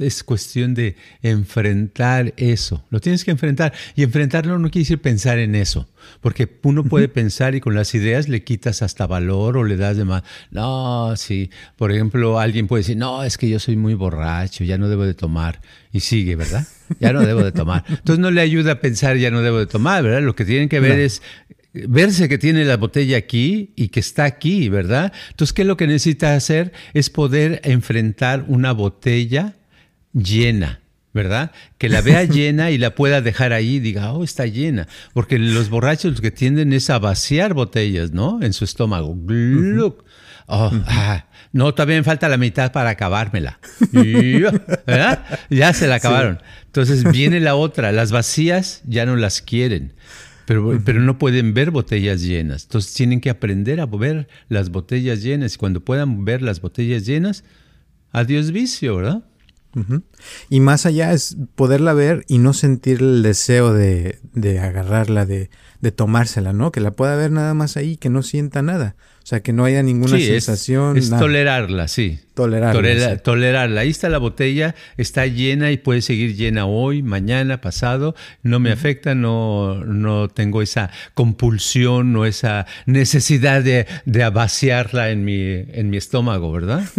es 0.00 0.24
cuestión 0.24 0.74
de 0.74 0.96
enfrentar 1.22 2.34
eso, 2.36 2.84
lo 2.90 3.00
tienes 3.00 3.24
que 3.24 3.30
enfrentar, 3.30 3.72
y 3.94 4.02
enfrentarlo 4.02 4.58
no 4.58 4.70
quiere 4.70 4.82
decir 4.82 5.00
pensar 5.00 5.38
en 5.38 5.54
eso, 5.54 5.88
porque 6.20 6.48
uno 6.62 6.84
puede 6.84 7.08
pensar 7.08 7.54
y 7.54 7.60
con 7.60 7.74
las 7.74 7.94
ideas 7.94 8.28
le 8.28 8.42
quitas 8.42 8.82
hasta 8.82 9.06
valor 9.06 9.56
o 9.56 9.64
le 9.64 9.76
das 9.76 9.96
de 9.96 10.04
más, 10.04 10.24
no, 10.50 11.14
sí, 11.16 11.50
por 11.76 11.92
ejemplo, 11.92 12.40
alguien 12.40 12.66
puede 12.66 12.80
decir, 12.80 12.96
no, 12.96 13.22
es 13.22 13.38
que 13.38 13.48
yo 13.48 13.60
soy 13.60 13.76
muy 13.76 13.94
borracho, 13.94 14.64
ya 14.64 14.78
no 14.78 14.88
debo 14.88 15.04
de 15.04 15.14
tomar, 15.14 15.60
y 15.92 16.00
sigue, 16.00 16.36
¿verdad? 16.36 16.66
Ya 17.00 17.12
no 17.12 17.22
debo 17.22 17.42
de 17.42 17.52
tomar. 17.52 17.84
Entonces 17.88 18.18
no 18.18 18.30
le 18.30 18.40
ayuda 18.40 18.72
a 18.72 18.80
pensar, 18.80 19.16
ya 19.16 19.30
no 19.30 19.42
debo 19.42 19.58
de 19.58 19.66
tomar, 19.66 20.02
¿verdad? 20.02 20.22
Lo 20.22 20.36
que 20.36 20.44
tienen 20.44 20.68
que 20.68 20.80
ver 20.80 21.00
es 21.00 21.22
verse 21.88 22.28
que 22.28 22.38
tiene 22.38 22.64
la 22.64 22.76
botella 22.76 23.16
aquí 23.16 23.72
y 23.76 23.88
que 23.88 24.00
está 24.00 24.24
aquí, 24.24 24.68
¿verdad? 24.68 25.12
Entonces, 25.30 25.52
¿qué 25.52 25.62
es 25.62 25.68
lo 25.68 25.76
que 25.76 25.86
necesita 25.86 26.34
hacer? 26.34 26.72
Es 26.94 27.10
poder 27.10 27.60
enfrentar 27.64 28.44
una 28.48 28.72
botella 28.72 29.54
llena. 30.12 30.80
¿verdad? 31.12 31.50
Que 31.78 31.88
la 31.88 32.02
vea 32.02 32.24
llena 32.24 32.70
y 32.70 32.76
la 32.76 32.94
pueda 32.94 33.22
dejar 33.22 33.54
ahí 33.54 33.76
y 33.76 33.80
diga, 33.80 34.12
oh, 34.12 34.22
está 34.22 34.44
llena. 34.44 34.86
Porque 35.14 35.38
los 35.38 35.70
borrachos 35.70 36.14
lo 36.14 36.20
que 36.20 36.30
tienden 36.30 36.74
es 36.74 36.90
a 36.90 36.98
vaciar 36.98 37.54
botellas, 37.54 38.12
¿no? 38.12 38.42
En 38.42 38.52
su 38.52 38.64
estómago. 38.64 39.16
Oh, 40.46 40.72
ah, 40.86 41.24
no, 41.52 41.72
todavía 41.72 41.96
me 41.96 42.04
falta 42.04 42.28
la 42.28 42.36
mitad 42.36 42.70
para 42.70 42.90
acabármela. 42.90 43.58
¿verdad? 43.92 45.24
Ya 45.48 45.72
se 45.72 45.86
la 45.86 45.94
acabaron. 45.94 46.42
Entonces 46.66 47.10
viene 47.10 47.40
la 47.40 47.54
otra. 47.54 47.92
Las 47.92 48.12
vacías 48.12 48.82
ya 48.84 49.06
no 49.06 49.16
las 49.16 49.40
quieren 49.40 49.94
pero, 50.46 50.80
pero 50.84 51.00
no 51.00 51.18
pueden 51.18 51.54
ver 51.54 51.70
botellas 51.70 52.22
llenas. 52.22 52.64
Entonces 52.64 52.94
tienen 52.94 53.20
que 53.20 53.30
aprender 53.30 53.80
a 53.80 53.86
ver 53.86 54.28
las 54.48 54.70
botellas 54.70 55.22
llenas 55.22 55.54
y 55.54 55.58
cuando 55.58 55.80
puedan 55.80 56.24
ver 56.24 56.40
las 56.40 56.60
botellas 56.60 57.04
llenas, 57.04 57.44
adiós 58.12 58.52
vicio, 58.52 58.96
¿verdad? 58.96 59.24
Y 60.48 60.60
más 60.60 60.86
allá 60.86 61.12
es 61.12 61.36
poderla 61.54 61.92
ver 61.92 62.24
y 62.28 62.38
no 62.38 62.54
sentir 62.54 63.02
el 63.02 63.22
deseo 63.22 63.74
de, 63.74 64.18
de 64.32 64.58
agarrarla, 64.58 65.26
de, 65.26 65.50
de, 65.82 65.92
tomársela, 65.92 66.54
¿no? 66.54 66.72
Que 66.72 66.80
la 66.80 66.92
pueda 66.92 67.14
ver 67.16 67.30
nada 67.30 67.52
más 67.52 67.76
ahí, 67.76 67.98
que 67.98 68.08
no 68.08 68.22
sienta 68.22 68.62
nada. 68.62 68.96
O 69.26 69.28
sea, 69.28 69.40
que 69.40 69.52
no 69.52 69.64
haya 69.64 69.82
ninguna 69.82 70.20
sensación. 70.20 70.96
Es, 70.96 71.10
es 71.10 71.18
tolerarla, 71.18 71.88
sí. 71.88 72.20
Tolerarla. 72.36 73.16
tolerarla. 73.16 73.80
Ahí 73.80 73.88
está 73.88 74.10
la 74.10 74.18
botella, 74.18 74.74
está 74.98 75.26
llena 75.26 75.72
y 75.72 75.78
puede 75.78 76.02
seguir 76.02 76.36
llena 76.36 76.66
hoy, 76.66 77.02
mañana, 77.02 77.62
pasado. 77.62 78.14
No 78.42 78.60
me 78.60 78.70
afecta, 78.70 79.14
no, 79.14 79.82
no 79.86 80.28
tengo 80.28 80.60
esa 80.60 80.90
compulsión 81.14 82.14
o 82.14 82.26
esa 82.26 82.66
necesidad 82.84 83.62
de, 83.62 83.86
de 84.04 84.28
vaciarla 84.28 85.10
en 85.10 85.24
mi, 85.24 85.40
en 85.40 85.88
mi 85.90 85.96
estómago, 85.96 86.52
¿verdad? 86.52 86.84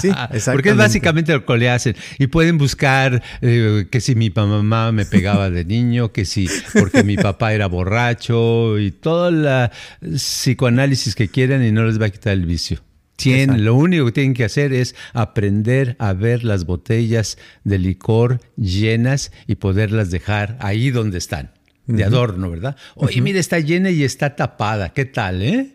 Sí, 0.00 0.10
Porque 0.52 0.70
es 0.70 0.76
básicamente 0.76 1.32
lo 1.32 1.46
que 1.46 1.56
le 1.56 1.70
hacen. 1.70 1.96
Y 2.18 2.26
pueden 2.26 2.58
buscar 2.58 3.22
eh, 3.40 3.86
que 3.90 4.00
si 4.00 4.14
mi 4.14 4.28
mamá 4.28 4.92
me 4.92 5.06
pegaba 5.06 5.48
de 5.48 5.64
niño, 5.64 6.12
que 6.12 6.26
si 6.26 6.48
porque 6.78 7.02
mi 7.02 7.16
papá 7.16 7.54
era 7.54 7.66
borracho 7.66 8.78
y 8.78 8.90
toda 8.90 9.30
la 9.30 9.72
psicoanálisis 10.00 10.75
análisis 10.76 11.14
que 11.14 11.28
quieran 11.28 11.64
y 11.64 11.72
no 11.72 11.84
les 11.84 12.00
va 12.00 12.06
a 12.06 12.10
quitar 12.10 12.32
el 12.32 12.46
vicio. 12.46 12.80
Tienen, 13.16 13.64
lo 13.64 13.74
único 13.74 14.04
que 14.06 14.12
tienen 14.12 14.34
que 14.34 14.44
hacer 14.44 14.74
es 14.74 14.94
aprender 15.14 15.96
a 15.98 16.12
ver 16.12 16.44
las 16.44 16.66
botellas 16.66 17.38
de 17.64 17.78
licor 17.78 18.40
llenas 18.56 19.32
y 19.46 19.54
poderlas 19.54 20.10
dejar 20.10 20.58
ahí 20.60 20.90
donde 20.90 21.16
están, 21.16 21.50
de 21.86 22.04
adorno, 22.04 22.50
¿verdad? 22.50 22.76
Oye, 22.94 23.22
mire, 23.22 23.38
está 23.38 23.58
llena 23.58 23.90
y 23.90 24.04
está 24.04 24.36
tapada, 24.36 24.90
¿qué 24.90 25.06
tal, 25.06 25.42
eh? 25.42 25.72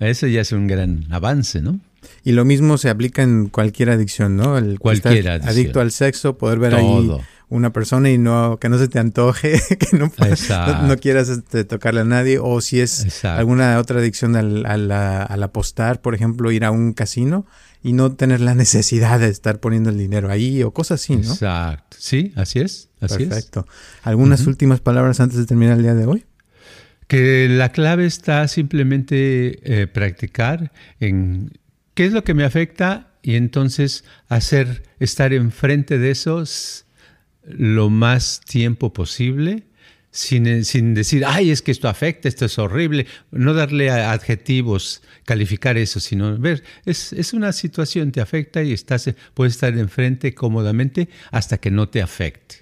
Eso 0.00 0.26
ya 0.26 0.40
es 0.40 0.52
un 0.52 0.66
gran 0.66 1.04
avance, 1.10 1.60
¿no? 1.60 1.78
Y 2.24 2.32
lo 2.32 2.46
mismo 2.46 2.78
se 2.78 2.88
aplica 2.88 3.22
en 3.22 3.48
cualquier 3.48 3.90
adicción, 3.90 4.36
¿no? 4.36 4.56
El 4.56 4.78
cualquier 4.78 5.28
adicto 5.28 5.80
al 5.80 5.92
sexo, 5.92 6.38
poder 6.38 6.58
ver 6.58 6.74
ahí 6.74 7.10
una 7.50 7.72
persona 7.72 8.10
y 8.10 8.18
no 8.18 8.58
que 8.58 8.68
no 8.68 8.78
se 8.78 8.88
te 8.88 8.98
antoje, 8.98 9.60
que 9.78 9.96
no, 9.96 10.12
no, 10.86 10.96
quieras 10.96 11.28
este, 11.28 11.64
tocarle 11.64 12.00
a 12.00 12.04
nadie, 12.04 12.38
o 12.38 12.60
si 12.60 12.80
es 12.80 13.24
alguna 13.24 13.78
otra 13.78 14.00
adicción 14.00 14.36
al, 14.36 14.66
al, 14.66 15.42
apostar, 15.42 16.00
por 16.00 16.14
ejemplo, 16.14 16.50
ir 16.52 16.64
a 16.64 16.70
un 16.70 16.92
casino 16.92 17.46
y 17.82 17.92
no 17.92 18.12
tener 18.12 18.40
la 18.40 18.54
necesidad 18.54 19.20
de 19.20 19.28
estar 19.28 19.60
poniendo 19.60 19.90
el 19.90 19.98
dinero 19.98 20.30
ahí 20.30 20.62
o 20.62 20.72
cosas 20.72 21.00
así, 21.00 21.16
¿no? 21.16 21.32
Exacto. 21.32 21.96
Sí, 21.98 22.32
así 22.36 22.60
es. 22.60 22.88
Así 23.00 23.24
Perfecto. 23.24 23.66
¿Algunas 24.02 24.46
últimas 24.46 24.80
palabras 24.80 25.20
antes 25.20 25.38
de 25.38 25.46
terminar 25.46 25.76
el 25.76 25.84
día 25.84 25.94
de 25.94 26.06
hoy? 26.06 26.24
Que 27.06 27.48
la 27.48 27.70
clave 27.70 28.04
está 28.04 28.46
simplemente 28.48 29.60
eh, 29.62 29.86
practicar 29.86 30.72
en 31.00 31.52
qué 31.94 32.06
es 32.06 32.12
lo 32.12 32.24
que 32.24 32.34
me 32.34 32.44
afecta 32.44 33.12
y 33.22 33.36
entonces 33.36 34.04
hacer, 34.28 34.82
estar 34.98 35.32
enfrente 35.32 35.98
de 35.98 36.10
esos 36.10 36.86
lo 37.42 37.90
más 37.90 38.40
tiempo 38.40 38.92
posible 38.92 39.64
sin, 40.10 40.64
sin, 40.64 40.94
decir, 40.94 41.24
ay, 41.26 41.50
es 41.50 41.62
que 41.62 41.70
esto 41.70 41.88
afecta, 41.88 42.28
esto 42.28 42.46
es 42.46 42.58
horrible, 42.58 43.06
no 43.30 43.54
darle 43.54 43.90
adjetivos, 43.90 45.02
calificar 45.24 45.76
eso, 45.76 46.00
sino 46.00 46.36
ver, 46.38 46.64
es, 46.86 47.12
es, 47.12 47.34
una 47.34 47.52
situación, 47.52 48.10
te 48.10 48.20
afecta 48.20 48.62
y 48.62 48.72
estás, 48.72 49.10
puedes 49.34 49.54
estar 49.54 49.76
enfrente 49.76 50.34
cómodamente 50.34 51.08
hasta 51.30 51.58
que 51.58 51.70
no 51.70 51.88
te 51.88 52.02
afecte. 52.02 52.56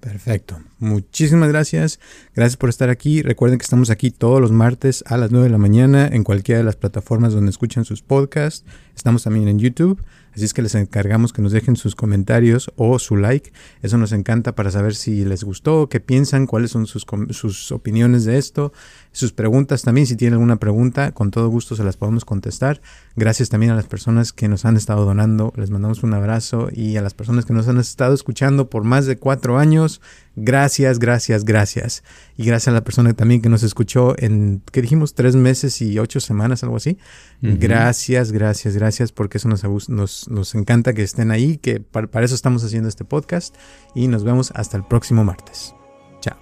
Perfecto. 0.00 0.60
Muchísimas 0.78 1.48
gracias. 1.48 2.00
Gracias 2.34 2.56
por 2.56 2.70
estar 2.70 2.88
aquí. 2.88 3.20
Recuerden 3.20 3.58
que 3.58 3.64
estamos 3.64 3.90
aquí 3.90 4.10
todos 4.10 4.40
los 4.40 4.52
martes 4.52 5.04
a 5.06 5.18
las 5.18 5.30
9 5.30 5.48
de 5.48 5.50
la 5.50 5.58
mañana 5.58 6.06
en 6.06 6.24
cualquiera 6.24 6.60
de 6.60 6.64
las 6.64 6.76
plataformas 6.76 7.34
donde 7.34 7.50
escuchan 7.50 7.84
sus 7.84 8.00
podcasts. 8.00 8.64
Estamos 8.96 9.24
también 9.24 9.48
en 9.48 9.58
YouTube. 9.58 10.02
Así 10.34 10.46
es 10.46 10.54
que 10.54 10.62
les 10.62 10.74
encargamos 10.74 11.34
que 11.34 11.42
nos 11.42 11.52
dejen 11.52 11.76
sus 11.76 11.94
comentarios 11.94 12.72
o 12.76 12.98
su 12.98 13.16
like. 13.16 13.52
Eso 13.82 13.98
nos 13.98 14.12
encanta 14.12 14.54
para 14.54 14.70
saber 14.70 14.94
si 14.94 15.26
les 15.26 15.44
gustó, 15.44 15.90
qué 15.90 16.00
piensan, 16.00 16.46
cuáles 16.46 16.70
son 16.70 16.86
sus, 16.86 17.04
sus 17.30 17.70
opiniones 17.70 18.24
de 18.24 18.38
esto, 18.38 18.72
sus 19.12 19.34
preguntas 19.34 19.82
también. 19.82 20.06
Si 20.06 20.16
tienen 20.16 20.34
alguna 20.34 20.56
pregunta, 20.56 21.12
con 21.12 21.30
todo 21.30 21.48
gusto 21.48 21.76
se 21.76 21.84
las 21.84 21.98
podemos 21.98 22.24
contestar. 22.24 22.80
Gracias 23.14 23.50
también 23.50 23.72
a 23.72 23.76
las 23.76 23.84
personas 23.84 24.32
que 24.32 24.48
nos 24.48 24.64
han 24.64 24.78
estado 24.78 25.04
donando. 25.04 25.52
Les 25.56 25.68
mandamos 25.68 26.02
un 26.02 26.14
abrazo 26.14 26.68
y 26.72 26.96
a 26.96 27.02
las 27.02 27.12
personas 27.12 27.44
que 27.44 27.52
nos 27.52 27.68
han 27.68 27.78
estado 27.78 28.14
escuchando 28.14 28.70
por 28.70 28.84
más 28.84 29.04
de 29.04 29.18
cuatro 29.18 29.58
años. 29.58 30.00
Gracias, 30.34 30.98
gracias, 30.98 31.44
gracias. 31.44 32.02
Y 32.36 32.44
gracias 32.44 32.68
a 32.68 32.72
la 32.72 32.84
persona 32.84 33.12
también 33.12 33.42
que 33.42 33.48
nos 33.48 33.62
escuchó 33.62 34.14
en, 34.18 34.62
¿qué 34.72 34.80
dijimos? 34.80 35.14
Tres 35.14 35.36
meses 35.36 35.82
y 35.82 35.98
ocho 35.98 36.20
semanas, 36.20 36.62
algo 36.62 36.76
así. 36.76 36.96
Gracias, 37.42 38.32
gracias, 38.32 38.74
gracias, 38.74 39.12
porque 39.12 39.38
eso 39.38 39.48
nos, 39.48 39.64
nos, 39.88 40.28
nos 40.28 40.54
encanta 40.54 40.94
que 40.94 41.02
estén 41.02 41.30
ahí, 41.30 41.58
que 41.58 41.80
para, 41.80 42.06
para 42.06 42.24
eso 42.24 42.34
estamos 42.34 42.64
haciendo 42.64 42.88
este 42.88 43.04
podcast. 43.04 43.54
Y 43.94 44.08
nos 44.08 44.24
vemos 44.24 44.52
hasta 44.54 44.76
el 44.76 44.84
próximo 44.84 45.22
martes. 45.22 45.74
Chao. 46.20 46.36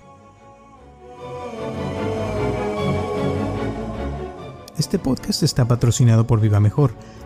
Este 4.78 4.98
podcast 4.98 5.42
está 5.42 5.66
patrocinado 5.66 6.26
por 6.26 6.40
Viva 6.40 6.60
Mejor 6.60 6.94